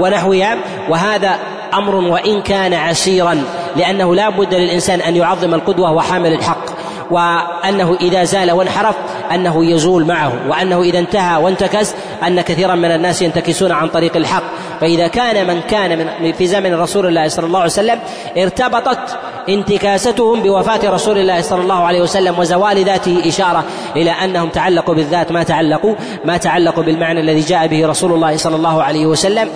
ونحوها 0.00 0.58
وهذا 0.88 1.38
أمر 1.74 1.94
وإن 1.94 2.42
كان 2.42 2.74
عسيرا 2.74 3.44
لأنه 3.76 4.14
لا 4.14 4.28
بد 4.30 4.54
للإنسان 4.54 5.00
أن 5.00 5.16
يعظم 5.16 5.54
القدوة 5.54 5.92
وحامل 5.92 6.32
الحق 6.32 6.64
وأنه 7.10 7.96
إذا 8.00 8.24
زال 8.24 8.52
وانحرف 8.52 8.96
أنه 9.34 9.64
يزول 9.64 10.04
معه 10.04 10.32
وأنه 10.48 10.82
إذا 10.82 10.98
انتهى 10.98 11.42
وانتكس 11.42 11.94
أن 12.26 12.40
كثيرا 12.40 12.74
من 12.74 12.90
الناس 12.90 13.22
ينتكسون 13.22 13.72
عن 13.72 13.88
طريق 13.88 14.16
الحق. 14.16 14.42
فإذا 14.80 15.08
كان 15.08 15.46
من 15.46 15.60
كان 15.60 15.98
من 15.98 16.32
في 16.32 16.46
زمن 16.46 16.74
رسول 16.74 17.06
الله 17.06 17.28
صلى 17.28 17.46
الله 17.46 17.58
عليه 17.58 17.70
وسلم 17.70 17.98
ارتبطت 18.36 19.18
انتكاستهم 19.48 20.42
بوفاة 20.42 20.90
رسول 20.90 21.18
الله 21.18 21.40
صلى 21.40 21.62
الله 21.62 21.84
عليه 21.84 22.02
وسلم 22.02 22.38
وزوال 22.38 22.84
ذاته 22.84 23.28
إشارة 23.28 23.64
إلى 23.96 24.10
أنهم 24.10 24.48
تعلقوا 24.48 24.94
بالذات 24.94 25.32
ما 25.32 25.42
تعلقوا 25.42 25.94
ما 26.24 26.36
تعلقوا 26.36 26.84
بالمعنى 26.84 27.20
الذي 27.20 27.40
جاء 27.40 27.66
به 27.66 27.86
رسول 27.86 28.12
الله 28.12 28.36
صلى 28.36 28.56
الله 28.56 28.82
عليه 28.82 29.06
وسلم. 29.06 29.48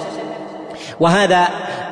وهذا 1.01 1.49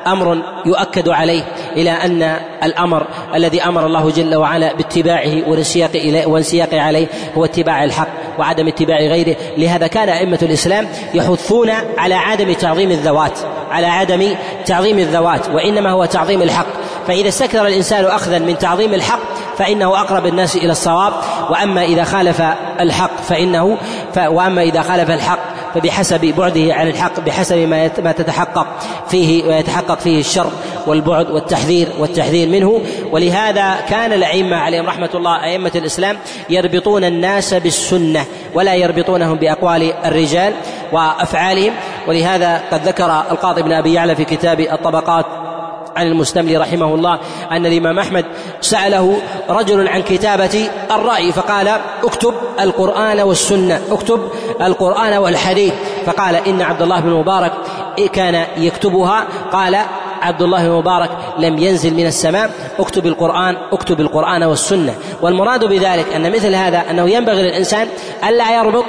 أمر 0.07 0.37
يؤكد 0.65 1.09
عليه 1.09 1.43
إلى 1.75 1.91
أن 1.91 2.39
الأمر 2.63 3.07
الذي 3.35 3.63
أمر 3.63 3.85
الله 3.85 4.11
جل 4.11 4.35
وعلا 4.35 4.73
باتباعه 4.73 5.49
والانسياق 5.49 5.91
والانسياق 6.25 6.73
عليه 6.73 7.07
هو 7.37 7.45
اتباع 7.45 7.83
الحق 7.83 8.07
وعدم 8.39 8.67
اتباع 8.67 8.97
غيره. 8.97 9.35
لهذا 9.57 9.87
كان 9.87 10.09
أئمة 10.09 10.39
الإسلام 10.41 10.87
يحثون 11.13 11.69
على 11.97 12.15
عدم 12.15 12.53
تعظيم 12.53 12.91
الذوات 12.91 13.39
على 13.71 13.87
عدم 13.87 14.35
تعظيم 14.65 14.99
الذوات 14.99 15.49
وإنما 15.49 15.91
هو 15.91 16.05
تعظيم 16.05 16.41
الحق. 16.41 16.67
فإذا 17.07 17.27
استكثر 17.27 17.67
الإنسان 17.67 18.05
اخذا 18.05 18.39
من 18.39 18.57
تعظيم 18.57 18.93
الحق 18.93 19.36
فإنه 19.57 20.01
أقرب 20.01 20.25
الناس 20.25 20.55
إلى 20.55 20.71
الصواب 20.71 21.13
وأما 21.49 21.83
إذا 21.83 22.03
خالف 22.03 22.41
الحق 22.79 23.17
فإنه 23.17 23.77
ف 24.13 24.17
وأما 24.17 24.61
إذا 24.61 24.81
خالف 24.81 25.09
الحق 25.09 25.39
فبحسب 25.75 26.25
بعده 26.25 26.73
عن 26.73 26.87
الحق 26.87 27.19
بحسب 27.19 27.57
ما 27.57 27.91
ما 28.03 28.11
تتحقق 28.11 28.67
فيه 29.07 29.43
ويتحقق 29.43 29.99
فيه 29.99 30.19
الشر 30.19 30.51
والبعد 30.87 31.31
والتحذير 31.31 31.87
والتحذير 31.99 32.49
منه. 32.49 32.81
ولهذا 33.11 33.75
كان 33.89 34.13
الأئمة 34.13 34.55
عليهم 34.55 34.85
رحمة 34.85 35.09
الله 35.15 35.43
أئمة 35.43 35.71
الإسلام 35.75 36.17
يربطون 36.49 37.03
الناس 37.03 37.53
بالسنة 37.53 38.25
ولا 38.53 38.75
يربطونهم 38.75 39.37
بأقوال 39.37 39.93
الرجال 40.05 40.53
وأفعالهم. 40.91 41.73
ولهذا 42.07 42.61
قد 42.71 42.87
ذكر 42.87 43.23
القاضي 43.31 43.61
بن 43.61 43.71
أبي 43.71 43.93
يعلى 43.93 44.15
في 44.15 44.25
كتاب 44.25 44.59
الطبقات 44.59 45.25
عن 45.97 46.07
المستملي 46.07 46.57
رحمه 46.57 46.95
الله 46.95 47.19
أن 47.51 47.65
الإمام 47.65 47.99
أحمد 47.99 48.25
سأله 48.61 49.17
رجل 49.49 49.87
عن 49.87 50.01
كتابة 50.01 50.69
الرأي 50.91 51.31
فقال 51.31 51.67
اكتب 52.03 52.33
القرآن 52.59 53.19
والسنة 53.19 53.81
اكتب 53.91 54.29
القرآن 54.61 55.13
والحديث. 55.13 55.73
فقال 56.05 56.35
إن 56.35 56.61
عبد 56.61 56.81
الله 56.81 56.99
بن 56.99 57.09
مبارك 57.09 57.53
كان 58.13 58.45
يكتبها. 58.57 59.27
قال 59.51 59.77
عبد 60.21 60.41
الله 60.41 60.67
بن 60.67 60.73
مبارك 60.73 61.09
لم 61.39 61.57
ينزل 61.57 61.93
من 61.93 62.05
السماء 62.05 62.49
اكتب 62.79 63.05
القرآن 63.05 63.55
اكتب 63.71 63.99
القرآن 63.99 64.43
والسنة. 64.43 64.95
والمراد 65.21 65.65
بذلك 65.65 66.13
أن 66.15 66.31
مثل 66.31 66.55
هذا 66.55 66.83
أنه 66.91 67.09
ينبغي 67.09 67.41
للإنسان 67.41 67.87
ألا 68.27 68.57
يربط 68.57 68.85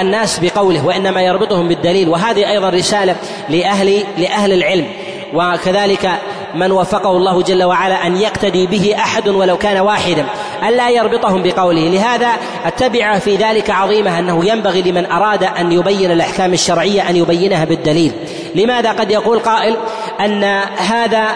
الناس 0.00 0.38
بقوله 0.38 0.86
وإنما 0.86 1.22
يربطهم 1.22 1.68
بالدليل 1.68 2.08
وهذه 2.08 2.50
أيضا 2.50 2.70
رسالة 2.70 3.16
لأهل 3.48 4.02
لأهل 4.18 4.52
العلم. 4.52 4.86
وكذلك 5.34 6.10
من 6.54 6.72
وفقه 6.72 7.10
الله 7.10 7.42
جل 7.42 7.62
وعلا 7.62 8.06
أن 8.06 8.16
يقتدي 8.16 8.66
به 8.66 8.94
أحد 8.98 9.28
ولو 9.28 9.58
كان 9.58 9.78
واحدا 9.78 10.26
ألا 10.68 10.90
يربطهم 10.90 11.42
بقوله. 11.42 11.88
لهذا 11.88 12.30
التبعة 12.66 13.18
في 13.18 13.36
ذلك 13.36 13.70
عظيمة 13.70 14.18
أنه 14.18 14.44
ينبغي 14.44 14.82
لمن 14.82 15.06
أراد 15.06 15.44
أن 15.44 15.72
يبين 15.72 16.10
الأحكام 16.10 16.52
الشرعية 16.52 17.10
أن 17.10 17.16
يبينها 17.16 17.64
بالدليل. 17.64 18.12
لماذا 18.54 18.92
قد 18.92 19.10
يقول 19.10 19.38
قائل 19.38 19.76
أن 20.20 20.44
هذا 20.76 21.28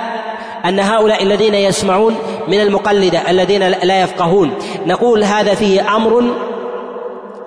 أن 0.64 0.80
هؤلاء 0.80 1.22
الذين 1.22 1.54
يسمعون 1.54 2.16
من 2.48 2.60
المقلدة 2.60 3.30
الذين 3.30 3.68
لا 3.68 4.02
يفقهون 4.02 4.54
نقول 4.86 5.24
هذا 5.24 5.54
فيه 5.54 5.96
أمر 5.96 6.24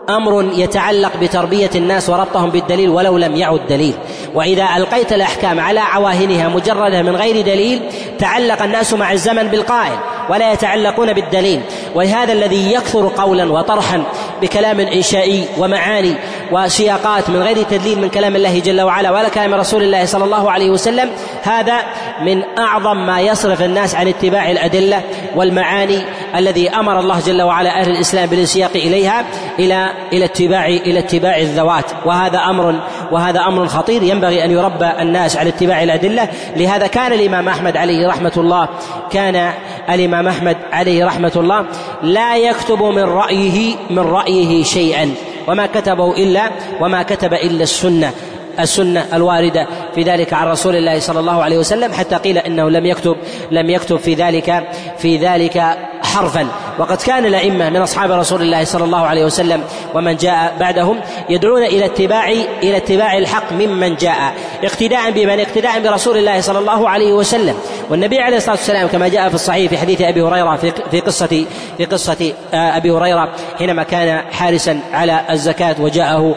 أمر 0.09 0.49
يتعلق 0.53 1.11
بتربية 1.21 1.69
الناس 1.75 2.09
وربطهم 2.09 2.49
بالدليل 2.49 2.89
ولو 2.89 3.17
لم 3.17 3.35
يعد 3.35 3.59
دليل. 3.69 3.93
وإذا 4.35 4.67
ألقيت 4.77 5.13
الأحكام 5.13 5.59
على 5.59 5.79
عواهنها 5.79 6.49
مجرده 6.49 7.01
من 7.01 7.15
غير 7.15 7.41
دليل 7.41 7.81
تعلق 8.19 8.63
الناس 8.63 8.93
مع 8.93 9.11
الزمن 9.11 9.43
بالقائل 9.47 9.97
ولا 10.29 10.53
يتعلقون 10.53 11.13
بالدليل. 11.13 11.61
ولهذا 11.95 12.33
الذي 12.33 12.73
يكثر 12.73 13.11
قولا 13.17 13.51
وطرحا 13.51 14.03
بكلام 14.41 14.79
إنشائي 14.79 15.45
ومعاني 15.57 16.15
وسياقات 16.51 17.29
من 17.29 17.41
غير 17.43 17.63
تدليل 17.63 17.99
من 18.01 18.09
كلام 18.09 18.35
الله 18.35 18.59
جل 18.59 18.81
وعلا 18.81 19.11
ولا 19.11 19.29
كلام 19.29 19.53
رسول 19.53 19.83
الله 19.83 20.05
صلى 20.05 20.23
الله 20.23 20.51
عليه 20.51 20.69
وسلم 20.69 21.09
هذا 21.43 21.77
من 22.21 22.43
أعظم 22.57 23.05
ما 23.05 23.21
يصرف 23.21 23.61
الناس 23.61 23.95
عن 23.95 24.07
اتباع 24.07 24.51
الأدلة 24.51 25.01
والمعاني 25.35 26.01
الذي 26.35 26.69
أمر 26.69 26.99
الله 26.99 27.19
جل 27.19 27.41
وعلا 27.41 27.81
أهل 27.81 27.91
الإسلام 27.91 28.29
بالانسياق 28.29 28.71
إليها 28.75 29.25
إلى 29.59 29.91
إلى 30.13 30.25
اتباع 30.25 30.67
إلى 30.67 30.99
اتباع 30.99 31.37
الذوات. 31.37 31.85
وهذا 32.05 32.37
أمر 32.37 32.75
وهذا 33.11 33.39
أمر 33.39 33.67
خطير 33.67 34.03
ينبغي 34.03 34.45
أن 34.45 34.51
يربى 34.51 34.89
الناس 34.99 35.37
على 35.37 35.49
اتباع 35.49 35.83
الأدلة. 35.83 36.29
لهذا 36.55 36.87
كان 36.87 37.13
الإمام 37.13 37.49
أحمد 37.49 37.77
عليه 37.77 38.07
رحمة 38.07 38.33
الله 38.37 38.67
كان 39.11 39.53
الإمام 39.89 40.27
أحمد 40.27 40.57
عليه 40.71 41.05
رحمة 41.05 41.33
الله 41.35 41.65
لا 42.03 42.37
يكتب 42.37 42.83
من 42.83 43.03
رايه 43.03 43.75
من 43.89 43.99
رأيه 43.99 44.63
شيئا. 44.63 45.13
وما 45.47 45.65
كتبه 45.65 46.11
الا 46.11 46.49
وما 46.81 47.03
كتب 47.03 47.33
إلا 47.33 47.63
السنة. 47.63 48.11
السنة 48.59 49.05
الواردة 49.13 49.67
في 49.95 50.03
ذلك 50.03 50.33
عن 50.33 50.47
رسول 50.47 50.75
الله 50.75 50.99
صلى 50.99 51.19
الله 51.19 51.43
عليه 51.43 51.57
وسلم 51.57 51.93
حتى 51.93 52.15
قيل 52.15 52.37
إنه 52.37 52.69
لم 52.69 52.85
يكتب 52.85 53.17
لم 53.51 53.69
يكتب 53.69 53.97
في 53.97 54.13
ذلك 54.13 54.63
في 54.97 55.17
ذلك 55.17 55.77
حرفا. 56.03 56.47
وقد 56.79 56.97
كان 56.97 57.25
الأئمة 57.25 57.69
من 57.69 57.81
أصحاب 57.81 58.11
رسول 58.11 58.41
الله 58.41 58.63
صلى 58.63 58.83
الله 58.83 59.05
عليه 59.05 59.25
وسلم 59.25 59.63
ومن 59.93 60.15
جاء 60.17 60.53
بعدهم 60.59 60.99
يدعون 61.29 61.63
إلى 61.63 61.85
اتباع 61.85 62.29
إلى 62.63 62.77
اتباع 62.77 63.17
الحق 63.17 63.53
ممن 63.53 63.95
جاء 63.95 64.33
اقتداء 64.63 65.11
بمن 65.11 65.39
اقتداء 65.39 65.79
برسول 65.79 66.17
الله 66.17 66.41
صلى 66.41 66.59
الله 66.59 66.89
عليه 66.89 67.13
وسلم. 67.13 67.55
والنبي 67.89 68.19
عليه 68.19 68.37
الصلاة 68.37 68.55
والسلام 68.55 68.87
كما 68.87 69.07
جاء 69.07 69.29
في 69.29 69.35
الصحيح 69.35 69.69
في 69.69 69.77
حديث 69.77 70.01
أبي 70.01 70.21
هريرة 70.21 70.55
في 70.55 70.71
في 70.91 70.99
قصة 70.99 71.45
في 71.77 71.85
قصة 71.85 72.33
آه، 72.53 72.77
أبي 72.77 72.91
هريرة 72.91 73.29
حينما 73.59 73.83
كان 73.83 74.21
حارسا 74.31 74.79
على 74.93 75.21
الزكاة 75.29 75.75
وجاءه 75.79 76.35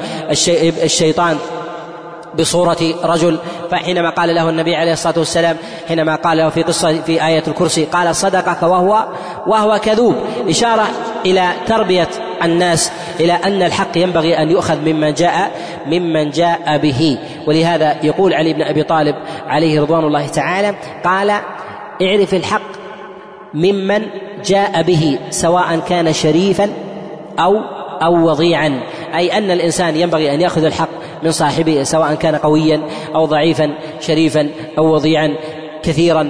الشيطان 0.82 1.38
بصورة 2.38 2.94
رجل 3.04 3.38
فحينما 3.70 4.10
قال 4.10 4.34
له 4.34 4.48
النبي 4.48 4.76
عليه 4.76 4.92
الصلاة 4.92 5.18
والسلام 5.18 5.56
حينما 5.88 6.14
قال 6.14 6.38
له 6.38 6.48
في 6.48 6.62
قصة 6.62 7.02
في 7.02 7.26
آية 7.26 7.42
الكرسي 7.48 7.84
قال 7.84 8.16
صدقك 8.16 8.62
وهو 8.62 9.06
وهو 9.46 9.78
كذوب. 9.78 10.14
إشارة 10.48 10.86
إلى 11.26 11.48
تربية 11.66 12.08
الناس 12.44 12.92
إلى 13.20 13.32
أن 13.32 13.62
الحق 13.62 13.96
ينبغي 13.98 14.38
أن 14.38 14.50
يؤخذ 14.50 14.80
ممن 14.80 15.14
جاء 15.14 15.50
ممن 15.86 16.30
جاء 16.30 16.78
به. 16.78 17.18
ولهذا 17.46 17.96
يقول 18.02 18.34
علي 18.34 18.52
بن 18.52 18.62
أبي 18.62 18.82
طالب 18.82 19.16
عليه 19.46 19.80
رضوان 19.80 20.04
الله 20.04 20.26
تعالى 20.26 20.74
قال 21.04 21.30
اعرف 22.02 22.34
الحق 22.34 22.72
ممن 23.54 24.02
جاء 24.44 24.82
به 24.82 25.18
سواء 25.30 25.80
كان 25.88 26.12
شريفا 26.12 26.68
أو 27.38 27.60
أو 28.02 28.28
وضيعا. 28.28 28.80
أي 29.14 29.38
أن 29.38 29.50
الإنسان 29.50 29.96
ينبغي 29.96 30.34
أن 30.34 30.40
يأخذ 30.40 30.64
الحق 30.64 30.88
من 31.22 31.30
صاحبه 31.30 31.82
سواء 31.82 32.14
كان 32.14 32.36
قويا 32.36 32.82
أو 33.14 33.24
ضعيفا 33.24 33.74
شريفا 34.00 34.48
أو 34.78 34.94
وضيعا 34.94 35.34
كثيرا 35.82 36.28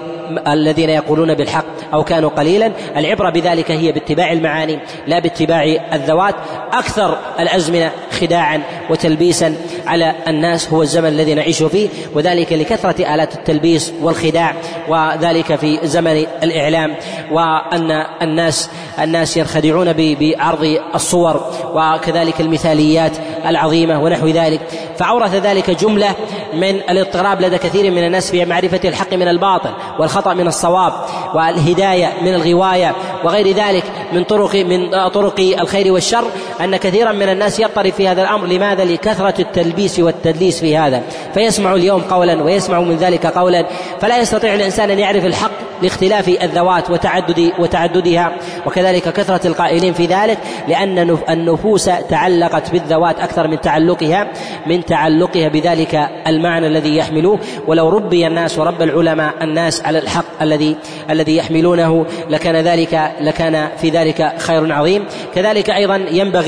الذين 0.49 0.91
يقولون 0.91 1.35
بالحق 1.35 1.65
أو 1.95 2.05
كانوا 2.05 2.31
قليلا. 2.31 2.73
العبرة 2.97 3.31
بذلك 3.31 3.71
هي 3.71 3.93
باتباع 3.93 4.33
المعاني 4.33 4.79
لا 5.07 5.19
باتباع 5.19 5.77
الذوات. 5.93 6.35
أكثر 6.73 7.19
الأزمنة 7.41 7.91
خداعا 8.23 8.63
وتلبيسا 8.91 9.57
على 9.87 10.15
الناس 10.29 10.69
هو 10.69 10.83
الزمن 10.83 11.09
الذي 11.09 11.35
نعيش 11.35 11.63
فيه 11.63 11.89
وذلك 12.15 12.53
لكثرة 12.53 13.15
آلات 13.15 13.35
التلبيس 13.35 13.93
والخداع 14.03 14.55
وذلك 14.89 15.55
في 15.55 15.79
زمن 15.83 16.27
الإعلام 16.43 16.95
وأن 17.33 17.91
الناس 18.23 18.71
الناس 18.99 19.37
ينخدعون 19.37 19.93
بعرض 19.93 20.79
الصور 20.95 21.53
وكذلك 21.75 22.41
المثاليات 22.41 23.13
العظيمة 23.47 24.03
ونحو 24.03 24.29
ذلك. 24.29 24.61
فأورث 24.99 25.35
ذلك 25.35 25.71
جملة 25.71 26.15
من 26.55 26.75
الاضطراب 26.91 27.41
لدى 27.41 27.59
كثير 27.59 27.91
من 27.91 28.07
الناس 28.07 28.31
في 28.31 28.45
معرفة 28.45 28.81
الحق 28.85 29.15
من 29.15 29.29
الباطل 29.29 29.71
والخطأ 29.99 30.35
من 30.35 30.47
الصواب 30.47 30.93
والهداية 31.35 32.13
من 32.23 32.35
الغواية 32.35 32.95
وغير 33.25 33.57
ذلك 33.57 33.85
من 34.13 34.25
طرق 34.25 34.55
من 34.55 35.09
طرق 35.09 35.41
الخير 35.61 35.93
والشر. 35.93 36.25
أن 36.61 36.77
كثيرا 36.77 37.13
من 37.13 37.29
الناس 37.29 37.61
يضطرب 37.61 37.93
في 37.93 38.09
هذا 38.09 38.23
الأمر. 38.23 38.47
لماذا؟ 38.47 38.85
لكثرة 38.85 39.35
التلبيس 39.41 40.01
والتدليس 40.01 40.61
في 40.61 40.77
هذا. 40.77 41.03
فيسمع 41.35 41.75
اليوم 41.75 42.01
قولا 42.01 42.43
ويسمع 42.43 42.81
من 42.81 42.97
ذلك 42.97 43.27
قولا. 43.27 43.67
فلا 44.01 44.21
يستطيع 44.21 44.55
الإنسان 44.55 44.91
أن 44.91 44.99
يعرف 44.99 45.27
الحق 45.27 45.51
لاختلاف 45.83 46.29
الذوات 46.29 46.91
وتعدد 46.91 47.53
وتعددها. 47.59 48.33
وكذلك 48.67 49.03
كثرة 49.03 49.47
القائلين 49.47 49.93
في 49.93 50.07
ذلك 50.07 50.39
لأن 50.69 51.19
النفوس 51.31 51.85
تعلقت 51.85 52.71
بالذوات 52.71 53.21
أكثر 53.21 53.49
من 53.49 53.61
تعلقها 53.61 54.27
من 54.67 54.85
تعلقها 54.85 55.49
بذلك 55.49 56.09
المعنى 56.27 56.67
الذي 56.67 56.97
يحملوه. 56.97 57.39
ولو 57.67 57.89
ربي 57.89 58.27
الناس 58.27 58.59
ورب 58.59 58.83
العلماء 58.83 59.35
الناس 59.43 59.83
على 59.85 59.99
الحق 59.99 60.43
الذي 60.43 60.77
الذي 61.11 61.37
يحملونه 61.37 62.07
لكان 62.31 62.57
ذلك 62.57 63.13
لكان 63.21 63.69
في 63.81 63.91
ذلك 63.91 64.33
خير 64.39 64.73
عظيم. 64.73 65.05
كذلك 65.35 65.71
أيضا 65.71 65.97
ينبغي 65.97 66.42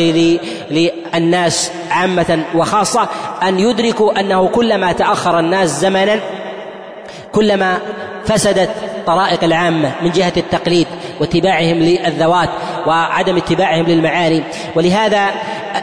للناس 0.70 1.70
عامة 1.90 2.44
وخاصة 2.54 3.08
أن 3.42 3.58
يدركوا 3.60 4.20
أنه 4.20 4.48
كلما 4.48 4.92
تأخر 4.92 5.38
الناس 5.38 5.80
زمنا 5.80 6.20
كلما 7.32 7.78
فسدت 8.24 8.70
طرائق 9.06 9.44
العامة 9.44 9.92
من 10.02 10.10
جهة 10.10 10.32
التقليد 10.36 10.86
واتباعهم 11.20 11.78
للذوات 11.78 12.48
وعدم 12.86 13.36
اتباعهم 13.36 13.86
للمعاني 13.86 14.42
ولهذا 14.76 15.30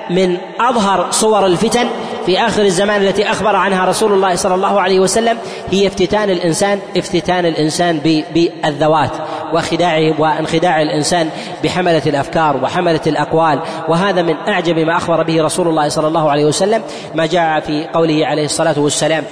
من 0.09 0.38
أظهر 0.59 1.11
صور 1.11 1.45
الفتن 1.45 1.88
في 2.26 2.39
آخر 2.39 2.61
الزمان 2.61 3.01
التي 3.01 3.32
أخبر 3.32 3.55
عنها 3.55 3.86
رسول 3.86 4.13
الله 4.13 4.36
صلى 4.36 4.55
الله 4.55 4.82
عليه 4.82 4.99
وسلم 4.99 5.38
هي 5.72 5.88
افتتان 5.88 6.30
الإنسان 6.30 6.80
افتتان 6.97 7.45
الإنسان 7.45 7.99
بالذوات 8.34 9.11
وخداعه 9.53 10.22
وانخداع 10.22 10.82
الإنسان 10.82 11.30
بحملة 11.63 12.01
الأفكار 12.07 12.57
وحملة 12.63 13.01
الأقوال. 13.07 13.59
وهذا 13.88 14.22
من 14.22 14.36
أعجب 14.47 14.80
ما 14.80 14.97
أخبر 14.97 15.24
به 15.24 15.43
رسول 15.43 15.67
الله 15.67 15.89
صلى 15.89 16.07
الله 16.07 16.32
عليه 16.32 16.45
وسلم 16.45 16.82
ما 17.15 17.26
جاء 17.26 17.59
في 17.59 17.88
قوله 17.93 18.26
عليه 18.28 18.45
الصلاة 18.45 18.80
والسلام 18.80 19.24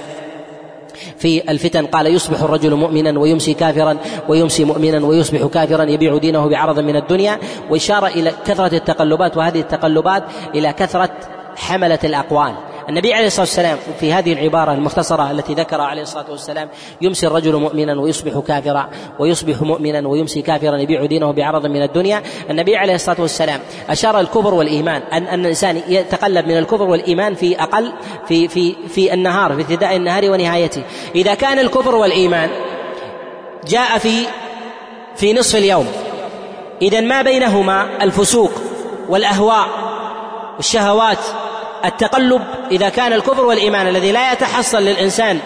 في 1.18 1.50
الفتن. 1.50 1.86
قال 1.86 2.06
يصبح 2.06 2.42
الرجل 2.42 2.74
مؤمنا 2.74 3.18
ويمسي 3.18 3.54
كافرا 3.54 3.96
ويمسي 4.28 4.64
مؤمنا 4.64 5.06
ويصبح 5.06 5.46
كافرا 5.46 5.84
يبيع 5.84 6.16
دينه 6.16 6.48
بعرض 6.48 6.78
من 6.78 6.96
الدنيا. 6.96 7.38
وإشارة 7.70 8.06
إلى 8.06 8.32
كثرة 8.46 8.76
التقلبات 8.76 9.36
وهذه 9.36 9.60
التقلبات 9.60 10.22
إلى 10.54 10.72
كثرة 10.72 11.10
حملة 11.56 11.98
الأقوال. 12.04 12.54
النبي 12.90 13.14
عليه 13.14 13.26
الصلاة 13.26 13.46
والسلام 13.46 13.78
في 14.00 14.12
هذه 14.12 14.32
العبارة 14.32 14.72
المختصرة 14.72 15.30
التي 15.30 15.54
ذكرها 15.54 15.84
عليه 15.84 16.02
الصلاة 16.02 16.30
والسلام 16.30 16.68
يمسي 17.00 17.26
الرجل 17.26 17.56
مؤمنا 17.56 18.00
ويصبح 18.00 18.38
كافرا 18.38 18.90
ويصبح 19.18 19.62
مؤمنا 19.62 20.08
ويمسي 20.08 20.42
كافرا 20.42 20.76
يبيع 20.76 21.04
دينه 21.04 21.32
بعرض 21.32 21.66
من 21.66 21.82
الدنيا. 21.82 22.22
النبي 22.50 22.76
عليه 22.76 22.94
الصلاة 22.94 23.20
والسلام 23.20 23.60
أشار 23.88 24.20
الكفر 24.20 24.54
والإيمان 24.54 25.02
أن 25.02 25.26
أن 25.26 25.40
الإنسان 25.40 25.82
يتقلب 25.88 26.46
من 26.46 26.58
الكفر 26.58 26.82
والإيمان 26.82 27.34
في 27.34 27.62
أقل 27.62 27.92
في 28.28 28.48
في 28.48 28.74
في 28.88 29.14
النهار 29.14 29.54
في 29.54 29.62
ابتداء 29.62 29.96
النهار 29.96 30.30
ونهايته. 30.30 30.82
إذا 31.14 31.34
كان 31.34 31.58
الكفر 31.58 31.94
والإيمان 31.94 32.50
جاء 33.68 33.98
في 33.98 34.26
في 35.16 35.32
نصف 35.32 35.56
اليوم 35.56 35.86
إذا 36.82 37.00
ما 37.00 37.22
بينهما؟ 37.22 38.04
الفسوق 38.04 38.52
والأهواء 39.08 39.68
والشهوات 40.56 41.18
التقلب 41.84 42.42
إذا 42.70 42.88
كان 42.88 43.12
الكفر 43.12 43.44
والإيمان 43.44 43.88
الذي 43.88 44.12
لا 44.12 44.32
يتحصل 44.32 44.82
للإنسان 44.82 45.38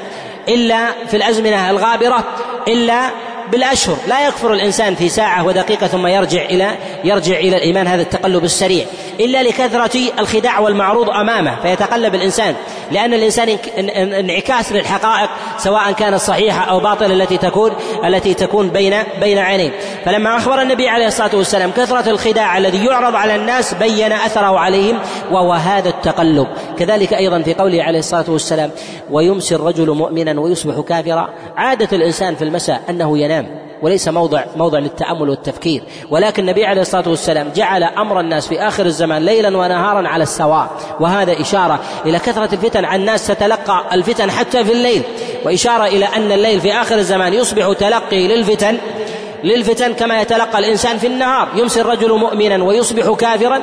إلا 0.48 0.88
في 1.10 1.16
الأزمنة 1.16 1.70
الغابرة 1.70 2.24
إلا 2.68 3.10
بالأشهر. 3.52 3.96
لا 4.06 4.26
يكفر 4.26 4.52
الإنسان 4.52 4.94
في 4.94 5.08
ساعة 5.08 5.46
ودقيقة 5.46 5.86
ثم 5.86 6.06
يرجع 6.06 6.42
إلى 6.42 6.76
يرجع 7.04 7.36
إلى 7.36 7.56
الإيمان. 7.56 7.86
هذا 7.86 8.02
التقلب 8.02 8.44
السريع. 8.44 8.84
إلا 9.20 9.42
لكثرة 9.42 10.00
الخداع 10.18 10.58
والمعروض 10.58 11.10
أمامه 11.10 11.60
فيتقلب 11.62 12.14
الإنسان. 12.14 12.54
لأن 12.92 13.14
الإنسان 13.14 13.48
انعكاس 13.96 14.72
للحقائق 14.72 15.30
سواء 15.58 15.92
كانت 15.92 16.16
صحيحة 16.16 16.70
أو 16.70 16.80
باطلة 16.80 17.14
التي 17.14 17.36
تكون 17.36 17.72
التي 18.04 18.34
تكون 18.34 18.68
بين 18.68 18.94
بين 19.20 19.38
عينيه. 19.38 19.70
فلما 20.04 20.36
أخبر 20.36 20.62
النبي 20.62 20.88
عليه 20.88 21.06
الصلاة 21.06 21.36
والسلام 21.36 21.70
كثرة 21.70 22.10
الخداع 22.10 22.58
الذي 22.58 22.84
يعرض 22.84 23.14
على 23.14 23.36
الناس 23.36 23.74
بين 23.74 24.12
أثره 24.12 24.58
عليهم 24.58 24.98
وهو 25.30 25.52
هذا 25.52 25.88
التقلب. 25.88 26.46
كذلك 26.78 27.14
أيضا 27.14 27.42
في 27.42 27.54
قوله 27.54 27.82
عليه 27.82 27.98
الصلاة 27.98 28.24
والسلام 28.28 28.70
ويمسي 29.10 29.54
الرجل 29.54 29.90
مؤمنا 29.90 30.40
ويصبح 30.40 30.80
كافرا. 30.80 31.28
عادة 31.56 31.88
الإنسان 31.96 32.34
في 32.34 32.44
المساء 32.44 32.80
أنه 32.90 33.18
ينام. 33.18 33.63
وليس 33.84 34.08
موضع 34.08 34.44
موضع 34.56 34.78
للتأمل 34.78 35.28
والتفكير. 35.30 35.82
ولكن 36.10 36.42
النبي 36.42 36.66
عليه 36.66 36.80
الصلاة 36.80 37.08
والسلام 37.08 37.50
جعل 37.54 37.82
أمر 37.82 38.20
الناس 38.20 38.48
في 38.48 38.60
آخر 38.60 38.86
الزمان 38.86 39.22
ليلا 39.22 39.56
ونهارا 39.56 40.08
على 40.08 40.22
السواء. 40.22 40.70
وهذا 41.00 41.40
إشارة 41.40 41.80
إلى 42.06 42.18
كثرة 42.18 42.54
الفتن. 42.54 42.84
عن 42.84 43.00
الناس 43.00 43.26
تتلقى 43.26 43.84
الفتن 43.92 44.30
حتى 44.30 44.64
في 44.64 44.72
الليل. 44.72 45.02
وإشارة 45.44 45.84
إلى 45.84 46.04
أن 46.04 46.32
الليل 46.32 46.60
في 46.60 46.72
آخر 46.72 46.98
الزمان 46.98 47.34
يصبح 47.34 47.72
تلقي 47.72 48.28
للفتن 48.28 48.78
للفتن 49.44 49.92
كما 49.92 50.20
يتلقى 50.20 50.58
الإنسان 50.58 50.98
في 50.98 51.06
النهار. 51.06 51.48
يمسي 51.56 51.80
الرجل 51.80 52.12
مؤمنا 52.18 52.64
ويصبح 52.64 53.14
كافرا 53.14 53.60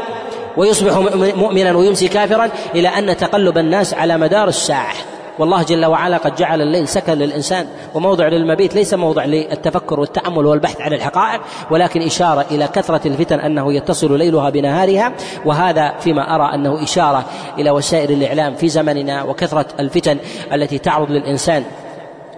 ويصبح 0.58 0.98
مؤمنا 1.36 1.78
ويمسي 1.78 2.08
كافرا 2.08 2.50
إلى 2.76 2.88
أن 2.88 3.18
تقلب 3.18 3.58
الناس 3.58 3.94
على 3.94 4.18
مدار 4.18 4.48
الساعة. 4.48 4.94
والله 5.40 5.64
جل 5.64 5.86
وعلا 5.86 6.18
قد 6.18 6.36
جعل 6.36 6.62
الليل 6.62 6.88
سكن 6.88 7.14
للإنسان 7.14 7.68
وموضع 7.94 8.28
للمبيت 8.28 8.76
ليس 8.76 8.94
موضع 8.94 9.26
للتفكر 9.26 10.00
والتأمل 10.00 10.46
والبحث 10.46 10.82
عن 10.82 10.94
الحقائق 10.94 11.42
ولكن 11.72 12.02
إشارة 12.02 12.46
إلى 12.52 12.68
كثرة 12.68 13.08
الفتن 13.08 13.40
أنه 13.40 13.74
يتصل 13.74 14.18
ليلها 14.18 14.50
بنهارها 14.50 15.14
وهذا 15.46 15.94
فيما 16.00 16.36
أرى 16.36 16.56
أنه 16.56 16.84
إشارة 16.84 17.26
إلى 17.58 17.72
وسائل 17.72 18.12
الإعلام 18.12 18.56
في 18.56 18.70
زمننا 18.70 19.24
وكثرة 19.24 19.66
الفتن 19.80 20.18
التي 20.54 20.78
تعرض 20.78 21.12
للإنسان 21.12 21.64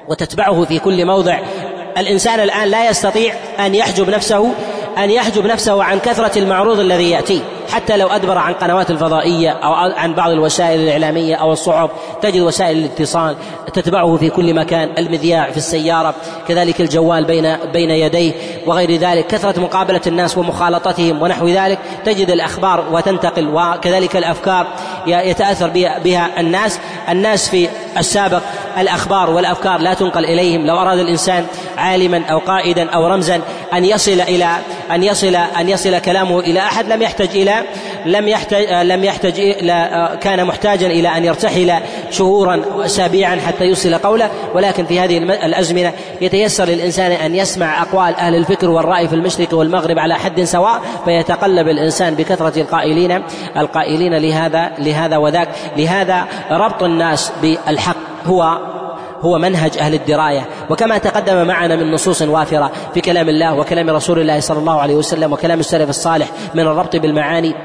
وتتبعه 0.07 0.65
في 0.65 0.79
كل 0.79 1.05
موضع. 1.05 1.39
الإنسان 1.97 2.39
الآن 2.39 2.67
لا 2.67 2.89
يستطيع 2.89 3.33
أن 3.59 3.75
يحجب 3.75 4.09
نفسه 4.09 4.51
أن 4.97 5.09
يحجب 5.09 5.45
نفسه 5.45 5.83
عن 5.83 5.99
كثرة 5.99 6.39
المعروض 6.39 6.79
الذي 6.79 7.09
يأتيه 7.09 7.41
حتى 7.71 7.97
لو 7.97 8.07
أدبر 8.07 8.37
عن 8.37 8.53
قنوات 8.53 8.91
الفضائية 8.91 9.49
أو 9.49 9.73
عن 9.73 10.13
بعض 10.13 10.31
الوسائل 10.31 10.79
الإعلامية 10.79 11.35
أو 11.35 11.51
الصحف 11.53 11.89
تجد 12.21 12.41
وسائل 12.41 12.77
الاتصال 12.77 13.35
تتبعه 13.73 14.17
في 14.17 14.29
كل 14.29 14.53
مكان 14.53 14.89
المذياع 14.97 15.51
في 15.51 15.57
السيارة 15.57 16.15
كذلك 16.47 16.81
الجوال 16.81 17.25
بين 17.25 17.57
بين 17.73 17.89
يديه 17.89 18.33
وغير 18.65 18.95
ذلك 18.95 19.27
كثرة 19.27 19.59
مقابلة 19.59 20.01
الناس 20.07 20.37
ومخالطتهم 20.37 21.21
ونحو 21.21 21.47
ذلك 21.47 21.79
تجد 22.05 22.29
الأخبار 22.29 22.85
وتنتقل 22.91 23.47
وكذلك 23.47 24.17
الأفكار 24.17 24.67
يتأثر 25.07 25.69
بها 26.03 26.39
الناس. 26.39 26.79
الناس 27.09 27.49
في 27.49 27.69
السابق 27.97 28.41
الأخبار 28.77 29.29
والأفكار 29.29 29.79
لا 29.79 29.93
تنقل 29.93 30.25
إليهم. 30.25 30.65
لو 30.65 30.77
أراد 30.77 30.99
الإنسان 30.99 31.45
عالما 31.77 32.23
أو 32.31 32.39
قائدا 32.39 32.89
أو 32.89 33.07
رمزا 33.07 33.41
أن 33.73 33.85
يصل 33.85 34.21
إلى 34.21 34.49
أن 34.91 35.03
يصل 35.03 35.35
أن 35.35 35.69
يصل 35.69 35.99
كلامه 35.99 36.39
إلى 36.39 36.59
أحد 36.59 36.87
لم 36.87 37.01
يحتج 37.01 37.29
إلى 37.37 37.52
لم 38.05 38.27
يحتج 38.27 38.65
لم 38.83 39.03
يحتج 39.03 39.39
إلى 39.39 40.09
كان 40.21 40.45
محتاجا 40.45 40.87
إلى 40.87 41.17
أن 41.17 41.25
يرتحل 41.25 41.73
شهورا 42.11 42.61
وأسابيعا 42.75 43.35
حتى 43.47 43.65
يوصل 43.65 43.95
قوله. 43.95 44.29
ولكن 44.53 44.85
في 44.85 44.99
هذه 44.99 45.17
الأزمنة 45.17 45.93
يتيسر 46.21 46.65
للإنسان 46.65 47.11
أن 47.11 47.35
يسمع 47.35 47.81
أقوال 47.81 48.15
أهل 48.15 48.35
الفكر 48.35 48.69
والرأي 48.69 49.07
في 49.07 49.15
المشرق 49.15 49.53
والمغرب 49.53 49.99
على 49.99 50.15
حد 50.15 50.43
سواء 50.43 50.81
فيتقلب 51.05 51.67
الإنسان 51.67 52.15
بكثرة 52.15 52.61
القائلين 52.61 53.23
القائلين 53.57 54.13
لهذا 54.13 54.71
لهذا 54.79 55.17
وذاك. 55.17 55.49
لهذا 55.77 56.25
ربط 56.51 56.83
الناس 56.83 57.31
بالحق 57.41 57.97
هو 58.25 58.57
هو 59.23 59.37
منهج 59.37 59.77
أهل 59.77 59.93
الدراية. 59.93 60.45
وكما 60.69 60.97
تقدم 60.97 61.47
معنا 61.47 61.75
من 61.75 61.91
نصوص 61.91 62.21
وافرة 62.21 62.71
في 62.93 63.01
كلام 63.01 63.29
الله 63.29 63.53
وكلام 63.53 63.89
رسول 63.89 64.19
الله 64.19 64.39
صلى 64.39 64.59
الله 64.59 64.81
عليه 64.81 64.95
وسلم 64.95 65.33
وكلام 65.33 65.59
السلف 65.59 65.89
الصالح 65.89 66.27
من 66.53 66.63
الربط 66.67 66.95
بالمعاني 66.95 67.55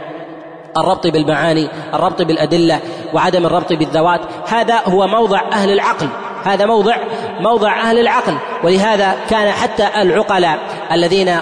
الربط 0.77 1.07
بالمعاني 1.07 1.69
الربط 1.95 2.23
بالأدلة 2.23 2.81
وعدم 3.15 3.47
الربط 3.47 3.73
بالذوات. 3.73 4.21
هذا 4.49 4.81
هو 4.85 5.07
موضع 5.07 5.41
أهل 5.53 5.73
العقل. 5.73 6.09
هذا 6.45 6.67
موضع 6.67 6.97
موضع 7.41 7.81
أهل 7.81 7.99
العقل. 7.99 8.35
ولهذا 8.65 9.15
كان 9.31 9.53
حتى 9.53 9.89
العقلاء 10.03 10.59
الذين 10.93 11.37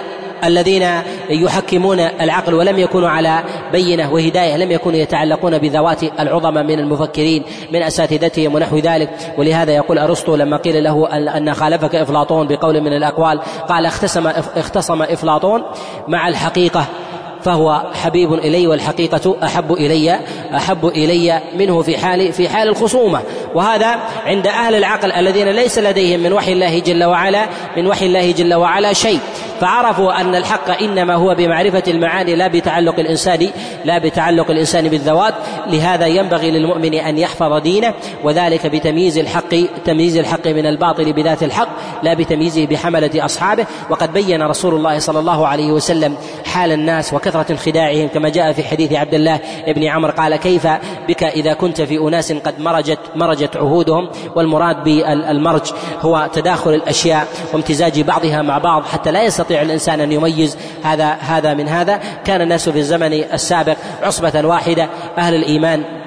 الذين 0.45 0.89
يحكمون 1.30 2.01
العقل 2.01 2.55
ولم 2.55 2.78
يكونوا 2.78 3.09
على 3.09 3.45
بينة 3.72 4.12
وهداية 4.12 4.57
لم 4.57 4.72
يكونوا 4.72 4.99
يتعلقون 4.99 5.59
بذوات 5.59 6.03
العظمى 6.03 6.62
من 6.62 6.78
المفكرين 6.78 7.43
من 7.72 7.82
أساتذتهم 7.82 8.55
ونحو 8.55 8.78
ذلك. 8.78 9.11
ولهذا 9.39 9.72
يقول 9.72 9.99
أرسطو 9.99 10.37
لما 10.37 10.57
قيل 10.57 10.84
له 10.84 11.09
ان 11.37 11.55
خالفك 11.55 11.95
إفلاطون 11.95 12.47
بقول 12.47 12.80
من 12.80 12.93
الأقوال 12.93 13.41
قال 13.68 13.87
اختصم 13.87 14.26
اختصم 14.57 15.03
إفلاطون 15.03 15.62
مع 16.09 16.28
الحقيقة 16.28 16.87
فهو 17.43 17.82
حبيب 18.03 18.34
إلي 18.34 18.66
والحقيقة 18.66 19.37
أحب 19.45 19.72
إلي 19.72 20.20
أحب 20.57 20.87
إلي 20.87 21.43
منه 21.59 21.82
في 21.82 21.99
حال 21.99 22.32
في 22.32 22.49
حال 22.49 22.68
الخصومة. 22.68 23.20
وهذا 23.55 23.97
عند 24.26 24.47
أهل 24.47 24.74
العقل 24.74 25.12
الذين 25.12 25.49
ليس 25.49 25.78
لديهم 25.78 26.20
من 26.20 26.32
وحي 26.32 26.53
الله 26.53 26.78
جل 26.78 27.05
وعلا 27.05 27.47
من 27.76 27.87
وحي 27.87 28.07
الله 28.07 28.32
جل 28.32 28.55
وعلا 28.55 28.93
شيء. 28.93 29.20
فعرفوا 29.61 30.20
أن 30.20 30.34
الحق 30.34 30.82
إنما 30.82 31.14
هو 31.14 31.34
بمعرفة 31.34 31.82
المعاني 31.88 32.34
لا 32.34 32.46
بتعلق 32.46 33.00
الإنسان 33.00 33.50
لا 33.84 33.98
بتعلق 33.98 34.50
الإنسان 34.50 34.88
بالذوات. 34.88 35.34
لهذا 35.66 36.07
ينبغي 36.07 36.50
للمؤمن 36.50 36.94
أن 36.94 37.18
يحفظ 37.18 37.62
دينه 37.62 37.94
وذلك 38.24 38.66
بتمييز 38.66 39.18
الحق 39.18 39.54
تمييز 39.84 40.16
الحق 40.16 40.46
من 40.46 40.66
الباطل 40.66 41.12
بذات 41.12 41.42
الحق 41.42 41.68
لا 42.02 42.14
بتمييزه 42.14 42.66
بحملة 42.66 43.24
أصحابه. 43.24 43.66
وقد 43.90 44.12
بين 44.12 44.42
رسول 44.42 44.74
الله 44.74 44.98
صلى 44.98 45.18
الله 45.18 45.46
عليه 45.46 45.72
وسلم 45.72 46.16
حال 46.44 46.72
الناس 46.72 47.14
وكثرة 47.14 47.46
انخداعهم 47.50 48.09
كما 48.09 48.28
جاء 48.28 48.52
في 48.52 48.64
حديث 48.64 48.92
عبد 48.92 49.14
الله 49.14 49.40
بن 49.68 49.84
عمر 49.84 50.11
قال 50.11 50.36
كيف 50.36 50.66
بك 51.09 51.24
إذا 51.24 51.52
كنت 51.52 51.82
في 51.82 51.98
أناس 51.98 52.32
قد 52.32 52.61
مرجت 52.61 52.98
مرجت 53.14 53.57
عهودهم؟ 53.57 54.09
والمراد 54.34 54.84
بالمرج 54.84 55.72
هو 56.00 56.28
تداخل 56.32 56.74
الأشياء 56.74 57.26
وامتزاج 57.52 58.00
بعضها 58.00 58.42
مع 58.42 58.59
بعض 58.59 58.84
حتى 58.84 59.11
لا 59.11 59.22
يستطيع 59.22 59.45
يستطيع 59.47 59.62
الإنسان 59.62 60.01
أن 60.01 60.12
يميز 60.12 60.57
هذا 60.82 61.12
هذا 61.12 61.55
من 61.55 61.68
هذا. 61.68 62.01
كان 62.24 62.40
الناس 62.40 62.68
في 62.68 62.78
الزمن 62.78 63.12
السابق 63.12 63.76
عصبة 64.03 64.47
واحدة 64.47 64.88
أهل 65.18 65.34
الإيمان. 65.34 66.05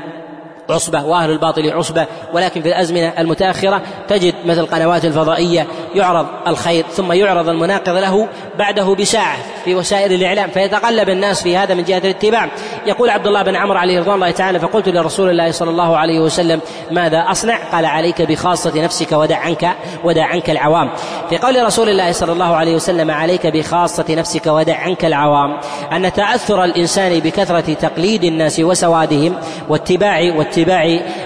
عصبة 0.70 1.04
وأهل 1.04 1.32
الباطل 1.32 1.74
عصبة 1.74 2.06
ولكن 2.34 2.62
في 2.62 2.68
الأزمنة 2.68 3.14
المتأخرة 3.20 3.82
تجد 4.08 4.34
مثل 4.46 4.60
القنوات 4.60 5.06
الفضائية 5.06 5.68
يعرض 5.96 6.26
الخير 6.48 6.86
ثم 6.92 7.12
يعرض 7.12 7.50
المناقض 7.50 7.96
له 7.96 8.28
بعده 8.60 8.96
بساعة 8.96 9.38
في 9.66 9.76
وسائل 9.76 10.14
الإعلام 10.14 10.50
فيتقلب 10.50 11.10
الناس 11.10 11.44
في 11.44 11.58
هذا 11.58 11.74
من 11.74 11.84
جهة 11.84 11.98
الاتباع. 11.98 12.50
يقول 12.86 13.10
عبد 13.10 13.28
الله 13.28 13.44
بن 13.44 13.56
عمرو 13.56 13.78
عليه 13.78 14.00
رضوان 14.00 14.16
الله 14.16 14.32
تعالى 14.32 14.60
فقلت 14.60 14.90
لرسول 14.90 15.30
الله 15.30 15.52
صلى 15.52 15.70
الله 15.70 15.98
عليه 15.98 16.20
وسلم 16.20 16.62
ماذا 16.92 17.26
أصنع؟ 17.28 17.58
قال 17.72 17.86
عليك 17.86 18.22
بخاصة 18.22 18.84
نفسك 18.84 19.12
ودع 19.12 19.38
عنك 19.38 19.70
ودع 20.04 20.26
عنك 20.26 20.50
العوام. 20.50 20.90
في 21.30 21.38
قول 21.38 21.66
رسول 21.66 21.90
الله 21.90 22.12
صلى 22.12 22.32
الله 22.32 22.56
عليه 22.56 22.76
وسلم 22.76 23.12
عليك 23.12 23.48
بخاصة 23.48 24.06
نفسك 24.10 24.48
ودع 24.48 24.78
عنك 24.78 25.06
العوام. 25.06 25.58
أن 25.92 26.14
تأثر 26.14 26.64
الإنسان 26.64 27.20
بكثرة 27.20 27.74
تقليد 27.74 28.24
الناس 28.24 28.60
وسوادهم 28.60 29.36
واتباع 29.70 30.20
واتباع 30.36 30.59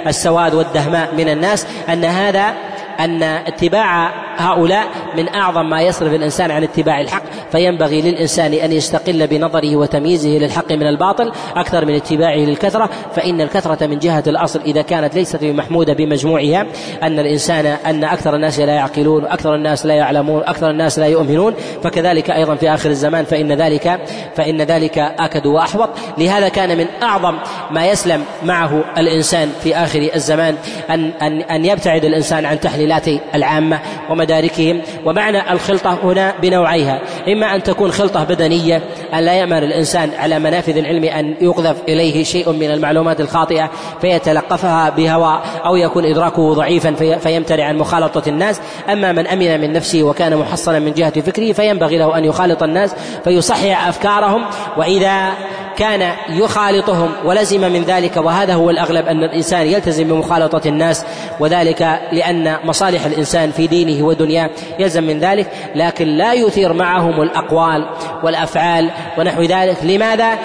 السواد 0.07 0.53
والدهماء 0.53 1.09
من 1.17 1.29
الناس 1.29 1.67
أن 1.89 2.05
هذا 2.05 2.53
أن 2.99 3.23
اتباع 3.23 4.11
هؤلاء 4.37 4.87
من 5.17 5.27
أعظم 5.27 5.69
ما 5.69 5.81
يصرف 5.81 6.13
الإنسان 6.13 6.51
عن 6.51 6.63
اتباع 6.63 7.01
الحق 7.01 7.23
فينبغي 7.51 8.01
للإنسان 8.01 8.53
أن 8.53 8.71
يستقل 8.71 9.27
بنظره 9.27 9.75
وتمييزه 9.75 10.29
للحق 10.29 10.71
من 10.71 10.87
الباطل 10.87 11.31
أكثر 11.55 11.85
من 11.85 11.95
اتباعه 11.95 12.37
للكثرة 12.37 12.89
فإن 13.15 13.41
الكثرة 13.41 13.87
من 13.87 13.99
جهة 13.99 14.23
الأصل 14.27 14.61
إذا 14.65 14.81
كانت 14.81 15.15
ليست 15.15 15.43
بمحمودة 15.43 15.93
بمجموعها 15.93 16.65
أن 17.03 17.19
الإنسان 17.19 17.65
أن 17.65 18.03
أكثر 18.03 18.35
الناس 18.35 18.59
لا 18.59 18.73
يعقلون 18.73 19.25
أكثر 19.25 19.55
الناس 19.55 19.85
لا 19.85 19.93
يعلمون 19.93 20.43
أكثر 20.43 20.69
الناس 20.69 20.99
لا 20.99 21.07
يؤمنون 21.07 21.53
فكذلك 21.83 22.31
أيضا 22.31 22.55
في 22.55 22.73
آخر 22.73 22.89
الزمان 22.89 23.25
فإن 23.25 23.51
ذلك 23.51 23.99
فإن 24.35 24.61
ذلك 24.61 24.97
أكد 24.97 25.45
وأحوط. 25.45 25.89
لهذا 26.17 26.49
كان 26.49 26.77
من 26.77 26.85
أعظم 27.03 27.37
ما 27.71 27.85
يسلم 27.85 28.23
معه 28.43 28.83
الإنسان 28.97 29.49
في 29.63 29.75
آخر 29.75 30.09
الزمان 30.15 30.55
أن 30.89 31.11
أن 31.21 31.41
أن 31.41 31.65
يبتعد 31.65 32.05
الإنسان 32.05 32.45
عن 32.45 32.59
تحليلات 32.59 33.07
العامة 33.35 33.79
ومداركهم 34.23 34.81
ومعنى 35.05 35.51
الخلطة 35.51 35.97
هنا 36.03 36.33
بنوعيها. 36.41 37.01
إما 37.27 37.55
أن 37.55 37.63
تكون 37.63 37.91
خلطة 37.91 38.23
بدنية 38.23 38.81
أن 39.13 39.19
لا 39.19 39.33
يأمر 39.33 39.57
الإنسان 39.57 40.09
على 40.17 40.39
منافذ 40.39 40.77
العلم 40.77 41.03
أن 41.03 41.35
يقذف 41.41 41.77
إليه 41.87 42.23
شيء 42.23 42.51
من 42.51 42.71
المعلومات 42.71 43.21
الخاطئة 43.21 43.69
فيتلقفها 44.01 44.89
بهوى 44.89 45.41
أو 45.65 45.75
يكون 45.75 46.05
إدراكه 46.05 46.53
ضعيفا 46.53 47.17
فيمتنع 47.17 47.63
عن 47.63 47.77
مخالطة 47.77 48.29
الناس. 48.29 48.61
أما 48.91 49.11
من 49.11 49.27
أمن 49.27 49.61
من 49.61 49.73
نفسه 49.73 50.03
وكان 50.03 50.37
محصنا 50.37 50.79
من 50.79 50.93
جهة 50.93 51.21
فكره 51.21 51.51
فينبغي 51.51 51.97
له 51.97 52.17
أن 52.17 52.25
يخالط 52.25 52.63
الناس 52.63 52.95
فيصحح 53.23 53.87
أفكارهم. 53.87 54.45
وإذا 54.77 55.31
كان 55.77 56.13
يخالطهم 56.29 57.11
ولزم 57.25 57.61
من 57.61 57.83
ذلك 57.83 58.17
وهذا 58.17 58.53
هو 58.53 58.69
الأغلب 58.69 59.07
أن 59.07 59.23
الإنسان 59.23 59.67
يلتزم 59.67 60.03
بمخالطة 60.03 60.67
الناس 60.67 61.05
وذلك 61.39 61.99
لأن 62.11 62.57
مصالح 62.63 63.05
الإنسان 63.05 63.51
في 63.51 63.67
دينه 63.67 64.05
ودنياه 64.05 64.49
يلزم 64.79 65.03
من 65.03 65.19
ذلك 65.19 65.47
لكن 65.75 66.07
لا 66.07 66.33
يثير 66.33 66.73
معهم 66.73 67.21
الأقوال 67.21 67.85
والأفعال 68.23 68.91
ونحو 69.17 69.41
ذلك 69.41 69.77
لماذا؟ 69.83 70.37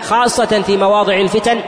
خاصة 0.00 0.62
في 0.62 0.76
مواضع 0.76 1.14
الفتن 1.14 1.60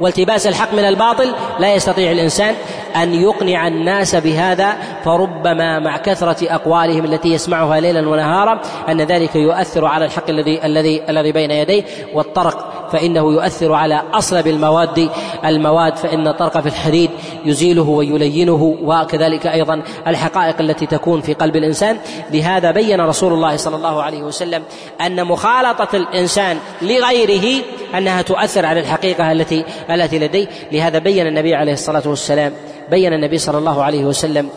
والتباس 0.00 0.46
الحق 0.46 0.74
من 0.74 0.84
الباطل 0.84 1.34
لا 1.58 1.74
يستطيع 1.74 2.12
الإنسان 2.12 2.54
أن 2.96 3.14
يقنع 3.14 3.66
الناس 3.66 4.16
بهذا 4.16 4.76
فربما 5.04 5.78
مع 5.78 5.96
كثرة 5.96 6.54
أقوالهم 6.54 7.04
التي 7.04 7.28
يسمعها 7.28 7.80
ليلا 7.80 8.08
ونهارا 8.08 8.60
أن 8.88 9.00
ذلك 9.00 9.36
يؤثر 9.36 9.86
على 9.86 10.04
الحق 10.04 10.30
الذي 10.30 10.64
الذي 10.64 11.02
الذي 11.08 11.32
بين 11.32 11.50
يديه 11.50 11.84
والطرق 12.14 12.79
فإنه 12.92 13.32
يؤثر 13.32 13.72
على 13.72 14.02
أصلب 14.12 14.46
المواد 14.46 15.10
المواد 15.44 15.96
فإن 15.96 16.28
الطرق 16.28 16.60
في 16.60 16.66
الحديد 16.66 17.10
يزيله 17.44 17.88
ويلينه 17.88 18.76
وكذلك 18.82 19.46
أيضا 19.46 19.82
الحقائق 20.06 20.60
التي 20.60 20.86
تكون 20.86 21.20
في 21.20 21.34
قلب 21.34 21.56
الإنسان. 21.56 21.98
لهذا 22.32 22.70
بين 22.70 23.00
رسول 23.00 23.32
الله 23.32 23.56
صلى 23.56 23.76
الله 23.76 24.02
عليه 24.02 24.22
وسلم 24.22 24.62
أن 25.00 25.24
مخالطة 25.24 25.96
الإنسان 25.96 26.58
لغيره 26.82 27.62
أنها 27.98 28.22
تؤثر 28.22 28.66
على 28.66 28.80
الحقيقة 28.80 29.32
التي 29.32 29.64
التي 29.90 30.18
لديه. 30.18 30.46
لهذا 30.72 30.98
بين 30.98 31.26
النبي 31.26 31.54
عليه 31.54 31.72
الصلاة 31.72 32.02
والسلام 32.06 32.52
بين 32.90 33.12
النبي 33.12 33.38
صلى 33.38 33.58
الله 33.58 33.82
عليه 33.82 34.04
وسلم 34.04 34.48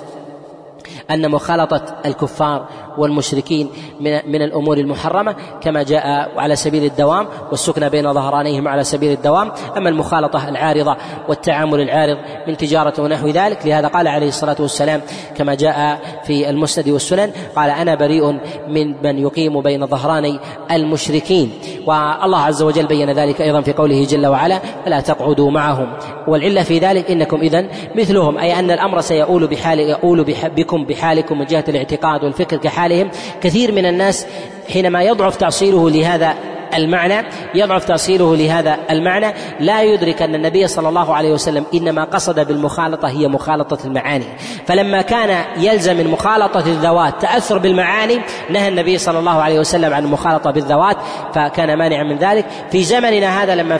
أن 1.11 1.31
مخالطة 1.31 1.81
الكفار 2.05 2.65
والمشركين 2.97 3.69
من 3.99 4.31
من 4.31 4.41
الأمور 4.41 4.77
المحرمة 4.77 5.35
كما 5.61 5.83
جاء 5.83 6.31
على 6.37 6.55
سبيل 6.55 6.83
الدوام 6.83 7.27
والسكن 7.51 7.89
بين 7.89 8.13
ظهرانيهم 8.13 8.67
على 8.67 8.83
سبيل 8.83 9.11
الدوام. 9.11 9.51
أما 9.77 9.89
المخالطة 9.89 10.49
العارضة 10.49 10.97
والتعامل 11.29 11.81
العارض 11.81 12.17
من 12.47 12.57
تجارة 12.57 13.01
ونحو 13.01 13.27
ذلك 13.27 13.65
لهذا 13.65 13.87
قال 13.87 14.07
عليه 14.07 14.27
الصلاة 14.27 14.55
والسلام 14.59 15.01
كما 15.37 15.55
جاء 15.55 15.99
في 16.23 16.49
المسند 16.49 16.89
والسنن 16.89 17.31
قال 17.55 17.69
أنا 17.69 17.95
بريء 17.95 18.31
من 18.67 19.03
من 19.03 19.19
يقيم 19.19 19.61
بين 19.61 19.87
ظهراني 19.87 20.39
المشركين. 20.71 21.51
والله 21.85 22.39
عز 22.39 22.61
وجل 22.61 22.85
بين 22.85 23.11
ذلك 23.11 23.41
أيضا 23.41 23.61
في 23.61 23.73
قوله 23.73 24.05
جل 24.05 24.27
وعلا 24.27 24.59
فلا 24.85 24.99
تقعدوا 24.99 25.51
معهم. 25.51 25.93
والعلة 26.27 26.63
في 26.63 26.79
ذلك 26.79 27.11
إنكم 27.11 27.41
إذا 27.41 27.65
مثلهم 27.95 28.37
أي 28.37 28.59
أن 28.59 28.71
الأمر 28.71 29.01
سيؤول 29.01 29.47
بحال 29.47 29.79
يؤول 29.79 30.23
بكم 30.55 30.85
بحالكم 30.93 31.39
من 31.39 31.45
جهة 31.45 31.63
الاعتقاد 31.67 32.23
والفكر 32.23 32.57
كحالهم. 32.57 33.09
كثير 33.41 33.71
من 33.71 33.85
الناس 33.85 34.27
حينما 34.73 35.03
يضعف 35.03 35.35
تأصيله 35.35 35.89
لهذا 35.89 36.33
المعنى 36.73 37.25
يضعف 37.55 37.85
تأصيله 37.85 38.35
لهذا 38.35 38.77
المعنى 38.89 39.33
لا 39.59 39.81
يدرك 39.81 40.21
أن 40.21 40.35
النبي 40.35 40.67
صلى 40.67 40.89
الله 40.89 41.15
عليه 41.15 41.31
وسلم 41.31 41.65
إنما 41.73 42.03
قصد 42.03 42.47
بالمخالطة 42.47 43.07
هي 43.09 43.27
مخالطة 43.27 43.77
المعاني. 43.85 44.25
فلما 44.65 45.01
كان 45.01 45.43
يلزم 45.57 45.97
من 45.97 46.07
مخالطة 46.07 46.59
الذوات 46.59 47.21
تأثر 47.21 47.57
بالمعاني 47.57 48.19
نهى 48.49 48.67
النبي 48.67 48.97
صلى 48.97 49.19
الله 49.19 49.41
عليه 49.41 49.59
وسلم 49.59 49.93
عن 49.93 50.03
المخالطة 50.03 50.51
بالذوات 50.51 50.97
فكان 51.33 51.77
مانعا 51.77 52.03
من 52.03 52.17
ذلك. 52.17 52.45
في 52.71 52.83
زمننا 52.83 53.43
هذا 53.43 53.55
لما 53.55 53.79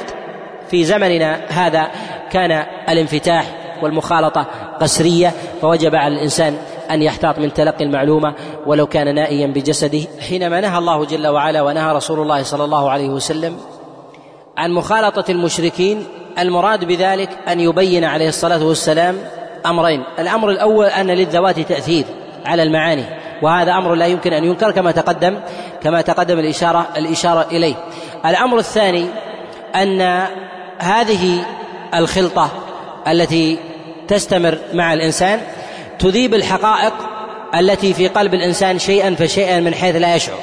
في 0.70 0.84
زمننا 0.84 1.39
هذا 1.49 1.88
كان 2.32 2.66
الانفتاح 2.89 3.45
والمخالطة 3.82 4.45
قسرية 4.82 5.32
فوجب 5.61 5.95
على 5.95 6.16
الإنسان 6.16 6.57
أن 6.92 7.02
يحتاط 7.02 7.40
من 7.40 7.54
تلقي 7.54 7.84
المعلومة 7.84 8.34
ولو 8.66 8.88
كان 8.88 9.16
نائيا 9.16 9.48
بجسده. 9.48 10.02
حينما 10.30 10.62
نهى 10.62 10.78
الله 10.78 11.06
جل 11.06 11.28
وعلا 11.28 11.62
ونهى 11.62 11.96
رسول 11.96 12.20
الله 12.20 12.44
صلى 12.44 12.64
الله 12.64 12.92
عليه 12.92 13.10
وسلم 13.10 13.58
عن 14.58 14.72
مخالطة 14.72 15.32
المشركين 15.32 16.08
المراد 16.40 16.86
بذلك 16.86 17.30
أن 17.48 17.60
يبين 17.60 18.04
عليه 18.04 18.28
الصلاة 18.28 18.66
والسلام 18.66 19.18
أمرين. 19.66 20.04
الأمر 20.20 20.50
الأول 20.50 20.86
أن 20.86 21.08
للذوات 21.08 21.60
تأثير 21.60 22.06
على 22.46 22.64
المعاني 22.64 23.06
وهذا 23.42 23.72
أمر 23.72 23.96
لا 23.96 24.06
يمكن 24.06 24.34
أن 24.34 24.44
ينكر 24.44 24.72
كما 24.72 24.92
تقدم 24.92 25.40
كما 25.84 26.02
تقدم 26.02 26.40
الإشارة 26.40 26.88
الإشارة 26.98 27.48
إليه. 27.52 27.76
الأمر 28.26 28.58
الثاني 28.58 29.06
أن 29.76 30.28
هذه 30.78 31.46
الخلطة 31.96 32.50
التي 33.08 33.60
تستمر 34.08 34.58
مع 34.74 34.94
الإنسان 34.94 35.42
تذيب 36.04 36.34
الحقائق 36.34 36.93
التي 37.56 37.93
في 37.93 38.08
قلب 38.08 38.34
الإنسان 38.34 38.80
شيئا 38.80 39.16
فشيئا 39.16 39.60
من 39.60 39.74
حيث 39.74 39.95
لا 39.95 40.16
يشعر. 40.16 40.38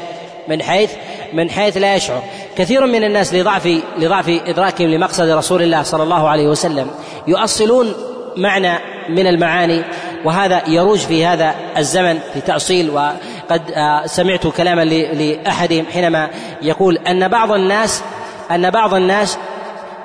من 0.48 0.62
حيث 0.62 0.90
من 1.32 1.50
حيث 1.50 1.76
لا 1.76 1.94
يشعر. 1.94 2.22
كثير 2.56 2.86
من 2.86 3.04
الناس 3.04 3.34
لضعف 3.34 3.68
لضعف 3.98 4.28
إدراكهم 4.28 4.88
لمقصد 4.88 5.28
رسول 5.28 5.62
الله 5.62 5.82
صلى 5.82 6.02
الله 6.02 6.28
عليه 6.28 6.48
وسلم. 6.48 6.90
يؤصلون 7.26 7.94
معنى 8.36 8.78
من 9.08 9.26
المعاني 9.26 9.84
وهذا 10.24 10.62
يروج 10.68 10.98
في 10.98 11.26
هذا 11.26 11.54
الزمن 11.76 12.18
في 12.34 12.40
تأصيل 12.40 12.90
وقد 12.90 13.62
آه، 13.74 14.06
سمعت 14.06 14.46
كلاما 14.46 14.84
لأحدهم 14.84 15.86
حينما 15.92 16.30
يقول 16.62 16.96
أن 16.96 17.28
بعض 17.28 17.52
الناس 17.52 18.02
أن 18.50 18.70
بعض 18.70 18.94
الناس 18.94 19.38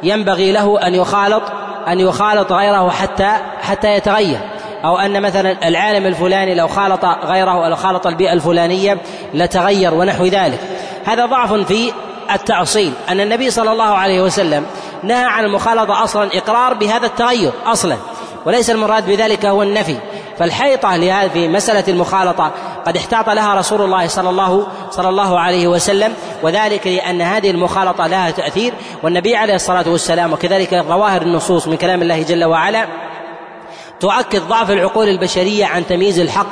ينبغي 0.03 0.51
له 0.51 0.87
أن 0.87 0.95
يخالط 0.95 1.43
أن 1.87 1.99
يخالط 1.99 2.51
غيره 2.51 2.89
حتى 2.89 3.31
حتى 3.61 3.93
يتغير. 3.95 4.39
أو 4.85 4.97
أن 4.97 5.21
مثلا 5.21 5.67
العالم 5.67 6.05
الفلاني 6.05 6.55
لو 6.55 6.67
خالط 6.67 7.05
غيره 7.05 7.67
أو 7.67 7.75
خالط 7.75 8.07
البيئة 8.07 8.33
الفلانية 8.33 8.97
لتغير 9.33 9.93
ونحو 9.93 10.25
ذلك. 10.25 10.59
هذا 11.05 11.25
ضعف 11.25 11.53
في 11.53 11.91
التأصيل 12.31 12.93
أن 13.09 13.21
النبي 13.21 13.51
صلى 13.51 13.71
الله 13.71 13.83
عليه 13.83 14.21
وسلم 14.21 14.65
نهى 15.03 15.25
عن 15.25 15.45
المخالطة 15.45 16.03
أصلا 16.03 16.29
إقرار 16.37 16.73
بهذا 16.73 17.05
التغير 17.05 17.51
أصلا 17.65 17.95
وليس 18.45 18.69
المراد 18.69 19.07
بذلك 19.07 19.45
هو 19.45 19.63
النفي. 19.63 19.97
فالحيطة 20.39 20.95
لهذه 20.95 21.47
مسألة 21.47 21.83
المخالطة 21.87 22.51
قد 22.85 22.97
احتاط 22.97 23.29
لها 23.29 23.55
رسول 23.55 23.81
الله 23.81 24.07
صلى 24.07 24.29
الله 24.29 24.67
صلى 24.91 25.09
الله 25.09 25.39
عليه 25.39 25.67
وسلم 25.67 26.13
وذلك 26.43 26.87
لأن 26.87 27.21
هذه 27.21 27.51
المخالطة 27.51 28.07
لها 28.07 28.31
تأثير 28.31 28.73
والنبي 29.03 29.35
عليه 29.35 29.55
الصلاة 29.55 29.89
والسلام 29.89 30.33
وكذلك 30.33 30.83
ظواهر 30.87 31.21
النصوص 31.21 31.67
من 31.67 31.77
كلام 31.77 32.01
الله 32.01 32.21
جل 32.21 32.43
وعلا 32.43 32.87
تؤكد 34.05 34.47
ضعف 34.47 34.71
العقول 34.71 35.09
البشرية 35.09 35.65
عن 35.65 35.87
تمييز 35.87 36.19
الحق 36.19 36.47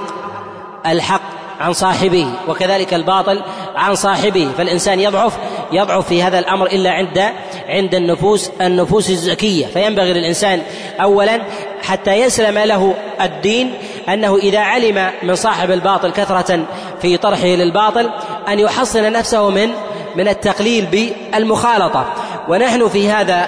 الحق 0.86 1.22
عن 1.60 1.74
صاحبه 1.74 2.28
وكذلك 2.48 2.94
الباطل 2.94 3.42
عن 3.76 3.96
صاحبه. 3.96 4.50
فالإنسان 4.58 5.00
يضعف 5.00 5.34
يضعف 5.72 6.08
في 6.08 6.24
هذا 6.24 6.40
الأمر 6.40 6.66
إلا 6.66 6.92
عند 6.92 7.30
عند 7.68 7.96
النفوس 7.96 8.52
النفوس 8.62 9.10
الزكية. 9.10 9.66
فينبغي 9.66 10.14
للإنسان 10.14 10.62
أولا 11.02 11.42
حتى 11.84 12.12
يسلم 12.12 12.60
له 12.60 12.96
الدين 13.22 13.74
أنه 14.10 14.38
إذا 14.38 14.60
علم 14.60 15.12
من 15.24 15.36
صاحب 15.36 15.72
الباطل 15.72 16.12
كثرة 16.12 16.66
في 17.02 17.18
طرحه 17.18 17.48
للباطل 17.48 18.10
أن 18.48 18.60
يحصن 18.60 19.12
نفسه 19.12 19.50
من 19.50 19.70
من 20.16 20.28
التقليل 20.28 20.86
بالمخالطة. 20.86 22.06
ونحن 22.50 22.88
في 22.88 23.10
هذا 23.10 23.48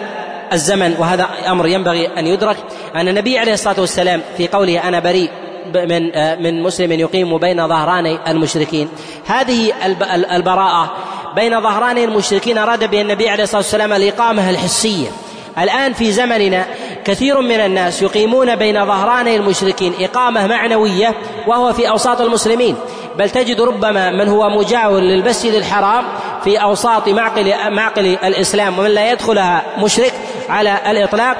الزمن 0.54 0.96
وهذا 1.00 1.28
أمر 1.48 1.68
ينبغي 1.68 2.08
أن 2.08 2.28
يدرك. 2.28 2.58
أن 2.96 3.08
النبي 3.08 3.39
عليه 3.39 3.54
الصلاة 3.54 3.80
والسلام 3.80 4.22
في 4.38 4.48
قوله 4.48 4.88
أنا 4.88 5.00
بريء 5.00 5.30
من 5.74 6.12
من 6.43 6.64
مسلم 6.64 6.91
يقيم 6.91 7.38
بين 7.38 7.68
ظهراني 7.68 8.20
المشركين. 8.28 8.89
هذه 9.26 9.74
البراءة 10.36 10.93
بين 11.36 11.62
ظهراني 11.62 12.04
المشركين 12.04 12.58
أراد 12.58 12.89
بها 12.91 13.02
النبي 13.02 13.30
عليه 13.30 13.43
الصلاة 13.43 13.62
والسلام 13.62 13.93
الإقامة 13.93 14.50
الحسية. 14.50 15.08
الآن 15.60 15.93
في 15.93 16.12
زمننا 16.12 16.66
كثير 17.06 17.41
من 17.41 17.60
الناس 17.60 18.02
يقيمون 18.02 18.56
بين 18.56 18.86
ظهراني 18.86 19.36
المشركين 19.36 19.93
إقامة 20.00 20.48
معنوية 20.48 21.16
وهو 21.48 21.74
في 21.74 21.89
أوساط 21.89 22.22
المسلمين. 22.22 22.76
بل 23.18 23.30
تجد 23.30 23.62
ربما 23.62 24.12
من 24.12 24.28
هو 24.28 24.50
مجاور 24.50 25.00
للمسجد 25.00 25.54
الحرام 25.54 26.06
في 26.43 26.58
أوساط 26.58 27.10
معقل 27.10 27.54
معقل 27.70 28.06
الإسلام 28.06 28.80
ومن 28.80 28.89
لا 28.89 29.12
يدخلها 29.12 29.64
مشرك 29.78 30.14
على 30.50 30.78
الإطلاق 30.91 31.38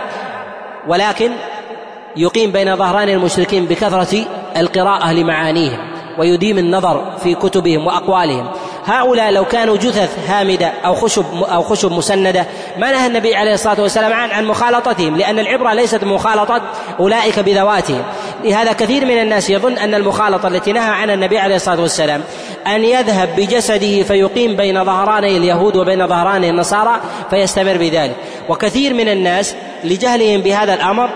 ولكن 0.88 1.32
يقيم 2.18 2.51
بين 2.51 2.76
ظهران 2.76 3.10
المشركين 3.10 3.66
بكثرة 3.66 4.26
القراءة 4.58 5.14
لمعانيهم 5.14 5.80
ويديم 6.18 6.58
النظر 6.58 7.12
في 7.24 7.36
كتبهم 7.36 7.88
وأقوالهم. 7.88 8.47
هؤلاء 8.86 9.32
لو 9.32 9.46
كانوا 9.46 9.78
جثث 9.78 10.30
هامدة 10.30 10.74
أو 10.86 10.94
خشب 10.94 11.26
أو 11.44 11.64
خشب 11.64 11.92
مسندة 11.92 12.46
ما 12.78 12.92
نهى 12.92 13.08
النبي 13.08 13.36
عليه 13.36 13.54
الصلاة 13.54 13.82
والسلام 13.82 14.14
عن 14.14 14.32
عن 14.32 14.46
مخالطتهم 14.46 15.18
لأن 15.18 15.40
العبرة 15.40 15.74
ليست 15.74 16.04
مخالطة 16.04 16.62
أولئك 17.00 17.40
بذواتهم. 17.40 18.04
لهذا 18.44 18.72
كثير 18.74 19.06
من 19.06 19.22
الناس 19.22 19.50
يظن 19.50 19.78
أن 19.78 19.96
المخالطة 19.96 20.48
التي 20.48 20.72
نهى 20.72 20.90
عنها 20.90 21.16
النبي 21.16 21.38
عليه 21.38 21.56
الصلاة 21.56 21.82
والسلام 21.82 22.24
أن 22.68 22.84
يذهب 22.84 23.30
بجسده 23.38 24.04
فيقيم 24.04 24.56
بين 24.56 24.84
ظهراني 24.86 25.38
اليهود 25.38 25.76
وبين 25.76 26.08
ظهراني 26.08 26.50
النصارى 26.50 27.00
فيستمر 27.30 27.78
بذلك. 27.78 28.16
وكثير 28.50 28.94
من 28.94 29.10
الناس 29.10 29.56
لجهلهم 29.84 30.42
بهذا 30.42 30.74
الأمر 30.74 31.10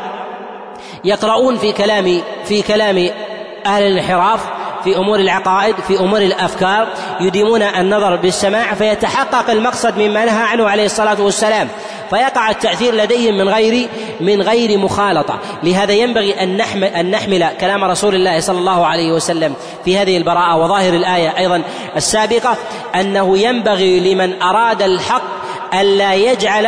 يقرؤون 1.04 1.58
في 1.58 1.72
كلام 1.72 2.22
في 2.46 2.62
كلام 2.62 3.10
أهل 3.66 3.84
الانحراف 3.84 4.59
في 4.84 4.98
أمور 4.98 5.20
العقائد 5.20 5.76
في 5.88 6.00
أمور 6.00 6.22
الأفكار 6.22 6.88
يديمون 7.22 7.62
النظر 7.62 8.16
بالسماع 8.16 8.74
فيتحقق 8.74 9.50
المقصد 9.50 9.98
مما 9.98 10.26
نهى 10.26 10.44
عنه 10.44 10.70
عليه 10.70 10.86
الصلاة 10.86 11.22
والسلام. 11.22 11.68
فيقع 12.10 12.50
التأثير 12.50 12.96
لديهم 12.96 13.38
من 13.38 13.50
غير 13.50 13.90
من 14.22 14.42
غير 14.42 14.78
مخالطة. 14.78 15.40
لهذا 15.64 15.94
ينبغي 15.94 16.44
أن 16.44 16.58
نحمل 16.58 16.84
أن 16.84 17.12
نحمل 17.12 17.48
كلام 17.62 17.84
رسول 17.84 18.16
الله 18.16 18.40
صلى 18.40 18.58
الله 18.58 18.86
عليه 18.86 19.12
وسلم 19.12 19.54
في 19.86 19.98
هذه 19.98 20.18
البراءة 20.18 20.58
وظاهر 20.58 20.94
الآية 20.94 21.38
أيضا 21.38 21.62
السابقة 21.96 22.58
أنه 22.96 23.38
ينبغي 23.38 24.14
لمن 24.14 24.42
أراد 24.42 24.82
الحق 24.82 25.22
ألا 25.74 26.14
يجعل 26.14 26.68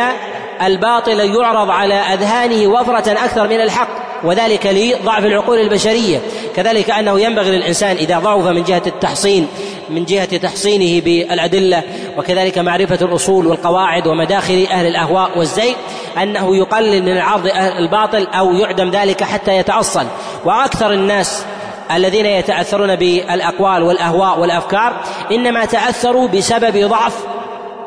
الباطل 0.62 1.20
يعرض 1.20 1.70
على 1.70 1.93
أذهانه 1.93 2.68
وفرة 2.68 3.12
أكثر 3.12 3.47
من 3.47 3.62
الحق. 3.62 4.01
وذلك 4.24 4.65
لضعف 4.65 5.26
العقول 5.26 5.59
البشرية. 5.59 6.19
كذلك 6.55 6.89
أنه 6.89 7.19
ينبغي 7.19 7.51
للإنسان 7.51 7.95
إذا 7.95 8.19
ضعف 8.19 8.47
من 8.47 8.63
جهة 8.63 8.82
التحصين 8.88 9.47
من 9.89 10.05
جهة 10.05 10.38
تحصينه 10.38 11.01
بالأدلة 11.01 11.84
وكذلك 12.17 12.57
معرفة 12.57 13.05
الأصول 13.05 13.47
والقواعد 13.47 14.07
ومداخل 14.07 14.67
أهل 14.72 14.88
الأهواء 14.88 15.38
والزيغ 15.38 15.74
أنه 16.22 16.57
يقلل 16.57 17.03
من 17.03 17.17
عرض 17.17 17.47
الباطل 17.55 18.28
أو 18.28 18.53
يعدم 18.53 18.89
ذلك 18.89 19.24
حتى 19.24 19.57
يتأصل. 19.57 20.05
وأكثر 20.45 20.91
الناس 20.93 21.45
الذين 21.91 22.26
يتأثرون 22.26 22.95
بالأقوال 22.95 23.84
والأهواء 23.84 24.39
والأفكار 24.39 25.01
إنما 25.32 25.65
تأثروا 25.65 26.28
بسبب 26.28 26.88
ضعف 26.88 27.13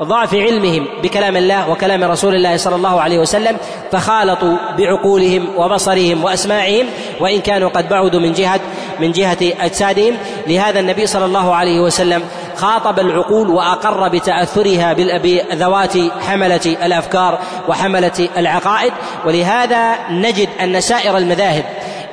ضعف 0.02 0.34
علمهم 0.34 0.86
بكلام 1.02 1.36
الله 1.36 1.70
وكلام 1.70 2.04
رسول 2.04 2.34
الله 2.34 2.56
صلى 2.56 2.76
الله 2.76 3.00
عليه 3.00 3.18
وسلم 3.18 3.56
فخالطوا 3.92 4.56
بعقولهم 4.78 5.48
وبصرهم 5.56 6.24
وأسماعهم 6.24 6.86
وإن 7.20 7.40
كانوا 7.40 7.68
قد 7.68 7.88
بعدوا 7.88 8.20
من 8.20 8.32
جهه 8.32 8.60
من 9.00 9.12
جهة 9.12 9.38
أجسادهم. 9.60 10.16
لهذا 10.46 10.80
النبي 10.80 11.06
صلى 11.06 11.24
الله 11.24 11.54
عليه 11.54 11.80
وسلم 11.80 12.22
خاطب 12.56 12.98
العقول 12.98 13.50
وأقر 13.50 14.08
بتأثرها 14.08 14.92
بذوات 14.92 15.92
حملة 16.20 16.76
الأفكار 16.84 17.38
وحملة 17.68 18.28
العقائد. 18.36 18.92
ولهذا 19.26 19.94
نجد 20.10 20.48
أن 20.60 20.80
سائر 20.80 21.16
المذاهب 21.16 21.64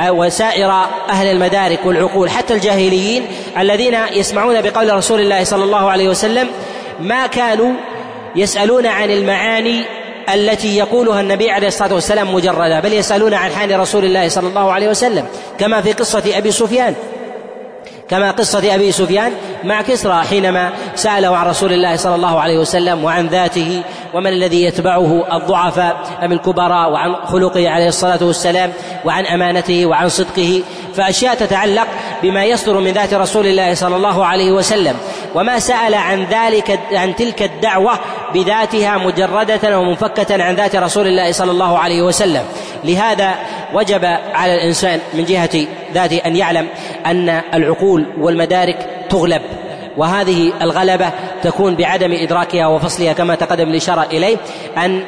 وسائر 0.09 0.71
أهل 1.09 1.27
المدارك 1.27 1.79
والعقول 1.85 2.29
حتى 2.29 2.53
الجاهليين 2.53 3.27
الذين 3.57 3.97
يسمعون 4.13 4.61
بقول 4.61 4.95
رسول 4.95 5.21
الله 5.21 5.43
صلى 5.43 5.63
الله 5.63 5.89
عليه 5.89 6.09
وسلم 6.09 6.47
ما 7.01 7.27
كانوا 7.27 7.73
يسألون 8.35 8.85
عن 8.85 9.11
المعاني 9.11 9.83
التي 10.33 10.77
يقولها 10.77 11.21
النبي 11.21 11.51
عليه 11.51 11.67
الصلاة 11.67 11.93
والسلام 11.93 12.33
مجردة 12.33 12.79
بل 12.79 12.93
يسألون 12.93 13.33
عن 13.33 13.51
حال 13.51 13.79
رسول 13.79 14.05
الله 14.05 14.27
صلى 14.27 14.47
الله 14.47 14.71
عليه 14.71 14.89
وسلم 14.89 15.25
كما 15.59 15.81
في 15.81 15.91
قصة 15.93 16.23
أبي 16.37 16.51
سفيان. 16.51 16.95
كما 18.11 18.31
قصة 18.31 18.75
أبي 18.75 18.91
سفيان 18.91 19.31
مع 19.63 19.81
كسرى 19.81 20.23
حينما 20.23 20.69
سأله 20.95 21.37
عن 21.37 21.47
رسول 21.47 21.73
الله 21.73 21.95
صلى 21.95 22.15
الله 22.15 22.39
عليه 22.39 22.57
وسلم 22.57 23.03
وعن 23.03 23.27
ذاته 23.27 23.81
ومن 24.13 24.27
الذي 24.27 24.63
يتبعه 24.63 25.37
الضعفاء 25.37 25.97
أم 26.23 26.31
الكبراء 26.31 26.91
وعن 26.91 27.15
خلقه 27.25 27.69
عليه 27.69 27.87
الصلاة 27.87 28.19
والسلام 28.21 28.71
وعن 29.05 29.25
أمانته 29.25 29.85
وعن 29.85 30.09
صدقه 30.09 30.61
فأشياء 30.95 31.35
تتعلق 31.35 31.87
بما 32.23 32.45
يصدر 32.45 32.79
من 32.79 32.91
ذات 32.91 33.13
رسول 33.13 33.47
الله 33.47 33.73
صلى 33.73 33.95
الله 33.95 34.25
عليه 34.25 34.51
وسلم. 34.51 34.95
وما 35.35 35.59
سأل 35.59 35.93
عن 35.93 36.25
ذلك 36.25 36.79
عن 36.91 37.15
تلك 37.15 37.41
الدعوة 37.41 37.99
بذاتها 38.33 38.97
مجردة 38.97 39.79
ومنفكة 39.79 40.43
عن 40.43 40.55
ذات 40.55 40.75
رسول 40.75 41.07
الله 41.07 41.31
صلى 41.31 41.51
الله 41.51 41.77
عليه 41.79 42.01
وسلم. 42.01 42.43
لهذا 42.83 43.35
وجب 43.73 44.05
على 44.33 44.55
الإنسان 44.55 44.99
من 45.13 45.25
جهة 45.25 45.67
ذاته 45.93 46.17
أن 46.25 46.35
يعلم 46.35 46.67
أن 47.05 47.41
العقول 47.53 48.05
والمدارك 48.19 48.89
تغلب 49.09 49.41
وهذه 49.97 50.53
الغلبة 50.61 51.09
تكون 51.43 51.75
بعدم 51.75 52.11
إدراكها 52.13 52.67
وفصلها 52.67 53.13
كما 53.13 53.35
تقدم 53.35 53.69
الإشارة 53.69 54.07
إليه 54.11 54.37
أن 54.77 55.03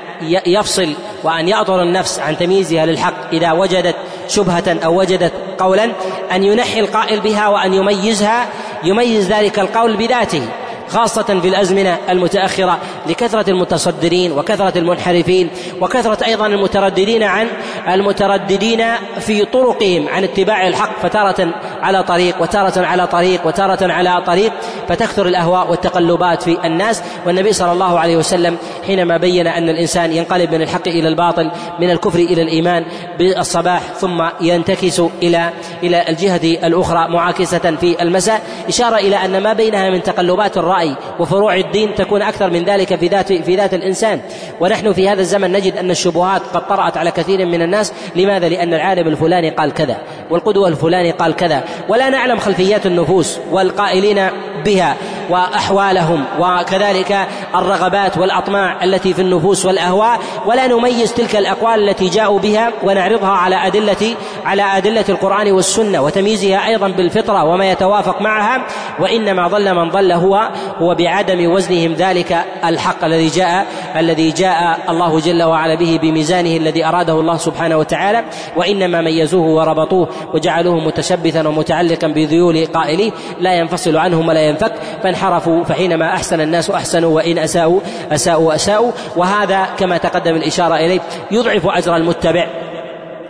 يفصل 0.46 0.94
وأن 1.24 1.48
يأطر 1.48 1.82
النفس 1.82 2.20
عن 2.20 2.38
تمييزها 2.38 2.86
للحق 2.86 3.34
إذا 3.34 3.52
وجدت 3.52 3.96
شبهة 4.28 4.78
أو 4.86 5.00
وجدت 5.00 5.34
قولا 5.60 5.92
أن 6.32 6.44
ينحي 6.44 6.80
القائل 6.80 7.20
بها 7.20 7.48
وأن 7.48 7.74
يميزها 7.74 8.48
يميز 8.84 9.32
ذلك 9.32 9.60
القول 9.60 9.98
بذاته. 9.98 10.48
خاصة 10.90 11.24
في 11.42 11.48
الأزمنة 11.48 11.98
المتأخرة 12.10 12.78
لكثرة 13.08 13.50
المتصدرين 13.50 14.32
وكثرة 14.32 14.78
المنحرفين 14.78 15.50
وكثرة 15.82 16.26
أيضا 16.26 16.48
المترددين 16.48 17.24
عن 17.24 17.48
المترددين 17.88 18.84
في 19.20 19.46
طرقهم 19.46 20.08
عن 20.08 20.24
اتباع 20.24 20.68
الحق 20.68 21.00
فتارة 21.04 21.54
على 21.82 22.04
طريق 22.04 22.42
وتارة 22.42 22.86
على 22.86 23.08
طريق 23.08 23.48
وتارة 23.48 23.92
على 23.94 24.22
طريق 24.26 24.54
فتكثر 24.90 25.28
الأهواء 25.28 25.72
والتقلبات 25.72 26.44
في 26.44 26.58
الناس. 26.66 27.04
والنبي 27.26 27.54
صلى 27.54 27.72
الله 27.72 28.00
عليه 28.00 28.18
وسلم 28.18 28.58
حينما 28.88 29.18
بين 29.18 29.48
أن 29.48 29.70
الإنسان 29.70 30.14
ينقلب 30.14 30.54
من 30.56 30.62
الحق 30.62 30.88
إلى 30.88 31.08
الباطل 31.08 31.52
من 31.80 31.90
الكفر 31.92 32.20
إلى 32.20 32.42
الإيمان 32.42 32.86
بالصباح 33.20 33.82
ثم 34.00 34.24
ينتكس 34.42 35.00
إلى 35.24 35.50
إلى 35.84 36.10
الجهة 36.10 36.68
الأخرى 36.68 37.08
معاكسة 37.10 37.76
في 37.82 38.02
المساء 38.02 38.42
إشارة 38.68 38.96
إلى 38.96 39.16
أن 39.26 39.44
ما 39.44 39.54
بينها 39.54 39.90
من 39.90 40.04
تقلبات 40.04 40.58
الرأي 40.58 40.83
وفروع 41.20 41.56
الدين 41.56 41.96
تكون 41.96 42.22
أكثر 42.22 42.50
من 42.50 42.64
ذلك 42.64 42.96
في 42.96 43.08
ذات 43.08 43.34
في 43.34 43.56
ذات 43.56 43.74
الإنسان. 43.74 44.20
ونحن 44.60 44.94
في 44.94 45.10
هذا 45.10 45.22
الزمن 45.22 45.52
نجد 45.52 45.78
أن 45.78 45.92
الشبهات 45.92 46.42
قد 46.54 46.68
طرأت 46.68 46.98
على 46.98 47.12
كثير 47.12 47.46
من 47.46 47.62
الناس. 47.62 47.94
لماذا؟ 48.16 48.50
لأن 48.50 48.74
العالم 48.74 49.08
الفلاني 49.08 49.50
قال 49.50 49.74
كذا 49.74 49.98
والقدوة 50.30 50.68
الفلاني 50.68 51.12
قال 51.12 51.36
كذا. 51.36 51.64
ولا 51.90 52.10
نعلم 52.10 52.40
خلفيات 52.40 52.86
النفوس 52.86 53.40
والقائلين 53.52 54.28
بها. 54.66 54.96
وأحوالهم 55.30 56.26
وكذلك 56.40 57.28
الرغبات 57.56 58.18
والأطماع 58.18 58.84
التي 58.84 59.14
في 59.14 59.22
النفوس 59.22 59.66
والأهواء. 59.66 60.20
ولا 60.46 60.68
نميز 60.68 61.14
تلك 61.14 61.36
الأقوال 61.36 61.90
التي 61.90 62.10
جاءوا 62.10 62.40
بها 62.40 62.72
ونعرضها 62.84 63.30
على 63.30 63.68
أدلة 63.68 64.16
على 64.46 64.62
أدلة 64.62 65.06
القرآن 65.10 65.52
والسنة 65.52 66.02
وتمييزها 66.02 66.68
أيضا 66.68 66.88
بالفطرة 66.88 67.44
وما 67.44 67.72
يتوافق 67.72 68.22
معها. 68.22 68.66
وإنما 69.00 69.48
ضل 69.48 69.76
من 69.76 69.90
ضل 69.90 70.12
هو 70.12 70.50
هو 70.82 70.96
بعدم 70.96 71.52
وزنهم 71.52 71.94
ذلك 71.94 72.46
الحق 72.66 73.06
الذي 73.06 73.28
جاء 73.28 73.66
الذي 73.98 74.32
جاء 74.32 74.80
الله 74.90 75.20
جل 75.20 75.44
وعلا 75.44 75.76
به 75.76 76.00
بميزانه 76.02 76.58
الذي 76.58 76.86
أراده 76.86 77.14
الله 77.14 77.38
سبحانه 77.38 77.78
وتعالى. 77.78 78.24
وإنما 78.56 79.02
ميزوه 79.02 79.48
وربطوه 79.48 80.10
وجعلوه 80.34 80.80
متشبثا 80.80 81.48
ومتعلقا 81.48 82.08
بذيول 82.08 82.66
قائليه. 82.66 83.12
لا 83.40 83.54
ينفصل 83.54 83.98
عنهم 83.98 84.28
ولا 84.28 84.42
ينفك. 84.42 84.74
فانحرفوا 85.14 85.64
فحينما 85.64 86.14
أحسن 86.14 86.42
الناس 86.42 86.70
أحسنوا 86.70 87.16
وإن 87.16 87.38
أساءوا 87.38 87.80
أساءوا 88.12 88.56
أساءوا. 88.56 88.92
وهذا 89.16 89.68
كما 89.78 89.98
تقدم 89.98 90.36
الإشارة 90.36 90.76
إليه 90.76 91.00
يضعف 91.32 91.68
أجر 91.68 91.96
المتبع 91.96 92.48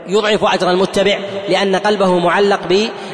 يضعف 0.07 0.43
أجر 0.43 0.71
المتبع 0.71 1.17
لأن 1.49 1.75
قلبه 1.75 2.19
معلق 2.19 2.59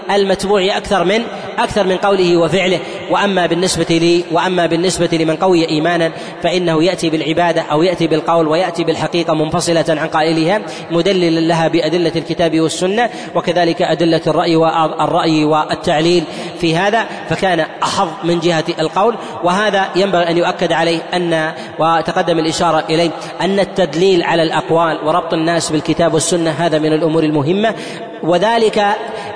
بالمتبوع 0.10 0.78
أكثر 0.78 1.04
من 1.04 1.22
أكثر 1.58 1.84
من 1.84 1.98
قوله 1.98 2.38
وفعله. 2.38 2.80
وأما 3.10 3.46
بالنسبة 3.46 3.86
لي 3.90 4.24
وأما 4.32 4.66
بالنسبة 4.66 5.10
لمن 5.12 5.36
قوي 5.36 5.70
إيمانا 5.70 6.12
فإنه 6.44 6.84
يأتي 6.84 7.10
بالعبادة 7.10 7.62
أو 7.62 7.84
يأتي 7.84 8.08
بالقول 8.08 8.48
ويأتي 8.48 8.84
بالحقيقة 8.84 9.34
منفصلة 9.34 9.86
عن 9.90 10.08
قائلها 10.08 10.62
مدللا 10.92 11.40
لها 11.40 11.68
بأدلة 11.68 12.12
الكتاب 12.16 12.60
والسنة 12.60 13.10
وكذلك 13.36 13.82
أدلة 13.82 14.22
الرأي 14.28 14.56
والراي 14.56 15.46
والتعليل 15.46 16.24
في 16.62 16.76
هذا 16.76 17.06
فكان 17.30 17.66
أحظ 17.84 18.08
من 18.24 18.40
جهة 18.40 18.64
القول 18.80 19.16
وهذا 19.44 19.90
ينبغي 19.96 20.30
أن 20.30 20.38
يؤكد 20.38 20.74
عليه 20.74 21.00
ان 21.14 21.54
وتقدم 21.80 22.40
الإشارة 22.40 22.84
إليه 22.90 23.10
أن 23.42 23.60
التدليل 23.60 24.24
على 24.24 24.44
الأقوال 24.44 25.00
وربط 25.06 25.34
الناس 25.34 25.72
بالكتاب 25.72 26.14
والسنة 26.14 26.50
هذا 26.50 26.80
من 26.80 26.94
الأمور 26.94 27.24
المهمة 27.24 27.76
وذلك 28.24 28.86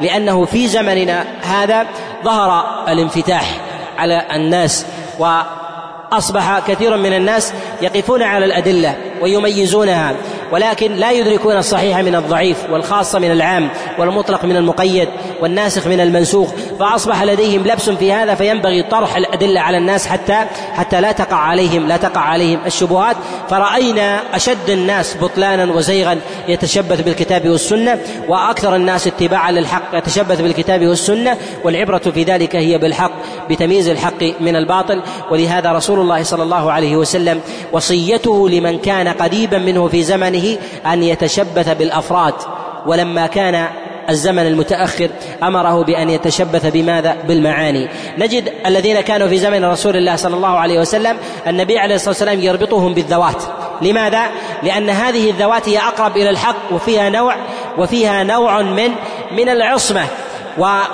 لأنه 0.02 0.46
في 0.46 0.68
زمننا 0.68 1.26
هذا 1.42 1.88
ظهر 2.24 2.84
الانفتاح 2.88 3.62
على 3.98 4.28
الناس 4.36 4.86
وأصبح 5.20 6.60
كثير 6.68 6.98
من 6.98 7.14
الناس 7.14 7.54
يقفون 7.84 8.24
على 8.24 8.46
الأدلة 8.46 8.96
ويميزونها 9.22 10.16
ولكن 10.52 10.92
لا 10.96 11.12
يدركون 11.12 11.58
الصحيح 11.58 12.00
من 12.00 12.16
الضعيف 12.16 12.58
والخاص 12.70 13.16
من 13.16 13.32
العام 13.32 13.70
والمطلق 14.00 14.46
من 14.46 14.56
المقيد 14.56 15.10
والناسخ 15.42 15.88
من 15.88 16.00
المنسوخ. 16.00 16.50
فأصبح 16.80 17.24
لديهم 17.24 17.68
لبس 17.68 17.90
في 17.90 18.14
هذا 18.14 18.36
فينبغي 18.36 18.84
طرح 18.84 19.16
الأدلة 19.16 19.62
على 19.62 19.78
الناس 19.78 20.08
حتى 20.08 20.46
حتى 20.74 21.02
لا 21.02 21.12
تقع 21.12 21.38
عليهم 21.38 21.88
لا 21.88 21.98
تقع 21.98 22.22
عليهم 22.22 22.60
الشبهات. 22.66 23.16
فرأينا 23.50 24.22
أشد 24.36 24.70
الناس 24.70 25.18
بطلانا 25.22 25.74
وزيغا 25.74 26.20
يتشبث 26.48 27.02
بالكتاب 27.02 27.50
والسنة 27.50 28.00
وأكثر 28.28 28.76
الناس 28.76 29.08
اتباعا 29.08 29.52
للحق 29.52 29.84
يتشبث 29.94 30.42
بالكتاب 30.42 30.88
والسنة 30.88 31.38
والعبرة 31.64 31.98
في 31.98 32.24
ذلك 32.24 32.56
هي 32.56 32.78
بالحق 32.78 33.12
بتمييز 33.50 33.90
الحق 33.90 34.24
من 34.40 34.56
الباطل. 34.56 35.02
ولهذا 35.32 35.72
رسول 35.72 36.00
الله 36.00 36.24
صلى 36.24 36.44
الله 36.44 36.72
عليه 36.72 36.96
وسلم 36.96 37.42
وصيته 37.74 38.50
لمن 38.50 38.80
كان 38.80 39.08
قريبا 39.08 39.58
منه 39.58 39.88
في 39.88 40.04
زمنه 40.04 40.58
أن 40.86 41.04
يتشبث 41.04 41.70
بالأفراد 41.70 42.34
ولما 42.86 43.28
كان 43.28 43.68
الزمن 44.10 44.48
المتأخر 44.48 45.10
أمره 45.44 45.84
بأن 45.84 46.10
يتشبث 46.10 46.66
بماذا؟ 46.66 47.18
بالمعاني 47.28 47.90
نجد 48.18 48.52
الذين 48.66 49.02
كانوا 49.02 49.28
في 49.28 49.38
زمن 49.38 49.66
رسول 49.66 49.96
الله 49.98 50.16
صلى 50.16 50.36
الله 50.36 50.58
عليه 50.58 50.80
وسلم 50.80 51.18
النبي 51.48 51.80
عليه 51.80 51.96
الصلاة 51.96 52.10
والسلام 52.10 52.40
يربطهم 52.40 52.94
بالذوات 52.94 53.44
لماذا؟ 53.82 54.22
لأن 54.64 54.90
هذه 54.90 55.30
الذوات 55.30 55.70
هي 55.70 55.78
أقرب 55.78 56.18
إلى 56.18 56.30
الحق 56.30 56.74
وفيها 56.74 57.10
نوع 57.10 57.36
وفيها 57.78 58.24
نوع 58.24 58.62
من 58.62 58.90
من 59.32 59.50
العصمة 59.50 60.06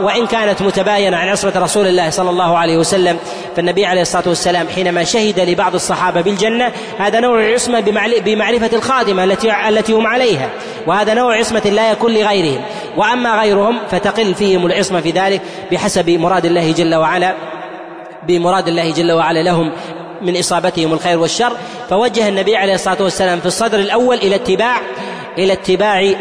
وإن 0.02 0.27
كانت 0.27 0.61
متباينة 0.61 1.18
عن 1.18 1.27
عصمة 1.27 1.53
رسول 1.56 1.88
الله 1.88 2.10
صلى 2.10 2.30
الله 2.30 2.57
عليه 2.57 2.77
وسلم 2.77 3.18
فالنبي 3.56 3.86
عليه 3.86 4.02
الصلاة 4.02 4.23
والسلام 4.27 4.68
حينما 4.68 5.03
شهد 5.03 5.40
لبعض 5.40 5.76
الصحابة 5.76 6.22
بالجنة 6.22 6.72
هذا 6.98 7.19
نوع 7.19 7.53
عصمة 7.53 7.80
بمعرفة 8.26 8.69
الخادمة 8.73 9.23
التي 9.23 9.69
التي 9.69 9.94
هم 9.94 10.07
عليها 10.07 10.49
وهذا 10.88 11.14
نوع 11.14 11.38
عصمة 11.38 11.60
لا 11.60 11.91
يكون 11.91 12.14
لغيرهم. 12.14 12.61
وأما 12.98 13.41
غيرهم 13.41 13.80
فتقل 13.91 14.36
فيهم 14.36 14.65
العصمة 14.65 15.02
في 15.02 15.11
ذلك 15.11 15.41
بحسب 15.72 16.10
مراد 16.10 16.45
الله 16.45 16.72
جل 16.72 16.95
وعلا 16.95 17.34
بمراد 18.27 18.68
الله 18.68 18.91
جل 18.91 19.11
وعلا 19.11 19.44
لهم 19.44 19.72
من 20.22 20.38
إصابتهم 20.38 20.94
الخير 20.94 21.19
والشر. 21.19 21.52
فوجه 21.90 22.27
النبي 22.27 22.56
عليه 22.56 22.73
الصلاة 22.73 23.03
والسلام 23.03 23.40
في 23.40 23.45
الصدر 23.45 23.80
الأول 23.80 24.18
إلى 24.18 24.36
اتباع 24.36 24.77
إلى 25.38 25.53
اتباع 25.53 26.14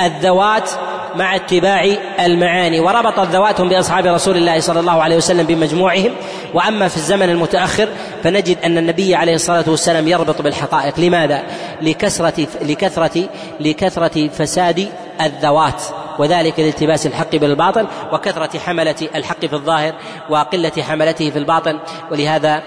الذوات 0.00 0.70
مع 1.16 1.36
اتباع 1.36 1.84
المعاني 2.20 2.80
وربط 2.80 3.20
ذواتهم 3.20 3.68
بأصحاب 3.68 4.06
رسول 4.06 4.36
الله 4.36 4.60
صلى 4.60 4.80
الله 4.80 5.02
عليه 5.02 5.16
وسلم 5.16 5.46
بمجموعهم. 5.46 6.12
وأما 6.54 6.88
في 6.88 6.96
الزمن 6.96 7.30
المتأخر 7.30 7.88
فنجد 8.22 8.58
أن 8.64 8.78
النبي 8.78 9.14
عليه 9.14 9.34
الصلاة 9.34 9.64
والسلام 9.66 10.08
يربط 10.08 10.42
بالحقائق. 10.42 11.00
لماذا؟ 11.00 11.42
لكثرة 11.82 12.46
لكثرة 12.62 13.28
لكثرة 13.60 14.28
فساد 14.28 14.88
الذوات 15.20 15.82
وذلك 16.18 16.60
لالتباس 16.60 17.06
الحق 17.06 17.36
بالباطل 17.36 17.86
وكثرة 18.12 18.58
حملة 18.58 19.08
الحق 19.14 19.46
في 19.46 19.52
الظاهر 19.52 19.94
وقلة 20.30 20.72
حملته 20.82 21.30
في 21.30 21.38
الباطن. 21.38 21.78
ولهذا 22.10 22.62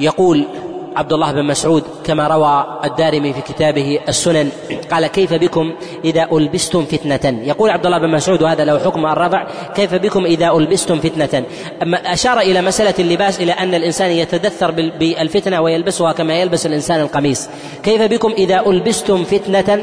يقول 0.00 0.46
عبد 0.96 1.12
الله 1.12 1.32
بن 1.32 1.44
مسعود 1.44 1.82
كما 2.04 2.28
روى 2.28 2.80
الدارمي 2.84 3.32
في 3.32 3.40
كتابه 3.40 4.00
السنن 4.08 4.50
قال 4.90 5.06
كيف 5.06 5.34
بكم 5.34 5.72
إذا 6.04 6.28
ألبستم 6.32 6.84
فتنة؟ 6.84 7.40
يقول 7.44 7.70
عبد 7.70 7.86
الله 7.86 7.98
بن 7.98 8.10
مسعود 8.10 8.42
وهذا 8.42 8.64
له 8.64 8.78
حكم 8.78 9.06
الرفع 9.06 9.46
كيف 9.74 9.94
بكم 9.94 10.24
إذا 10.24 10.50
ألبستم 10.50 10.98
فتنة؟ 10.98 11.44
أما 11.82 12.12
أشار 12.12 12.38
إلى 12.40 12.62
مسألة 12.62 12.94
اللباس 12.98 13.40
إلى 13.40 13.52
أن 13.52 13.74
الإنسان 13.74 14.10
يتدثر 14.10 14.70
بالفتنة 14.70 15.60
ويلبسها 15.60 16.12
كما 16.12 16.34
يلبس 16.34 16.66
الإنسان 16.66 17.00
القميص. 17.00 17.48
كيف 17.82 18.02
بكم 18.02 18.32
إذا 18.32 18.66
ألبستم 18.66 19.24
فتنة 19.24 19.82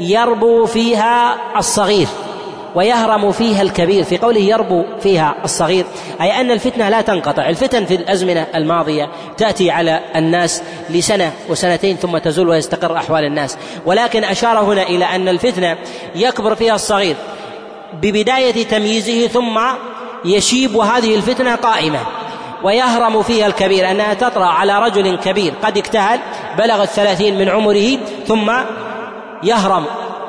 يربو 0.00 0.66
فيها 0.66 1.36
الصغير؟ 1.58 2.06
ويهرم 2.74 3.32
فيها 3.32 3.62
الكبير 3.62 4.04
في 4.04 4.18
قوله 4.18 4.40
يربو 4.40 4.84
فيها 5.00 5.34
الصغير 5.44 5.84
أي 6.20 6.40
أن 6.40 6.50
الفتنة 6.50 6.88
لا 6.88 7.00
تنقطع 7.00 7.48
الفتن 7.48 7.84
في 7.84 7.94
الأزمنة 7.94 8.46
الماضية 8.54 9.10
تأتي 9.36 9.70
على 9.70 10.00
الناس 10.16 10.62
لسنة 10.90 11.32
وسنتين 11.48 11.96
ثم 11.96 12.18
تزول 12.18 12.48
ويستقر 12.48 12.96
أحوال 12.96 13.24
الناس. 13.24 13.58
ولكن 13.86 14.24
أشار 14.24 14.58
هنا 14.58 14.82
إلى 14.82 15.04
أن 15.04 15.28
الفتنة 15.28 15.76
يكبر 16.14 16.54
فيها 16.54 16.74
الصغير 16.74 17.16
ببداية 18.02 18.64
تمييزه 18.64 19.26
ثم 19.26 19.60
يشيب 20.24 20.74
وهذه 20.74 21.14
الفتنة 21.14 21.54
قائمة. 21.54 22.00
ويهرم 22.62 23.22
فيها 23.22 23.46
الكبير 23.46 23.90
أنها 23.90 24.14
تطرأ 24.14 24.46
على 24.46 24.78
رجل 24.78 25.16
كبير 25.16 25.52
قد 25.62 25.78
اكتهل 25.78 26.20
بلغ 26.58 26.82
الثلاثين 26.82 27.38
من 27.38 27.48
عمره 27.48 27.98
ثم 28.26 28.52
يهرم. 29.42 29.84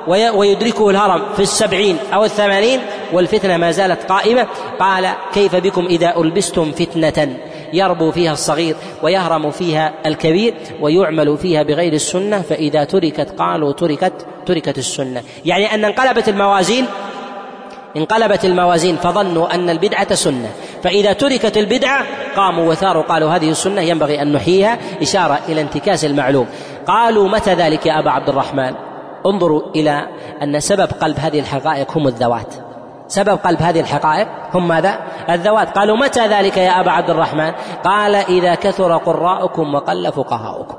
ويدركه 0.08 0.90
الهرم 0.90 1.22
في 1.36 1.42
السبعين 1.42 1.98
أو 2.14 2.26
الثمانين 2.26 2.80
والفتنة 3.14 3.58
ما 3.58 3.72
زالت 3.72 4.04
قائمة. 4.04 4.48
قال 4.80 5.10
كيف 5.34 5.56
بكم 5.56 5.86
إذا 5.86 6.18
ألبستم 6.18 6.72
فتنة 6.72 7.38
يربو 7.74 8.12
فيها 8.12 8.34
الصغير 8.34 8.76
ويهرم 9.04 9.52
فيها 9.52 9.94
الكبير 10.06 10.54
ويعمل 10.82 11.38
فيها 11.38 11.64
بغير 11.64 11.94
السنة 11.94 12.42
فإذا 12.42 12.84
تركت 12.84 13.30
قالوا 13.40 13.72
تركت 13.72 14.14
تركت 14.46 14.78
السنة. 14.78 15.24
يعني 15.46 15.76
أن 15.76 15.86
انقلبت 15.86 16.30
الموازين 16.30 16.86
انقلبت 17.98 18.46
الموازين 18.46 18.96
فظنوا 18.96 19.56
أن 19.56 19.70
البدعة 19.70 20.14
سنة. 20.14 20.50
فإذا 20.84 21.14
تركت 21.14 21.58
البدعة 21.58 22.06
قاموا 22.36 22.70
وثاروا 22.70 23.04
قالوا 23.04 23.30
هذه 23.30 23.50
السنة 23.50 23.82
ينبغي 23.82 24.22
أن 24.22 24.34
نحييها 24.34 24.78
إشارة 25.02 25.40
إلى 25.50 25.62
انتكاس 25.62 26.06
المعلوم. 26.06 26.48
قالوا 26.88 27.30
متى 27.30 27.54
ذلك 27.54 27.86
يا 27.86 28.00
أبا 28.00 28.12
عبد 28.12 28.30
الرحمن؟ 28.30 28.91
انظروا 29.26 29.62
إلى 29.76 30.08
أن 30.44 30.60
سبب 30.60 30.90
قلب 31.02 31.20
هذه 31.20 31.40
الحقائق 31.40 31.98
هم 31.98 32.08
الذوات. 32.08 32.54
سبب 33.08 33.40
قلب 33.46 33.62
هذه 33.62 33.80
الحقائق 33.80 34.28
هم 34.54 34.68
ماذا؟ 34.68 35.00
الذوات. 35.30 35.78
قالوا 35.78 35.98
متى 35.98 36.28
ذلك 36.28 36.58
يا 36.58 36.80
أبا 36.80 36.92
عبد 36.92 37.10
الرحمن؟ 37.10 37.52
قال 37.84 38.16
إذا 38.16 38.56
كثر 38.56 38.98
قراءكم 38.98 39.76
وقل 39.76 40.12
فقهاؤكم. 40.12 40.76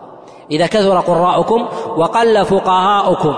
إذا 0.51 0.67
كثر 0.67 1.01
قراءكم 1.01 1.69
وقل 1.97 2.45
فقهاؤكم. 2.45 3.35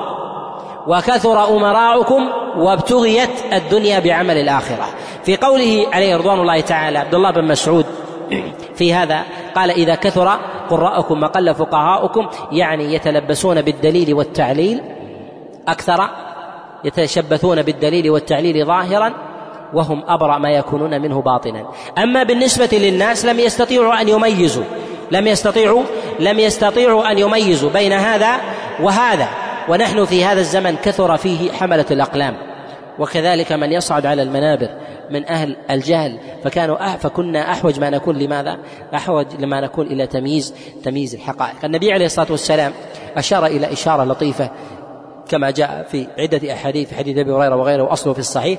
وكثر 0.87 1.57
أمراؤكم 1.57 2.29
وابتغيت 2.57 3.53
الدنيا 3.53 3.99
بعمل 3.99 4.37
الآخرة. 4.37 4.87
في 5.25 5.37
قوله 5.37 5.87
عليه 5.93 6.17
رضوان 6.17 6.41
الله 6.41 6.61
تعالى 6.61 6.99
عبد 6.99 7.15
الله 7.15 7.31
بن 7.31 7.45
مسعود 7.45 7.87
في 8.79 8.95
هذا 8.95 9.23
قال 9.55 9.71
إذا 9.71 9.95
كثر 9.95 10.39
قراءكم 10.71 11.23
وقل 11.23 11.55
فقهاؤكم 11.55 12.27
يعني 12.53 12.95
يتلبسون 12.95 13.63
بالدليل 13.63 14.15
والتعليل 14.15 14.83
أكثر 15.69 16.11
يتشبثون 16.85 17.63
بالدليل 17.63 18.11
والتعليل 18.11 18.67
ظاهرا 18.67 19.15
وهم 19.75 20.05
أبرأ 20.07 20.39
ما 20.39 20.51
يكونون 20.51 21.03
منه 21.03 21.23
باطنا. 21.23 21.67
أما 21.99 22.23
بالنسبة 22.23 22.69
للناس 22.73 23.25
لم 23.25 23.41
يستطيعوا 23.41 24.01
أن 24.01 24.09
يميزوا 24.09 24.65
لم 25.11 25.27
يستطيعوا 25.27 25.83
لم 26.21 26.39
يستطيعوا 26.39 27.11
أن 27.11 27.19
يميزوا 27.19 27.71
بين 27.71 27.93
هذا 27.93 28.41
وهذا. 28.81 29.29
ونحن 29.69 30.05
في 30.05 30.25
هذا 30.25 30.41
الزمن 30.41 30.77
كثر 30.77 31.17
فيه 31.17 31.53
حملة 31.53 31.87
الأقلام. 31.91 32.37
وكذلك 32.99 33.53
من 33.53 33.73
يصعد 33.73 34.07
على 34.07 34.23
المنابر 34.23 34.69
من 35.11 35.29
أهل 35.29 35.57
الجهل 35.71 36.19
فكانوا 36.45 36.87
أح 36.87 36.97
فكنا 36.97 37.53
أحوج 37.53 37.81
ما 37.81 37.91
نكون 37.91 38.19
لماذا؟ 38.19 38.59
أحوج 38.95 39.27
لما 39.39 39.61
نكون 39.61 39.87
إلى 39.87 40.07
تمييز 40.07 40.55
تمييز 40.85 41.15
الحقائق. 41.15 41.65
النبي 41.65 41.93
عليه 41.93 42.07
الصلاة 42.07 42.31
والسلام 42.31 42.73
أشار 43.17 43.47
إلى 43.47 43.73
إشارة 43.73 44.05
لطيفة 44.05 44.51
كما 45.29 45.51
جاء 45.51 45.87
في 45.91 46.07
عدة 46.19 46.53
أحاديث 46.53 46.89
في 46.89 46.95
حديث 46.95 47.19
أبي 47.19 47.33
هريرة 47.33 47.57
وغيره 47.57 47.83
وأصله 47.83 48.13
في 48.13 48.19
الصحيح 48.19 48.59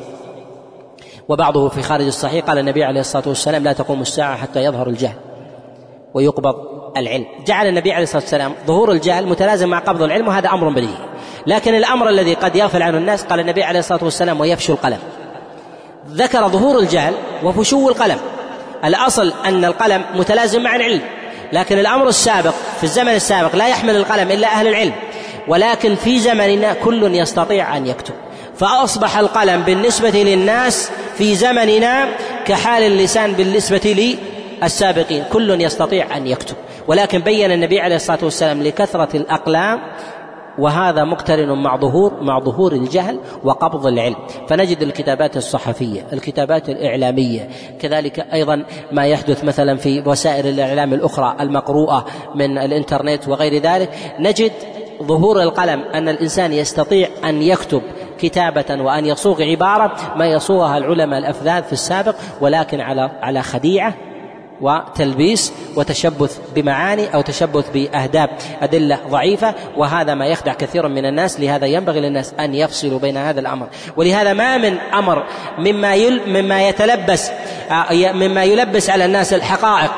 وبعضه 1.29 1.69
في 1.69 1.81
خارج 1.81 2.05
الصحيح. 2.05 2.45
قال 2.45 2.59
النبي 2.59 2.83
عليه 2.83 2.99
الصلاة 2.99 3.23
والسلام 3.27 3.63
لا 3.63 3.73
تقوم 3.73 4.01
الساعة 4.01 4.37
حتى 4.37 4.63
يظهر 4.63 4.87
الجهل 4.87 5.15
ويقبض 6.13 6.55
العلم. 6.97 7.25
جعل 7.47 7.67
النبي 7.67 7.91
عليه 7.91 8.03
الصلاة 8.03 8.21
والسلام 8.21 8.53
ظهور 8.67 8.91
الجهل 8.91 9.27
متلازم 9.27 9.69
مع 9.69 9.79
قبض 9.79 10.01
العلم 10.01 10.27
وهذا 10.27 10.49
أمر 10.49 10.69
بديهي. 10.69 11.05
لكن 11.47 11.75
الأمر 11.75 12.09
الذي 12.09 12.33
قد 12.33 12.55
يغفل 12.55 12.81
عنه 12.81 12.97
الناس 12.97 13.23
قال 13.23 13.39
النبي 13.39 13.63
عليه 13.63 13.79
الصلاة 13.79 14.03
والسلام 14.03 14.39
ويفشو 14.39 14.73
القلم. 14.73 14.99
ذكر 16.09 16.47
ظهور 16.47 16.79
الجهل 16.79 17.13
وفشو 17.43 17.89
القلم. 17.89 18.17
الأصل 18.85 19.33
أن 19.45 19.65
القلم 19.65 20.03
متلازم 20.15 20.63
مع 20.63 20.75
العلم 20.75 21.01
لكن 21.53 21.79
الأمر 21.79 22.07
السابق 22.07 22.53
في 22.77 22.83
الزمن 22.83 23.13
السابق 23.13 23.55
لا 23.55 23.67
يحمل 23.67 23.95
القلم 23.95 24.31
إلا 24.31 24.47
أهل 24.47 24.67
العلم. 24.67 24.93
ولكن 25.47 25.95
في 25.95 26.19
زمننا 26.19 26.73
كل 26.73 27.15
يستطيع 27.15 27.77
أن 27.77 27.87
يكتب. 27.87 28.13
فأصبح 28.55 29.17
القلم 29.17 29.61
بالنسبة 29.61 30.09
للناس 30.09 30.91
في 31.17 31.35
زمننا 31.35 32.07
كحال 32.45 32.83
اللسان 32.83 33.33
بالنسبة 33.33 34.15
للسابقين. 34.61 35.23
كل 35.33 35.61
يستطيع 35.61 36.17
أن 36.17 36.27
يكتب. 36.27 36.55
ولكن 36.87 37.19
بين 37.19 37.51
النبي 37.51 37.79
عليه 37.79 37.95
الصلاة 37.95 38.19
والسلام 38.23 38.63
لكثرة 38.63 39.17
الأقلام 39.17 39.79
وهذا 40.57 41.03
مقترن 41.03 41.63
مع 41.63 41.77
ظهور 41.77 42.13
مع 42.21 42.39
ظهور 42.39 42.73
الجهل 42.73 43.19
وقبض 43.43 43.87
العلم. 43.87 44.15
فنجد 44.49 44.81
الكتابات 44.81 45.37
الصحفية 45.37 46.07
الكتابات 46.13 46.69
الإعلامية. 46.69 47.49
كذلك 47.81 48.19
أيضا 48.33 48.65
ما 48.91 49.05
يحدث 49.05 49.43
مثلا 49.43 49.77
في 49.77 50.03
وسائل 50.05 50.47
الإعلام 50.47 50.93
الأخرى 50.93 51.35
المقروءة 51.39 52.05
من 52.35 52.57
الإنترنت 52.57 53.27
وغير 53.27 53.61
ذلك. 53.61 53.89
نجد 54.19 54.51
ظهور 55.03 55.41
القلم 55.41 55.81
أن 55.93 56.09
الإنسان 56.09 56.53
يستطيع 56.53 57.07
أن 57.23 57.41
يكتب 57.41 57.81
كتابة 58.19 58.83
وأن 58.83 59.05
يصوغ 59.05 59.43
عبارة 59.43 59.95
ما 60.15 60.25
يصوغها 60.25 60.77
العلماء 60.77 61.19
الأفذاذ 61.19 61.63
في 61.63 61.73
السابق 61.73 62.15
ولكن 62.41 62.81
على 62.81 63.11
على 63.21 63.41
خديعة 63.41 63.93
وتلبيس 64.61 65.53
وتشبث 65.75 66.39
بمعاني 66.55 67.13
أو 67.13 67.21
تشبث 67.21 67.69
باهداف 67.69 68.29
أدلة 68.61 68.99
ضعيفة 69.09 69.53
وهذا 69.77 70.13
ما 70.13 70.25
يخدع 70.25 70.53
كثيرا 70.53 70.87
من 70.87 71.05
الناس 71.05 71.39
لهذا 71.39 71.65
ينبغي 71.65 71.99
للناس 71.99 72.33
أن 72.39 72.55
يفصلوا 72.55 72.99
بين 72.99 73.17
هذا 73.17 73.39
الأمر. 73.39 73.67
ولهذا 73.97 74.33
ما 74.33 74.57
من 74.57 74.77
أمر 74.77 75.23
مما 75.57 75.95
يل 75.95 76.21
مما 76.27 76.67
يتلبس 76.67 77.31
آه، 77.71 78.13
مما 78.13 78.43
يلبس 78.43 78.89
على 78.89 79.05
الناس 79.05 79.33
الحقائق 79.33 79.91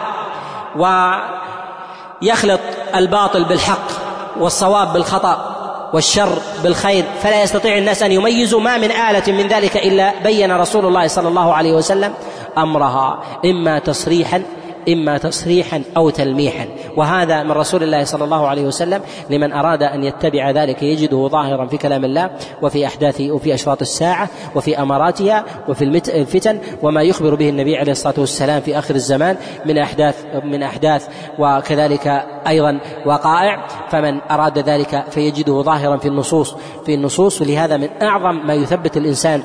ويخلط 2.22 2.60
الباطل 2.96 3.44
بالحق. 3.44 4.07
والصواب 4.40 4.94
بالخطأ 4.94 5.54
والشر 5.94 6.40
بالخير 6.64 7.06
فلا 7.24 7.44
يستطيع 7.44 7.78
الناس 7.78 8.04
أن 8.04 8.12
يميزوا 8.12 8.60
ما 8.60 8.78
من 8.78 8.92
آلة 8.92 9.32
من 9.34 9.48
ذلك 9.48 9.78
إلا 9.78 10.14
بين 10.24 10.52
رسول 10.52 10.86
الله 10.86 11.08
صلى 11.08 11.28
الله 11.28 11.54
عليه 11.54 11.74
وسلم 11.74 12.14
أمرها 12.58 13.20
إما 13.46 13.80
تصريحا 13.80 14.44
إما 14.90 15.18
تصريحا 15.18 15.82
أو 15.98 16.10
تلميحا. 16.10 16.68
وهذا 16.98 17.44
من 17.44 17.52
رسول 17.52 17.84
الله 17.84 18.04
صلى 18.04 18.24
الله 18.24 18.48
عليه 18.48 18.62
وسلم 18.62 19.02
لمن 19.30 19.54
أراد 19.54 19.84
أن 19.84 20.04
يتبع 20.04 20.52
ذلك 20.52 20.84
يجده 20.84 21.28
ظاهرا 21.28 21.66
في 21.66 21.78
كلام 21.78 22.06
الله 22.06 22.30
وفي 22.62 22.86
أحداث 22.86 23.22
وفي 23.22 23.54
أشراط 23.54 23.82
الساعة 23.82 24.30
وفي 24.56 24.82
أماراتها 24.82 25.46
وفي 25.68 25.84
الفتن 26.10 26.60
وما 26.84 27.02
يخبر 27.02 27.36
به 27.36 27.50
النبي 27.50 27.78
عليه 27.78 27.92
الصلاة 27.92 28.16
والسلام 28.18 28.62
في 28.62 28.80
آخر 28.80 28.96
الزمان 28.96 29.38
من 29.66 29.78
أحداث 29.78 30.26
من 30.44 30.64
أحداث 30.64 31.08
وكذلك 31.40 32.08
أيضا 32.48 32.80
وقائع. 33.06 33.68
فمن 33.90 34.22
أراد 34.32 34.60
ذلك 34.60 35.06
فيجده 35.10 35.62
ظاهرا 35.62 35.98
في 35.98 36.08
النصوص 36.08 36.56
في 36.86 36.94
النصوص. 36.94 37.42
ولهذا 37.42 37.78
من 37.78 37.90
أعظم 38.02 38.48
ما 38.48 38.54
يثبت 38.54 38.98
الإنسان 38.98 39.44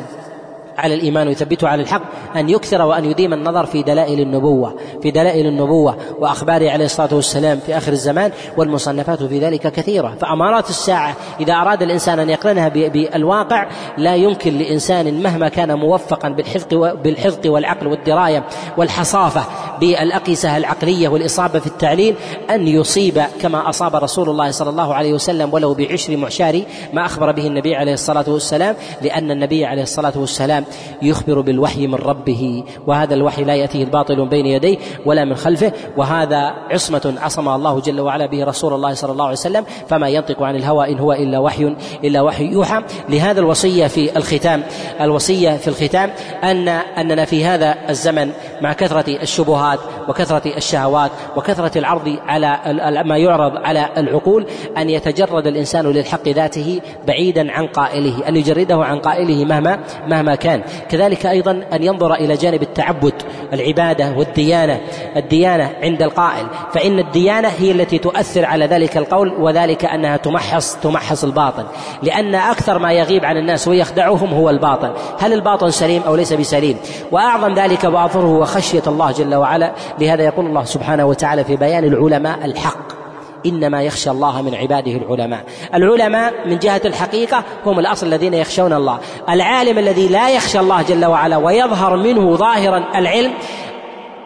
على 0.79 0.95
الإيمان 0.95 1.29
ويثبته 1.29 1.69
على 1.69 1.83
الحق 1.83 2.03
أن 2.37 2.49
يكثر 2.49 2.83
وأن 2.83 3.05
يديم 3.05 3.33
النظر 3.33 3.67
في 3.67 3.83
دلائل 3.83 4.21
النبوة 4.21 4.75
في 5.03 5.11
دلائل 5.11 5.47
النبوة 5.47 5.97
وأخباره 6.19 6.71
عليه 6.71 6.85
الصلاة 6.85 7.15
والسلام 7.15 7.61
في 7.67 7.77
آخر 7.77 7.93
الزمان 7.93 8.33
والمصنفات 8.57 9.23
في 9.23 9.39
ذلك 9.39 9.73
كثيرة. 9.73 10.15
فأمارات 10.21 10.71
الساعة 10.71 11.17
إذا 11.41 11.53
أراد 11.55 11.83
الإنسان 11.83 12.19
أن 12.19 12.31
يقرنها 12.31 12.69
بالواقع 12.69 13.67
لا 13.99 14.15
يمكن 14.15 14.59
لإنسان 14.59 15.23
مهما 15.23 15.49
كان 15.49 15.75
موفقا 15.75 16.29
بالحفظ 16.29 16.75
بالحفظ 17.05 17.47
والعقل 17.47 17.87
والدراية 17.87 18.45
والحصافة 18.77 19.45
بالأقيسة 19.81 20.57
العقلية 20.57 21.09
والإصابة 21.09 21.59
في 21.59 21.67
التعليل 21.67 22.15
أن 22.51 22.69
يصيب 22.69 23.23
كما 23.41 23.69
أصاب 23.69 23.97
رسول 23.97 24.31
الله 24.31 24.51
صلى 24.51 24.71
الله 24.71 24.95
عليه 24.95 25.13
وسلم 25.13 25.55
ولو 25.55 25.75
بعشر 25.75 26.17
معشار 26.17 26.63
ما 26.93 27.07
أخبر 27.07 27.33
به 27.33 27.47
النبي 27.47 27.77
عليه 27.77 27.93
الصلاة 27.93 28.25
والسلام 28.29 28.77
لأن 29.03 29.31
النبي 29.31 29.65
عليه 29.65 29.83
الصلاة 29.83 30.13
والسلام 30.17 30.62
يخبر 31.03 31.41
بالوحي 31.41 31.87
من 31.87 31.95
ربه 31.95 32.65
وهذا 32.87 33.15
الوحي 33.15 33.45
لا 33.45 33.55
يأتيه 33.55 33.85
الباطل 33.85 34.19
من 34.19 34.29
بين 34.29 34.47
يديه 34.47 34.79
ولا 35.07 35.25
من 35.25 35.35
خلفه 35.35 35.73
وهذا 35.97 36.55
عصمة 36.71 37.15
عصم 37.21 37.49
الله 37.49 37.81
جل 37.81 38.01
وعلا 38.01 38.27
به 38.27 38.45
رسول 38.45 38.75
الله 38.75 38.95
صلى 38.95 39.13
الله 39.13 39.25
عليه 39.25 39.33
وسلم 39.33 39.65
فما 39.89 40.09
ينطق 40.09 40.43
عن 40.43 40.57
الهوى 40.57 40.93
إن 40.93 40.99
هو 40.99 41.13
إلا 41.13 41.39
وحي 41.39 41.75
إلا 42.05 42.21
وحي 42.21 42.45
يوحى. 42.45 42.83
لهذا 43.09 43.41
الوصية 43.41 43.87
في 43.87 44.17
الختام 44.17 44.63
الوصية 45.01 45.57
في 45.57 45.69
الختام 45.69 46.11
أن 46.45 46.69
أننا 46.69 47.25
في 47.25 47.45
هذا 47.45 47.75
الزمن 47.89 48.31
مع 48.61 48.73
كثرة 48.73 49.23
الشبهات 49.23 49.79
وكثرة 50.09 50.57
الشهوات 50.57 51.11
وكثرة 51.37 51.79
العرض 51.79 52.17
على 52.27 53.03
ما 53.05 53.17
يعرض 53.17 53.53
على 53.57 53.89
العقول 53.97 54.47
أن 54.79 54.91
يتجرد 54.91 55.47
الإنسان 55.47 55.87
للحق 55.87 56.29
ذاته 56.29 56.81
بعيدا 57.07 57.53
عن 57.53 57.67
قائله 57.67 58.29
أن 58.29 58.37
يجرده 58.37 58.85
عن 58.85 58.99
قائله 58.99 59.45
مهما 59.45 59.79
مهما 60.07 60.35
كان. 60.35 60.52
الإنسان 60.55 60.89
كذلك 60.89 61.27
أيضا 61.27 61.65
أن 61.73 61.83
ينظر 61.83 62.15
إلى 62.15 62.35
جانب 62.35 62.63
التعبد 62.63 63.15
العبادة 63.53 64.13
والديانة 64.17 64.81
الديانة 65.17 65.71
عند 65.83 66.03
القائل. 66.03 66.47
فإن 66.75 66.99
الديانة 66.99 67.49
هي 67.49 67.71
التي 67.71 67.99
تؤثر 67.99 68.45
على 68.45 68.67
ذلك 68.67 68.97
القول 68.97 69.35
وذلك 69.39 69.85
أنها 69.85 70.17
تمحص 70.17 70.77
تمحص 70.77 71.25
الباطن 71.25 71.65
لأن 72.03 72.35
أكثر 72.35 72.79
ما 72.79 72.93
يغيب 72.93 73.25
عن 73.25 73.37
الناس 73.37 73.69
ويخدعهم 73.69 74.35
هو 74.35 74.51
الباطن 74.51 74.93
هل 75.19 75.33
الباطن 75.33 75.71
سليم 75.71 76.03
أو 76.07 76.17
ليس 76.17 76.33
بسليم؟ 76.33 76.77
وأعظم 77.11 77.55
ذلك 77.55 77.85
وأظهره 77.85 78.27
هو 78.27 78.45
خشية 78.45 78.83
الله 78.87 79.13
جل 79.13 79.35
وعلا. 79.35 79.73
لهذا 79.99 80.23
يقول 80.23 80.47
الله 80.47 80.65
سبحانه 80.65 81.05
وتعالى 81.05 81.45
في 81.45 81.57
بيان 81.57 81.85
العلماء 81.85 82.45
الحق. 82.45 83.02
إنما 83.47 83.83
يخشى 83.83 84.11
الله 84.11 84.43
من 84.43 84.55
عباده 84.55 84.93
العلماء. 84.93 85.45
العلماء 85.75 86.33
من 86.47 86.59
جهة 86.59 86.83
الحقيقة 86.85 87.45
هم 87.67 87.79
الأصل 87.79 88.07
الذين 88.07 88.35
يخشون 88.35 88.73
الله. 88.73 88.99
العالم 89.29 89.79
الذي 89.79 90.09
لا 90.09 90.31
يخشى 90.31 90.61
الله 90.61 90.83
جل 90.83 91.05
وعلا 91.05 91.37
ويظهر 91.37 91.97
منه 91.97 92.37
ظاهرا 92.37 92.85
العلم 92.95 93.33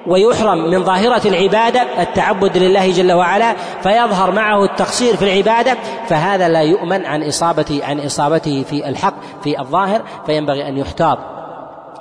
ويحرم 0.06 0.70
من 0.70 0.84
ظاهرة 0.84 1.28
العبادة 1.28 1.82
التعبد 2.02 2.58
لله 2.58 2.92
جل 2.92 3.12
وعلا 3.12 3.54
فيظهر 3.82 4.30
معه 4.30 4.64
التقصير 4.64 5.16
في 5.16 5.24
العبادة 5.24 5.76
فهذا 6.08 6.48
لا 6.48 6.60
يؤمن 6.60 7.06
عن 7.06 7.22
إصابته 7.22 7.80
عن 7.84 8.00
إصابته 8.00 8.64
في 8.70 8.88
الحق 8.88 9.14
في 9.44 9.60
الظاهر 9.60 10.02
فينبغي 10.26 10.68
أن 10.68 10.78
يحتاط. 10.78 11.18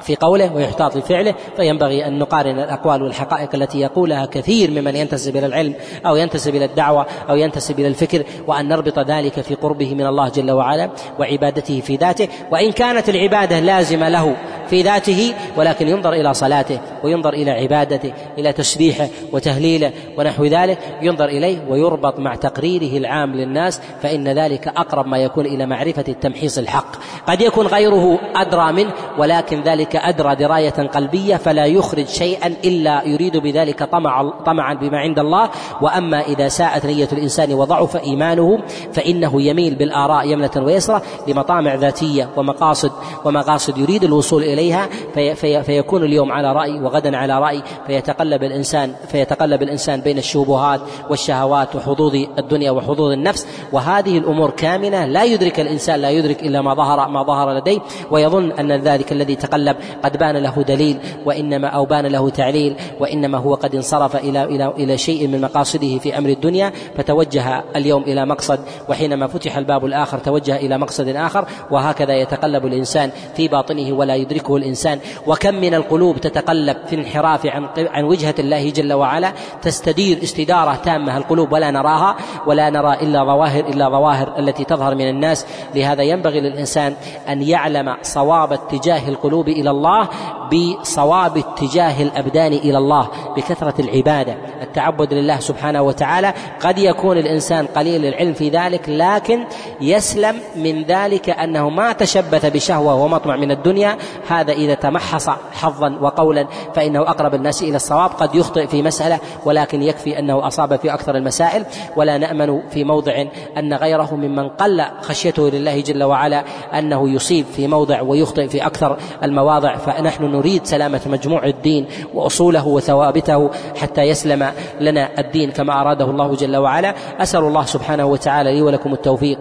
في 0.06 0.15
قوله 0.15 0.56
ويحتاط 0.56 0.94
في 0.94 1.02
فعله 1.02 1.36
فينبغي 1.56 2.07
أن 2.07 2.19
نقارن 2.19 2.60
الأقوال 2.60 3.03
والحقائق 3.03 3.49
التي 3.56 3.80
يقولها 3.80 4.26
كثير 4.26 4.72
ممن 4.72 4.95
ينتسب 4.95 5.38
إلى 5.38 5.45
العلم 5.45 5.73
أو 6.06 6.15
ينتسب 6.15 6.56
إلى 6.56 6.65
الدعوة 6.65 7.06
أو 7.30 7.36
ينتسب 7.36 7.80
إلى 7.80 7.88
الفكر 7.88 8.23
وأن 8.48 8.68
نربط 8.68 8.99
ذلك 8.99 9.41
في 9.41 9.56
قربه 9.56 9.95
من 9.95 10.06
الله 10.06 10.30
جل 10.30 10.52
وعلا 10.52 10.90
وعبادته 11.19 11.82
في 11.82 11.95
ذاته 11.95 12.27
وإن 12.52 12.72
كانت 12.72 13.10
العبادة 13.10 13.60
لازمة 13.60 14.10
له 14.10 14.36
في 14.69 14.82
ذاته 14.82 15.34
ولكن 15.57 15.88
ينظر 15.88 16.14
إلى 16.14 16.34
صلاته 16.34 16.80
وينظر 17.03 17.34
إلى 17.34 17.52
عبادته 17.52 18.14
إلى 18.38 18.53
تسبيحه 18.53 19.07
وتهليله 19.32 19.91
ونحو 20.18 20.45
ذلك 20.45 20.77
ينظر 21.02 21.26
إليه 21.26 21.57
ويربط 21.69 22.19
مع 22.19 22.36
تقريره 22.36 22.98
العام 22.98 23.36
للناس 23.36 23.82
فإن 24.02 24.27
ذلك 24.27 24.68
أقرب 24.68 25.07
ما 25.07 25.18
يكون 25.18 25.45
إلى 25.45 25.65
معرفة 25.65 26.06
التمحيص 26.07 26.57
الحق. 26.57 26.95
قد 27.27 27.41
يكون 27.41 27.68
غيره 27.68 28.19
أدرى 28.36 28.72
منه 28.72 28.91
ولكن 29.18 29.61
ذلك 29.61 29.94
أدرى 29.95 30.35
دراية 30.35 30.69
قلبية 30.69 31.35
فلا 31.35 31.65
يخرج 31.65 32.07
شيئا 32.07 32.47
إلا 32.47 33.03
يريد 33.07 33.38
بذلك 33.38 33.84
طمع 33.84 34.34
طمعا 34.45 34.73
بما 34.73 34.97
عند 34.97 35.19
الله. 35.19 35.49
وأما 35.81 36.22
إذا 36.22 36.47
ساءت 36.47 36.85
نية 36.85 37.07
الإنسان 37.11 37.53
وضعف 37.53 37.97
إيمانه 37.97 38.59
فإنه 38.93 39.41
يميل 39.41 39.76
بالآراء 39.76 40.27
يمنة 40.27 40.51
ويسرى 40.57 41.01
لمطامع 41.27 41.76
ذاتية 41.76 42.30
ومقاصد 42.38 42.91
ومقاصد 43.26 43.77
يريد 43.77 44.03
الوصول 44.03 44.43
إليها. 44.43 44.89
في 45.13 45.35
في 45.35 45.63
فيكون 45.63 46.03
اليوم 46.03 46.31
على 46.31 46.53
رأي 46.53 46.80
وغدا 46.80 47.17
على 47.17 47.39
رأي. 47.39 47.63
فيتقلب 47.88 48.43
الإنسان 48.43 48.93
فيتقلب 49.07 49.63
الإنسان 49.63 50.01
بين 50.01 50.17
الشبهات 50.17 50.81
والشهوات 51.09 51.76
وحظوظ 51.76 52.15
الدنيا 52.38 52.72
وحظوظ 52.72 53.11
النفس. 53.11 53.47
وهذه 53.72 54.17
الأمور 54.17 54.49
كامنة. 54.49 55.05
لا 55.05 55.23
يدرك 55.23 55.59
الإنسان 55.59 55.99
لا 55.99 56.09
يدرك 56.09 56.43
إلا 56.43 56.61
ما 56.61 56.73
ظهر 56.73 57.09
ما 57.09 57.23
ظهر 57.23 57.57
لديه. 57.57 57.80
ويظن 58.11 58.51
أن 58.51 58.72
ذلك 58.72 59.11
الذي 59.11 59.35
تقلب 59.35 59.77
قد 60.03 60.18
بان 60.18 60.38
له 60.38 60.64
دليل 60.68 60.98
وإنما 61.26 61.68
أو 61.68 61.86
بان 61.86 62.06
له 62.06 62.30
تعليل 62.30 62.76
وإنما 62.99 63.38
هو 63.38 63.53
قد 63.56 63.76
انصرف 63.76 64.16
إلى 64.16 64.44
إلى 64.44 64.74
إلى 64.78 64.98
شيء 64.98 65.28
من 65.28 65.41
مقاصده 65.41 65.98
في 65.98 66.18
أمر 66.18 66.30
الدنيا 66.30 66.72
فتوجه 66.98 67.64
اليوم 67.76 68.03
إلى 68.03 68.26
مقصد 68.26 68.60
وحينما 68.90 69.28
فتح 69.28 69.57
الباب 69.57 69.86
الآخر 69.86 70.18
توجه 70.18 70.56
إلى 70.56 70.78
مقصد 70.78 71.07
آخر 71.07 71.45
وهكذا 71.72 72.14
يتقلب 72.14 72.66
الإنسان 72.66 73.12
في 73.36 73.48
باطنه 73.48 73.94
ولا 73.94 74.16
يدركه 74.16 74.56
الإنسان. 74.56 74.99
وكم 75.28 75.56
من 75.56 75.74
القلوب 75.74 76.18
تتقلب 76.18 76.78
في 76.88 76.95
انحراف 76.95 77.45
عن 77.45 77.68
عن 77.78 78.03
وجهة 78.03 78.36
الله 78.40 78.70
جل 78.70 78.94
وعلا 78.94 79.34
تستدير 79.62 80.24
استدارة 80.24 80.76
تامة 80.76 81.18
القلوب 81.18 81.52
ولا 81.52 81.72
نراها 81.72 82.16
ولا 82.48 82.70
نرى 82.70 82.94
إلا 82.94 83.24
ظواهر 83.24 83.66
إلا 83.70 83.90
ظواهر 83.90 84.40
التي 84.40 84.64
تظهر 84.64 84.95
من 84.95 85.10
الناس. 85.10 85.45
لهذا 85.76 86.03
ينبغي 86.03 86.40
للإنسان 86.40 86.94
أن 87.30 87.41
يعلم 87.41 87.95
صواب 88.02 88.53
اتجاه 88.53 89.10
القلوب 89.10 89.49
إلى 89.49 89.70
الله 89.76 90.10
بصواب 90.52 91.38
اتجاه 91.38 92.03
الأبدان 92.03 92.53
إلى 92.53 92.77
الله 92.77 93.07
بكثرة 93.38 93.81
العبادة 93.81 94.35
التعبد 94.61 95.14
لله 95.14 95.39
سبحانه 95.39 95.81
وتعالى. 95.81 96.34
قد 96.61 96.77
يكون 96.77 97.18
الإنسان 97.18 97.65
قليل 97.65 98.06
العلم 98.06 98.34
في 98.34 98.49
ذلك 98.49 98.89
لكن 98.89 99.45
يسلم 99.81 100.35
من 100.56 100.84
ذلك 100.84 101.30
أنه 101.30 101.69
ما 101.69 101.93
تشبث 101.93 102.45
بشهوة 102.45 102.95
ومطمع 102.95 103.35
من 103.35 103.52
الدنيا. 103.52 103.97
هذا 104.27 104.52
إذا 104.52 104.73
تمحص 104.73 105.30
حظا 105.52 105.97
وقولا 106.02 106.47
فإنه 106.76 107.02
أقرب 107.02 107.35
الناس 107.35 107.64
إلى 107.64 107.76
الصواب. 107.76 108.10
قد 108.10 108.35
يخطئ 108.35 108.68
في 108.68 108.81
مسألة 108.81 109.19
ولكن 109.45 109.81
يكفي 109.81 110.19
أنه 110.19 110.47
أصاب 110.47 110.76
في 110.76 110.93
أكثر 110.93 111.15
المسائل. 111.15 111.65
ولا 111.95 112.18
نأمن 112.18 112.69
في 112.69 112.84
موضع 112.84 113.26
أن 113.57 113.73
غيره 113.73 114.15
ممن 114.15 114.49
قل 114.49 114.85
خشيته 115.02 115.49
لله 115.49 115.81
جل 115.81 116.03
وعلا 116.03 116.43
أنه 116.73 117.10
يصيب 117.10 117.45
في 117.45 117.68
موضع 117.68 118.02
ويخطئ 118.02 118.47
في 118.47 118.65
أكثر 118.65 118.97
المواضع. 119.23 119.55
فنحن 119.60 120.23
نريد 120.23 120.65
سلامة 120.65 121.02
مجموع 121.06 121.45
الدين 121.45 121.86
وأصوله 122.14 122.68
وثوابته 122.68 123.49
حتى 123.76 124.02
يسلم 124.02 124.52
لنا 124.80 125.19
الدين 125.19 125.52
كما 125.52 125.82
أراده 125.82 126.06
الله 126.06 126.36
جل 126.36 126.56
وعلا. 126.57 126.95
أسأل 127.19 127.44
الله 127.44 127.65
سبحانه 127.65 128.06
وتعالى 128.06 128.53
لي 128.53 128.61
ولكم 128.61 128.94
التوفيق 128.94 129.40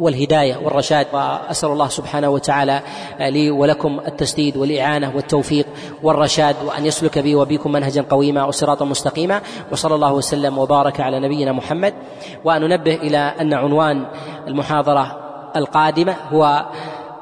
والهداية 0.00 0.56
والرشاد 0.64 1.06
وأسأل 1.12 1.68
الله 1.68 1.88
سبحانه 1.88 2.28
وتعالى 2.28 2.80
لي 3.20 3.50
ولكم 3.50 4.00
التسديد 4.06 4.56
والإعانة 4.56 5.12
والتوفيق 5.16 5.66
والرشاد 6.02 6.56
وأن 6.66 6.86
يسلك 6.86 7.18
بي 7.18 7.34
وبكم 7.34 7.72
منهجا 7.72 8.04
قويما 8.10 8.44
وصراطا 8.44 8.84
مستقيما. 8.84 9.40
وصلى 9.72 9.94
الله 9.94 10.12
وسلم 10.12 10.58
وبارك 10.58 11.00
على 11.00 11.20
نبينا 11.20 11.52
محمد. 11.52 11.94
وأن 12.44 12.62
ننبه 12.62 12.94
إلى 12.94 13.18
أن 13.18 13.54
عنوان 13.54 14.04
المحاضرة 14.48 15.18
القادمة 15.56 16.16
هو 16.32 16.66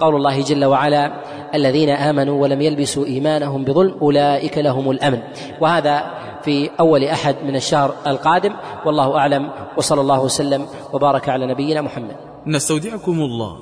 قول 0.01 0.14
الله 0.16 0.43
جل 0.43 0.64
وعلا 0.64 1.23
الذين 1.55 1.90
آمنوا 1.90 2.43
ولم 2.43 2.60
يلبسوا 2.60 3.06
إيمانهم 3.06 3.64
بظلم 3.64 3.94
أولئك 4.02 4.59
لهم 4.59 4.90
الأمن. 4.90 5.18
وهذا 5.60 6.14
في 6.43 6.70
أول 6.81 7.05
أحد 7.05 7.36
من 7.44 7.56
الشهر 7.56 7.94
القادم. 8.06 8.52
والله 8.86 9.18
أعلم. 9.18 9.51
وصلى 9.77 10.01
الله 10.01 10.20
وسلم 10.20 10.66
وبارك 10.93 11.28
على 11.28 11.47
نبينا 11.47 11.81
محمد. 11.81 12.16
نستودعكم 12.47 13.20
الله 13.20 13.59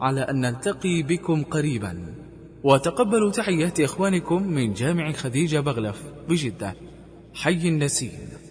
على 0.00 0.20
أن 0.20 0.40
نلتقي 0.40 1.02
بكم 1.02 1.42
قريبا. 1.42 2.14
وتقبلوا 2.64 3.30
تحيات 3.30 3.80
إخوانكم 3.80 4.42
من 4.42 4.72
جامع 4.72 5.12
خديجة 5.12 5.60
بغلف 5.60 6.02
بجدة. 6.28 6.74
حي 7.34 7.68
النسيم. 7.68 8.43